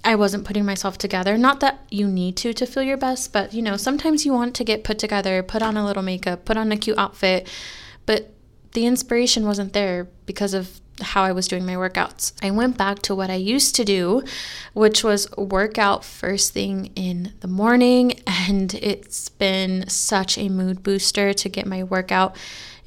I 0.03 0.15
wasn't 0.15 0.45
putting 0.45 0.65
myself 0.65 0.97
together. 0.97 1.37
Not 1.37 1.59
that 1.59 1.85
you 1.89 2.07
need 2.07 2.35
to 2.37 2.53
to 2.53 2.65
feel 2.65 2.83
your 2.83 2.97
best, 2.97 3.31
but 3.31 3.53
you 3.53 3.61
know, 3.61 3.77
sometimes 3.77 4.25
you 4.25 4.33
want 4.33 4.55
to 4.55 4.63
get 4.63 4.83
put 4.83 4.97
together, 4.97 5.43
put 5.43 5.61
on 5.61 5.77
a 5.77 5.85
little 5.85 6.03
makeup, 6.03 6.43
put 6.45 6.57
on 6.57 6.71
a 6.71 6.77
cute 6.77 6.97
outfit, 6.97 7.47
but 8.05 8.33
the 8.73 8.85
inspiration 8.85 9.45
wasn't 9.45 9.73
there 9.73 10.07
because 10.25 10.53
of 10.53 10.81
how 11.01 11.23
I 11.23 11.31
was 11.31 11.47
doing 11.47 11.65
my 11.65 11.75
workouts. 11.75 12.33
I 12.41 12.51
went 12.51 12.77
back 12.77 12.99
to 13.03 13.15
what 13.15 13.29
I 13.29 13.35
used 13.35 13.75
to 13.75 13.85
do, 13.85 14.23
which 14.73 15.03
was 15.03 15.29
workout 15.37 16.05
first 16.05 16.53
thing 16.53 16.91
in 16.95 17.33
the 17.41 17.47
morning, 17.47 18.13
and 18.27 18.73
it's 18.75 19.29
been 19.29 19.87
such 19.89 20.37
a 20.37 20.49
mood 20.49 20.83
booster 20.83 21.33
to 21.33 21.49
get 21.49 21.65
my 21.65 21.83
workout 21.83 22.35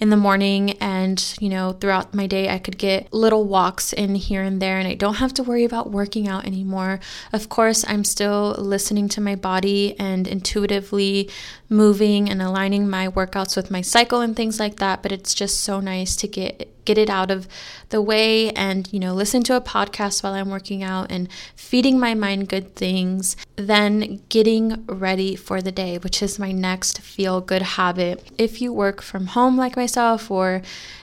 in 0.00 0.10
the 0.10 0.16
morning 0.16 0.72
and 0.78 1.36
you 1.40 1.48
know 1.48 1.72
throughout 1.72 2.14
my 2.14 2.26
day 2.26 2.48
I 2.48 2.58
could 2.58 2.78
get 2.78 3.12
little 3.12 3.44
walks 3.44 3.92
in 3.92 4.16
here 4.16 4.42
and 4.42 4.60
there 4.60 4.78
and 4.78 4.88
I 4.88 4.94
don't 4.94 5.14
have 5.14 5.32
to 5.34 5.42
worry 5.42 5.64
about 5.64 5.90
working 5.90 6.28
out 6.28 6.46
anymore. 6.46 7.00
Of 7.32 7.48
course, 7.48 7.84
I'm 7.86 8.04
still 8.04 8.54
listening 8.58 9.08
to 9.10 9.20
my 9.20 9.36
body 9.36 9.98
and 9.98 10.26
intuitively 10.26 11.30
moving 11.68 12.28
and 12.28 12.42
aligning 12.42 12.88
my 12.88 13.08
workouts 13.08 13.56
with 13.56 13.70
my 13.70 13.80
cycle 13.80 14.20
and 14.20 14.36
things 14.36 14.60
like 14.60 14.76
that, 14.76 15.02
but 15.02 15.12
it's 15.12 15.34
just 15.34 15.60
so 15.60 15.80
nice 15.80 16.16
to 16.16 16.28
get 16.28 16.70
get 16.84 16.98
it 16.98 17.08
out 17.08 17.30
of 17.30 17.48
the 17.88 18.02
way 18.02 18.50
and 18.50 18.92
you 18.92 19.00
know 19.00 19.14
listen 19.14 19.42
to 19.42 19.56
a 19.56 19.60
podcast 19.60 20.22
while 20.22 20.34
I'm 20.34 20.50
working 20.50 20.82
out 20.82 21.10
and 21.10 21.30
feeding 21.56 21.98
my 21.98 22.14
mind 22.14 22.48
good 22.48 22.74
things, 22.74 23.36
then 23.56 24.20
getting 24.28 24.84
ready 24.86 25.34
for 25.34 25.62
the 25.62 25.72
day, 25.72 25.96
which 25.96 26.22
is 26.22 26.38
my 26.38 26.52
next 26.52 27.00
feel 27.00 27.40
good 27.40 27.62
habit. 27.62 28.30
If 28.36 28.60
you 28.60 28.72
work 28.72 29.00
from 29.00 29.28
home 29.28 29.56
like 29.56 29.76
myself 29.76 29.83
or 30.30 30.62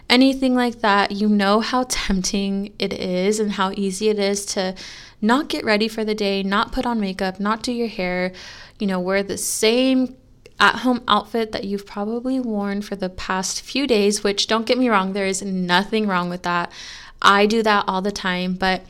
anything 0.10 0.56
like 0.56 0.82
that, 0.82 1.12
you 1.12 1.28
know 1.28 1.60
how 1.60 1.86
tempting 1.90 2.74
it 2.80 2.94
is 2.94 3.40
and 3.40 3.54
how 3.54 3.72
easy 3.76 4.10
it 4.10 4.20
is 4.20 4.46
to 4.48 4.76
not 5.22 5.48
get 5.48 5.64
ready 5.64 5.88
for 5.88 6.04
the 6.04 6.16
day, 6.16 6.44
not 6.44 6.72
put 6.72 6.86
on 6.86 7.00
makeup, 7.00 7.40
not 7.40 7.64
do 7.64 7.72
your 7.72 7.88
hair, 7.88 8.34
you 8.80 8.88
know, 8.88 9.00
wear 9.00 9.24
the 9.24 9.38
same 9.38 10.16
at 10.60 10.76
home 10.78 11.04
outfit 11.08 11.52
that 11.52 11.64
you've 11.64 11.86
probably 11.86 12.40
worn 12.40 12.82
for 12.82 12.96
the 12.96 13.10
past 13.10 13.62
few 13.62 13.88
days, 13.88 14.24
which 14.24 14.48
don't 14.48 14.66
get 14.66 14.78
me 14.78 14.90
wrong, 14.90 15.14
there 15.14 15.26
is 15.26 15.42
nothing 15.42 16.08
wrong 16.08 16.30
with 16.30 16.44
that. 16.44 16.72
I 17.22 17.46
do 17.46 17.64
that 17.64 17.86
all 17.88 18.02
the 18.02 18.12
time, 18.12 18.54
but 18.56 18.84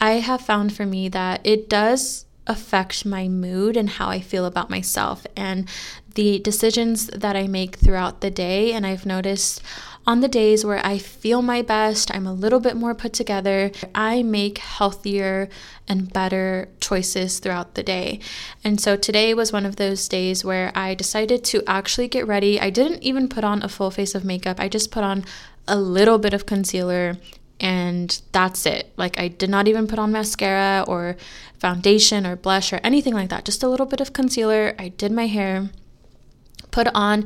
I 0.00 0.12
have 0.12 0.40
found 0.40 0.74
for 0.74 0.86
me 0.86 1.08
that 1.08 1.40
it 1.44 1.68
does 1.68 2.26
affect 2.46 3.04
my 3.04 3.26
mood 3.26 3.76
and 3.76 3.90
how 3.90 4.08
I 4.08 4.20
feel 4.20 4.44
about 4.44 4.70
myself 4.70 5.26
and 5.36 5.68
the 6.16 6.40
decisions 6.40 7.06
that 7.06 7.36
I 7.36 7.46
make 7.46 7.76
throughout 7.76 8.20
the 8.20 8.30
day. 8.30 8.72
And 8.72 8.84
I've 8.84 9.06
noticed 9.06 9.62
on 10.06 10.20
the 10.20 10.28
days 10.28 10.64
where 10.64 10.84
I 10.86 10.98
feel 10.98 11.42
my 11.42 11.62
best, 11.62 12.14
I'm 12.14 12.26
a 12.26 12.32
little 12.32 12.60
bit 12.60 12.76
more 12.76 12.94
put 12.94 13.12
together, 13.12 13.72
I 13.94 14.22
make 14.22 14.58
healthier 14.58 15.48
and 15.88 16.12
better 16.12 16.68
choices 16.80 17.40
throughout 17.40 17.74
the 17.74 17.82
day. 17.82 18.20
And 18.62 18.80
so 18.80 18.96
today 18.96 19.34
was 19.34 19.52
one 19.52 19.66
of 19.66 19.76
those 19.76 20.06
days 20.06 20.44
where 20.44 20.70
I 20.76 20.94
decided 20.94 21.42
to 21.46 21.62
actually 21.66 22.06
get 22.06 22.26
ready. 22.26 22.60
I 22.60 22.70
didn't 22.70 23.02
even 23.02 23.28
put 23.28 23.42
on 23.42 23.62
a 23.62 23.68
full 23.68 23.90
face 23.90 24.14
of 24.14 24.24
makeup, 24.24 24.60
I 24.60 24.68
just 24.68 24.92
put 24.92 25.02
on 25.02 25.24
a 25.66 25.76
little 25.76 26.18
bit 26.18 26.32
of 26.32 26.46
concealer 26.46 27.16
and 27.58 28.22
that's 28.32 28.66
it. 28.66 28.92
Like, 28.96 29.18
I 29.18 29.28
did 29.28 29.50
not 29.50 29.66
even 29.66 29.86
put 29.86 29.98
on 29.98 30.12
mascara 30.12 30.84
or 30.86 31.16
foundation 31.58 32.26
or 32.26 32.36
blush 32.36 32.72
or 32.72 32.80
anything 32.84 33.14
like 33.14 33.30
that, 33.30 33.44
just 33.44 33.62
a 33.62 33.68
little 33.68 33.86
bit 33.86 34.00
of 34.00 34.12
concealer. 34.12 34.74
I 34.78 34.88
did 34.88 35.10
my 35.10 35.26
hair, 35.26 35.70
put 36.76 36.88
on 36.94 37.24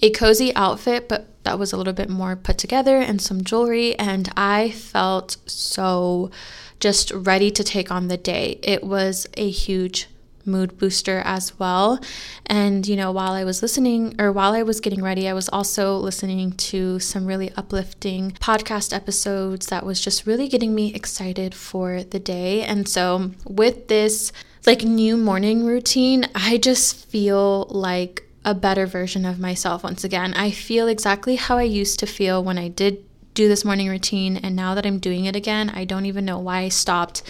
a 0.00 0.10
cozy 0.10 0.54
outfit, 0.54 1.08
but 1.08 1.26
that 1.42 1.58
was 1.58 1.72
a 1.72 1.76
little 1.76 1.92
bit 1.92 2.08
more 2.08 2.36
put 2.36 2.56
together 2.56 2.98
and 2.98 3.20
some 3.20 3.42
jewelry. 3.42 3.98
And 3.98 4.32
I 4.36 4.70
felt 4.70 5.38
so 5.46 6.30
just 6.78 7.10
ready 7.10 7.50
to 7.50 7.64
take 7.64 7.90
on 7.90 8.06
the 8.06 8.16
day. 8.16 8.60
It 8.62 8.84
was 8.84 9.26
a 9.36 9.50
huge 9.50 10.06
mood 10.44 10.78
booster 10.78 11.20
as 11.24 11.58
well. 11.58 11.98
And, 12.46 12.86
you 12.86 12.94
know, 12.94 13.10
while 13.10 13.32
I 13.32 13.42
was 13.42 13.60
listening 13.60 14.14
or 14.20 14.30
while 14.30 14.52
I 14.52 14.62
was 14.62 14.78
getting 14.78 15.02
ready, 15.02 15.28
I 15.28 15.32
was 15.32 15.48
also 15.48 15.96
listening 15.96 16.52
to 16.70 17.00
some 17.00 17.26
really 17.26 17.50
uplifting 17.56 18.30
podcast 18.32 18.94
episodes 18.94 19.66
that 19.66 19.84
was 19.84 20.00
just 20.00 20.28
really 20.28 20.46
getting 20.46 20.76
me 20.76 20.94
excited 20.94 21.56
for 21.56 22.04
the 22.04 22.20
day. 22.20 22.62
And 22.62 22.88
so, 22.88 23.32
with 23.44 23.88
this 23.88 24.32
like 24.64 24.84
new 24.84 25.16
morning 25.16 25.64
routine, 25.64 26.28
I 26.36 26.58
just 26.58 27.06
feel 27.06 27.66
like 27.68 28.28
a 28.44 28.54
better 28.54 28.86
version 28.86 29.24
of 29.24 29.38
myself 29.38 29.84
once 29.84 30.04
again. 30.04 30.34
I 30.34 30.50
feel 30.50 30.88
exactly 30.88 31.36
how 31.36 31.58
I 31.58 31.62
used 31.62 31.98
to 32.00 32.06
feel 32.06 32.42
when 32.42 32.58
I 32.58 32.68
did 32.68 33.04
do 33.34 33.48
this 33.48 33.64
morning 33.64 33.88
routine, 33.88 34.36
and 34.36 34.54
now 34.54 34.74
that 34.74 34.84
I'm 34.84 34.98
doing 34.98 35.24
it 35.24 35.36
again, 35.36 35.70
I 35.70 35.84
don't 35.84 36.06
even 36.06 36.24
know 36.24 36.38
why 36.38 36.60
I 36.60 36.68
stopped 36.68 37.22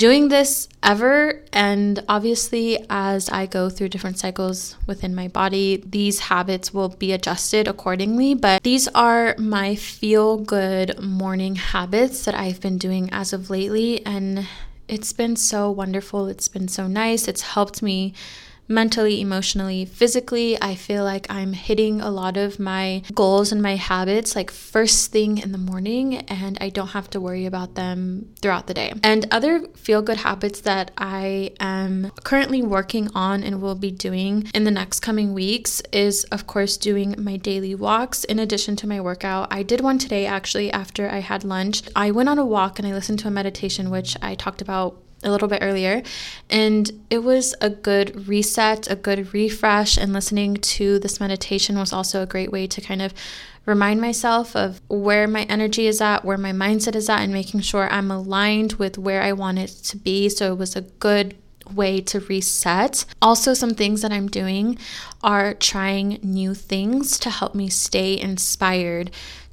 doing 0.00 0.28
this 0.28 0.66
ever. 0.82 1.44
And 1.52 2.02
obviously, 2.08 2.84
as 2.88 3.28
I 3.28 3.44
go 3.46 3.68
through 3.68 3.90
different 3.90 4.18
cycles 4.18 4.76
within 4.86 5.14
my 5.14 5.28
body, 5.28 5.82
these 5.86 6.20
habits 6.20 6.72
will 6.72 6.88
be 6.88 7.12
adjusted 7.12 7.68
accordingly. 7.68 8.34
But 8.34 8.62
these 8.62 8.88
are 8.88 9.34
my 9.38 9.76
feel 9.76 10.38
good 10.38 10.98
morning 11.02 11.56
habits 11.56 12.24
that 12.24 12.34
I've 12.34 12.62
been 12.62 12.78
doing 12.78 13.10
as 13.12 13.34
of 13.34 13.50
lately. 13.50 14.04
And 14.06 14.46
it's 14.88 15.12
been 15.12 15.36
so 15.36 15.70
wonderful. 15.70 16.28
It's 16.28 16.48
been 16.48 16.68
so 16.68 16.86
nice. 16.86 17.28
It's 17.28 17.42
helped 17.42 17.82
me 17.82 18.14
mentally, 18.70 19.20
emotionally, 19.20 19.84
physically. 19.84 20.56
I 20.62 20.76
feel 20.76 21.04
like 21.04 21.26
I'm 21.28 21.52
hitting 21.52 22.00
a 22.00 22.10
lot 22.10 22.36
of 22.36 22.58
my 22.58 23.02
goals 23.12 23.52
and 23.52 23.60
my 23.60 23.74
habits 23.76 24.36
like 24.36 24.50
first 24.50 25.10
thing 25.10 25.38
in 25.38 25.52
the 25.52 25.58
morning, 25.58 26.18
and 26.28 26.56
I 26.60 26.70
don't 26.70 26.88
have 26.88 27.10
to 27.10 27.20
worry 27.20 27.44
about 27.44 27.74
them 27.74 28.32
throughout 28.40 28.68
the 28.68 28.74
day. 28.74 28.92
And 29.02 29.26
other 29.30 29.66
feel 29.74 30.00
good 30.00 30.18
habits 30.18 30.60
that 30.60 30.92
I 30.96 31.52
am 31.58 32.12
currently 32.24 32.62
working 32.62 33.10
on 33.14 33.42
and 33.42 33.60
will 33.60 33.74
be 33.74 33.90
doing 33.90 34.48
in 34.54 34.64
the 34.64 34.70
next 34.70 35.00
coming 35.00 35.34
weeks 35.34 35.82
is, 35.92 36.24
of 36.24 36.46
course, 36.46 36.76
doing 36.76 37.16
my 37.18 37.36
daily 37.36 37.74
walks 37.74 38.24
in 38.24 38.38
addition 38.38 38.76
to 38.76 38.86
my 38.86 39.00
workout. 39.00 39.48
I 39.50 39.64
did 39.64 39.80
one 39.80 39.98
today 39.98 40.26
actually 40.26 40.70
after 40.70 41.10
I 41.10 41.18
had 41.18 41.42
lunch. 41.42 41.82
I 41.96 42.12
went 42.12 42.28
on 42.28 42.38
a 42.38 42.46
walk 42.46 42.78
and 42.78 42.86
I 42.86 42.92
listened 42.92 43.18
to 43.20 43.28
a 43.28 43.32
meditation, 43.32 43.90
which 43.90 44.16
I 44.22 44.36
talked 44.36 44.62
about 44.62 45.02
a 45.22 45.30
little 45.30 45.48
bit 45.48 45.62
earlier. 45.62 46.02
And 46.48 46.90
it 47.10 47.18
was 47.18 47.54
a 47.60 47.70
good 47.70 48.28
reset, 48.28 48.90
a 48.90 48.96
good 48.96 49.32
refresh. 49.32 49.96
And 49.96 50.12
listening 50.12 50.56
to 50.56 50.98
this 50.98 51.20
meditation 51.20 51.78
was 51.78 51.92
also 51.92 52.22
a 52.22 52.26
great 52.26 52.50
way 52.50 52.66
to 52.66 52.80
kind 52.80 53.02
of 53.02 53.12
remind 53.66 54.00
myself 54.00 54.56
of 54.56 54.80
where 54.88 55.28
my 55.28 55.42
energy 55.42 55.86
is 55.86 56.00
at, 56.00 56.24
where 56.24 56.38
my 56.38 56.52
mindset 56.52 56.94
is 56.94 57.08
at, 57.08 57.20
and 57.20 57.32
making 57.32 57.60
sure 57.60 57.90
I'm 57.90 58.10
aligned 58.10 58.74
with 58.74 58.98
where 58.98 59.22
I 59.22 59.32
want 59.32 59.58
it 59.58 59.68
to 59.68 59.96
be. 59.96 60.28
So 60.28 60.52
it 60.52 60.58
was 60.58 60.74
a 60.76 60.82
good 60.82 61.36
way 61.74 62.00
to 62.00 62.20
reset. 62.20 63.04
Also, 63.22 63.54
some 63.54 63.74
things 63.74 64.02
that 64.02 64.12
I'm 64.12 64.28
doing 64.28 64.78
are 65.22 65.54
trying 65.54 66.18
new 66.22 66.54
things 66.54 67.18
to 67.20 67.30
help 67.30 67.54
me 67.54 67.68
stay 67.68 68.18
inspired 68.18 69.10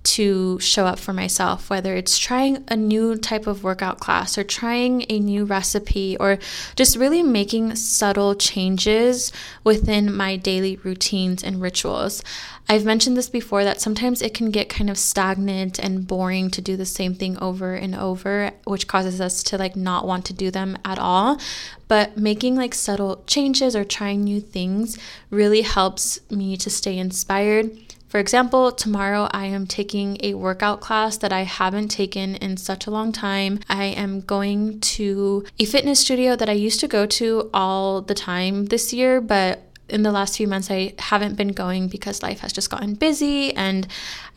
to 0.08 0.58
show 0.60 0.86
up 0.86 1.00
for 1.00 1.12
myself, 1.12 1.70
whether 1.70 1.96
it's 1.96 2.18
trying 2.18 2.64
a 2.68 2.76
new 2.76 3.18
type 3.18 3.46
of 3.46 3.64
workout 3.64 4.00
class 4.00 4.38
or 4.38 4.44
trying 4.44 5.06
a 5.10 5.20
new 5.20 5.44
recipe 5.44 6.16
or 6.18 6.40
just 6.76 6.96
really 6.96 7.22
making 7.22 7.76
subtle 7.76 8.34
changes 8.34 9.34
within 9.64 10.14
my 10.14 10.38
daily 10.38 10.78
routines 10.78 11.44
and 11.44 11.62
rituals. 11.62 12.24
I've 12.70 12.86
mentioned 12.86 13.16
this 13.16 13.30
before 13.30 13.64
that 13.64 13.80
sometimes 13.80 14.22
it 14.22 14.34
can 14.34 14.52
get 14.52 14.70
kind 14.70 14.90
of 14.90 14.98
stagnant 14.98 15.80
and 15.80 16.06
boring 16.06 16.52
to 16.52 16.62
do 16.62 16.76
the 16.76 16.86
same 16.86 17.14
thing 17.14 17.38
over 17.40 17.74
and 17.74 17.96
over, 17.96 18.52
which 18.66 18.88
causes 18.88 19.22
us 19.22 19.42
to 19.44 19.58
like 19.58 19.76
not 19.76 20.06
want 20.06 20.26
to 20.26 20.34
do 20.34 20.52
them 20.52 20.78
at 20.84 21.00
all. 21.00 21.40
But 21.88 22.18
making 22.18 22.56
like 22.56 22.74
subtle 22.74 23.24
changes 23.28 23.76
or 23.76 23.86
trying 23.86 24.24
new 24.24 24.42
things 24.42 24.98
really 25.30 25.62
helps 25.62 26.20
me 26.30 26.58
to 26.58 26.70
stay 26.70 26.98
inspired 26.98 27.72
for 28.08 28.20
example, 28.20 28.72
tomorrow 28.72 29.28
I 29.32 29.46
am 29.48 29.68
taking 29.68 30.18
a 30.22 30.34
workout 30.34 30.80
class 30.80 31.18
that 31.18 31.34
I 31.34 31.42
haven't 31.42 31.90
taken 31.90 32.36
in 32.36 32.58
such 32.58 32.88
a 32.88 32.92
long 32.92 33.12
time. 33.12 33.60
I 33.68 33.86
am 33.86 34.22
going 34.22 34.80
to 34.80 35.46
a 35.60 35.66
fitness 35.66 36.00
studio 36.00 36.36
that 36.36 36.50
I 36.50 36.54
used 36.54 36.80
to 36.80 36.88
go 36.88 37.06
to 37.06 37.50
all 37.54 38.02
the 38.02 38.16
time 38.16 38.66
this 38.66 38.94
year, 38.94 39.20
but 39.20 39.67
in 39.90 40.04
the 40.04 40.12
last 40.12 40.38
few 40.38 40.48
months, 40.48 40.70
I 40.70 40.94
haven't 41.00 41.36
been 41.36 41.50
going 41.50 41.88
because 41.88 42.22
life 42.22 42.40
has 42.40 42.52
just 42.52 42.70
gotten 42.70 42.96
busy 42.96 43.54
and 43.56 43.88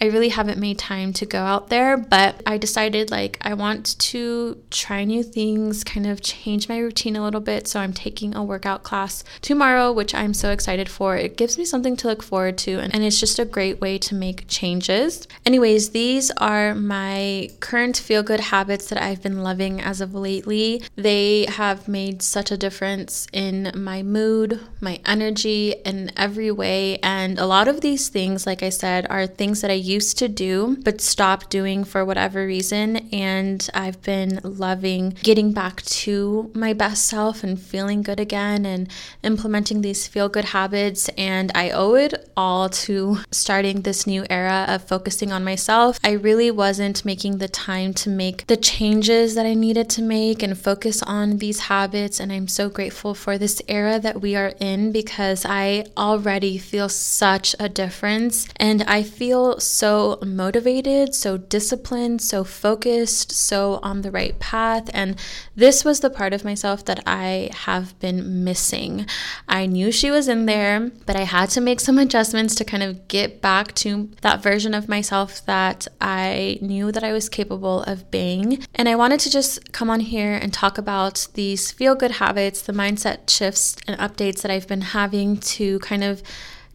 I 0.00 0.06
really 0.06 0.28
haven't 0.28 0.58
made 0.58 0.78
time 0.78 1.12
to 1.14 1.26
go 1.26 1.40
out 1.40 1.68
there. 1.68 1.96
But 1.96 2.42
I 2.46 2.56
decided 2.58 3.10
like 3.10 3.38
I 3.40 3.54
want 3.54 3.98
to 3.98 4.62
try 4.70 5.04
new 5.04 5.22
things, 5.22 5.84
kind 5.84 6.06
of 6.06 6.20
change 6.20 6.68
my 6.68 6.78
routine 6.78 7.16
a 7.16 7.24
little 7.24 7.40
bit. 7.40 7.66
So 7.66 7.80
I'm 7.80 7.92
taking 7.92 8.34
a 8.34 8.44
workout 8.44 8.82
class 8.82 9.24
tomorrow, 9.42 9.92
which 9.92 10.14
I'm 10.14 10.34
so 10.34 10.50
excited 10.50 10.88
for. 10.88 11.16
It 11.16 11.36
gives 11.36 11.58
me 11.58 11.64
something 11.64 11.96
to 11.96 12.08
look 12.08 12.22
forward 12.22 12.56
to 12.58 12.78
and, 12.78 12.94
and 12.94 13.04
it's 13.04 13.18
just 13.18 13.38
a 13.38 13.44
great 13.44 13.80
way 13.80 13.98
to 13.98 14.14
make 14.14 14.44
changes. 14.48 15.26
Anyways, 15.44 15.90
these 15.90 16.30
are 16.32 16.74
my 16.74 17.50
current 17.60 17.96
feel 17.96 18.22
good 18.22 18.40
habits 18.40 18.88
that 18.88 19.02
I've 19.02 19.22
been 19.22 19.42
loving 19.42 19.80
as 19.80 20.00
of 20.00 20.14
lately. 20.14 20.82
They 20.96 21.46
have 21.46 21.88
made 21.88 22.22
such 22.22 22.50
a 22.50 22.56
difference 22.56 23.26
in 23.32 23.72
my 23.74 24.02
mood, 24.02 24.60
my 24.80 25.00
energy 25.04 25.39
energy 25.40 25.74
in 25.84 26.10
every 26.16 26.50
way. 26.50 26.98
And 27.02 27.38
a 27.38 27.46
lot 27.46 27.68
of 27.68 27.80
these 27.80 28.08
things, 28.08 28.46
like 28.46 28.62
I 28.62 28.70
said, 28.70 29.06
are 29.10 29.26
things 29.26 29.60
that 29.60 29.70
I 29.70 29.74
used 29.74 30.18
to 30.18 30.28
do 30.28 30.76
but 30.84 31.00
stopped 31.00 31.50
doing 31.50 31.84
for 31.84 32.04
whatever 32.04 32.46
reason. 32.46 33.08
And 33.12 33.68
I've 33.74 34.00
been 34.02 34.40
loving 34.42 35.16
getting 35.22 35.52
back 35.52 35.82
to 35.82 36.50
my 36.54 36.72
best 36.72 37.06
self 37.06 37.42
and 37.44 37.58
feeling 37.58 38.02
good 38.02 38.20
again 38.20 38.66
and 38.66 38.88
implementing 39.22 39.80
these 39.80 40.06
feel 40.06 40.28
good 40.28 40.46
habits. 40.46 41.08
And 41.16 41.50
I 41.54 41.70
owe 41.70 41.94
it 41.94 42.30
all 42.36 42.68
to 42.68 43.18
starting 43.30 43.82
this 43.82 44.06
new 44.06 44.24
era 44.28 44.66
of 44.68 44.84
focusing 44.84 45.32
on 45.32 45.44
myself. 45.44 45.98
I 46.04 46.12
really 46.12 46.50
wasn't 46.50 47.04
making 47.04 47.38
the 47.38 47.48
time 47.48 47.94
to 47.94 48.10
make 48.10 48.46
the 48.46 48.56
changes 48.56 49.34
that 49.34 49.46
I 49.46 49.54
needed 49.54 49.88
to 49.90 50.02
make 50.02 50.42
and 50.42 50.58
focus 50.58 51.02
on 51.02 51.38
these 51.38 51.60
habits. 51.60 52.20
And 52.20 52.32
I'm 52.32 52.48
so 52.48 52.68
grateful 52.68 53.14
for 53.14 53.38
this 53.38 53.62
era 53.68 53.98
that 54.00 54.20
we 54.20 54.36
are 54.36 54.52
in 54.60 54.92
because 54.92 55.29
because 55.30 55.46
I 55.48 55.84
already 55.96 56.58
feel 56.58 56.88
such 56.88 57.54
a 57.60 57.68
difference 57.68 58.48
and 58.56 58.82
I 58.82 59.04
feel 59.04 59.60
so 59.60 60.18
motivated, 60.26 61.14
so 61.14 61.36
disciplined, 61.36 62.20
so 62.20 62.42
focused, 62.42 63.30
so 63.30 63.78
on 63.80 64.02
the 64.02 64.10
right 64.10 64.36
path. 64.40 64.90
And 64.92 65.14
this 65.54 65.84
was 65.84 66.00
the 66.00 66.10
part 66.10 66.32
of 66.32 66.44
myself 66.44 66.84
that 66.86 67.04
I 67.06 67.50
have 67.52 67.96
been 68.00 68.42
missing. 68.42 69.06
I 69.48 69.66
knew 69.66 69.92
she 69.92 70.10
was 70.10 70.26
in 70.26 70.46
there, 70.46 70.90
but 71.06 71.14
I 71.14 71.22
had 71.22 71.50
to 71.50 71.60
make 71.60 71.78
some 71.78 71.98
adjustments 72.04 72.56
to 72.56 72.64
kind 72.64 72.82
of 72.82 73.06
get 73.06 73.40
back 73.40 73.72
to 73.76 74.10
that 74.22 74.42
version 74.42 74.74
of 74.74 74.88
myself 74.88 75.46
that 75.46 75.86
I 76.00 76.58
knew 76.60 76.90
that 76.90 77.04
I 77.04 77.12
was 77.12 77.28
capable 77.28 77.84
of 77.84 78.10
being. 78.10 78.64
And 78.74 78.88
I 78.88 78.96
wanted 78.96 79.20
to 79.20 79.30
just 79.30 79.70
come 79.70 79.90
on 79.90 80.00
here 80.00 80.34
and 80.34 80.52
talk 80.52 80.76
about 80.76 81.28
these 81.34 81.70
feel 81.70 81.94
good 81.94 82.12
habits, 82.22 82.62
the 82.62 82.72
mindset 82.72 83.30
shifts 83.30 83.76
and 83.86 83.96
updates 84.00 84.42
that 84.42 84.50
I've 84.50 84.66
been 84.66 84.80
having 84.80 85.19
to 85.36 85.78
kind 85.80 86.02
of 86.04 86.22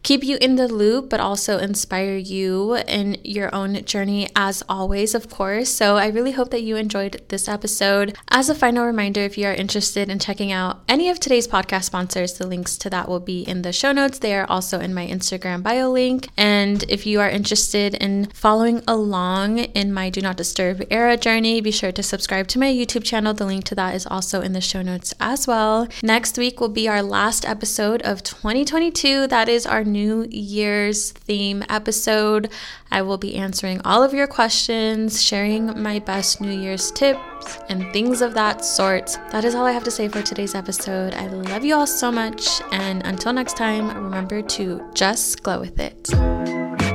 keep 0.02 0.22
you 0.22 0.38
in 0.40 0.56
the 0.56 0.68
loop, 0.68 1.10
but 1.10 1.20
also 1.20 1.58
inspire 1.58 2.16
you 2.16 2.76
in 2.88 3.16
your 3.24 3.54
own 3.54 3.84
journey, 3.84 4.28
as 4.36 4.62
always, 4.68 5.14
of 5.14 5.28
course. 5.28 5.68
So 5.68 5.96
I 5.96 6.08
really 6.08 6.32
hope 6.32 6.50
that 6.50 6.62
you 6.62 6.76
enjoyed 6.76 7.22
this 7.28 7.48
episode. 7.48 8.16
As 8.30 8.48
a 8.48 8.54
final 8.54 8.86
reminder, 8.86 9.20
if 9.20 9.36
you 9.36 9.46
are 9.46 9.54
interested 9.54 10.08
in 10.08 10.18
checking 10.18 10.52
out 10.52 10.82
any 10.88 11.08
of 11.08 11.18
today's 11.18 11.48
podcast 11.48 11.84
sponsors, 11.84 12.34
the 12.34 12.46
links 12.46 12.76
to 12.78 12.90
that 12.90 13.08
will 13.08 13.20
be 13.20 13.42
in 13.42 13.62
the 13.62 13.72
show 13.72 13.92
notes. 13.92 14.18
They 14.18 14.34
are 14.34 14.46
also 14.48 14.80
in 14.80 14.94
my 14.94 15.06
Instagram 15.06 15.62
bio 15.62 15.90
link. 15.90 16.28
And 16.36 16.84
if 16.88 17.06
you 17.06 17.20
are 17.20 17.28
interested 17.28 17.94
in 17.94 18.26
following 18.26 18.82
along 18.86 19.58
in 19.58 19.92
my 19.92 20.10
Do 20.10 20.20
Not 20.20 20.36
Disturb 20.36 20.84
era 20.90 21.16
journey, 21.16 21.60
be 21.60 21.70
sure 21.70 21.92
to 21.92 22.02
subscribe 22.02 22.48
to 22.48 22.58
my 22.58 22.72
YouTube 22.72 23.04
channel. 23.04 23.34
The 23.34 23.46
link 23.46 23.64
to 23.64 23.74
that 23.74 23.94
is 23.94 24.06
also 24.06 24.40
in 24.40 24.52
the 24.52 24.60
show 24.60 24.82
notes 24.82 25.14
as 25.20 25.46
well. 25.46 25.88
Next 26.02 26.38
week 26.38 26.60
will 26.60 26.68
be 26.68 26.88
our 26.88 27.02
last 27.02 27.44
episode 27.44 28.02
of 28.02 28.22
2022. 28.22 29.26
That 29.26 29.48
is 29.48 29.66
our 29.66 29.84
New 29.96 30.26
Year's 30.30 31.12
theme 31.12 31.64
episode. 31.70 32.52
I 32.90 33.00
will 33.00 33.16
be 33.16 33.34
answering 33.34 33.80
all 33.82 34.02
of 34.02 34.12
your 34.12 34.26
questions, 34.26 35.22
sharing 35.22 35.82
my 35.82 36.00
best 36.00 36.38
New 36.38 36.52
Year's 36.52 36.90
tips, 36.90 37.58
and 37.70 37.90
things 37.94 38.20
of 38.20 38.34
that 38.34 38.62
sort. 38.62 39.18
That 39.30 39.46
is 39.46 39.54
all 39.54 39.64
I 39.64 39.72
have 39.72 39.84
to 39.84 39.90
say 39.90 40.08
for 40.08 40.20
today's 40.20 40.54
episode. 40.54 41.14
I 41.14 41.28
love 41.28 41.64
you 41.64 41.74
all 41.74 41.86
so 41.86 42.12
much, 42.12 42.60
and 42.72 43.06
until 43.06 43.32
next 43.32 43.56
time, 43.56 43.88
remember 44.04 44.42
to 44.42 44.82
just 44.92 45.42
glow 45.42 45.60
with 45.60 45.80
it. 45.80 46.85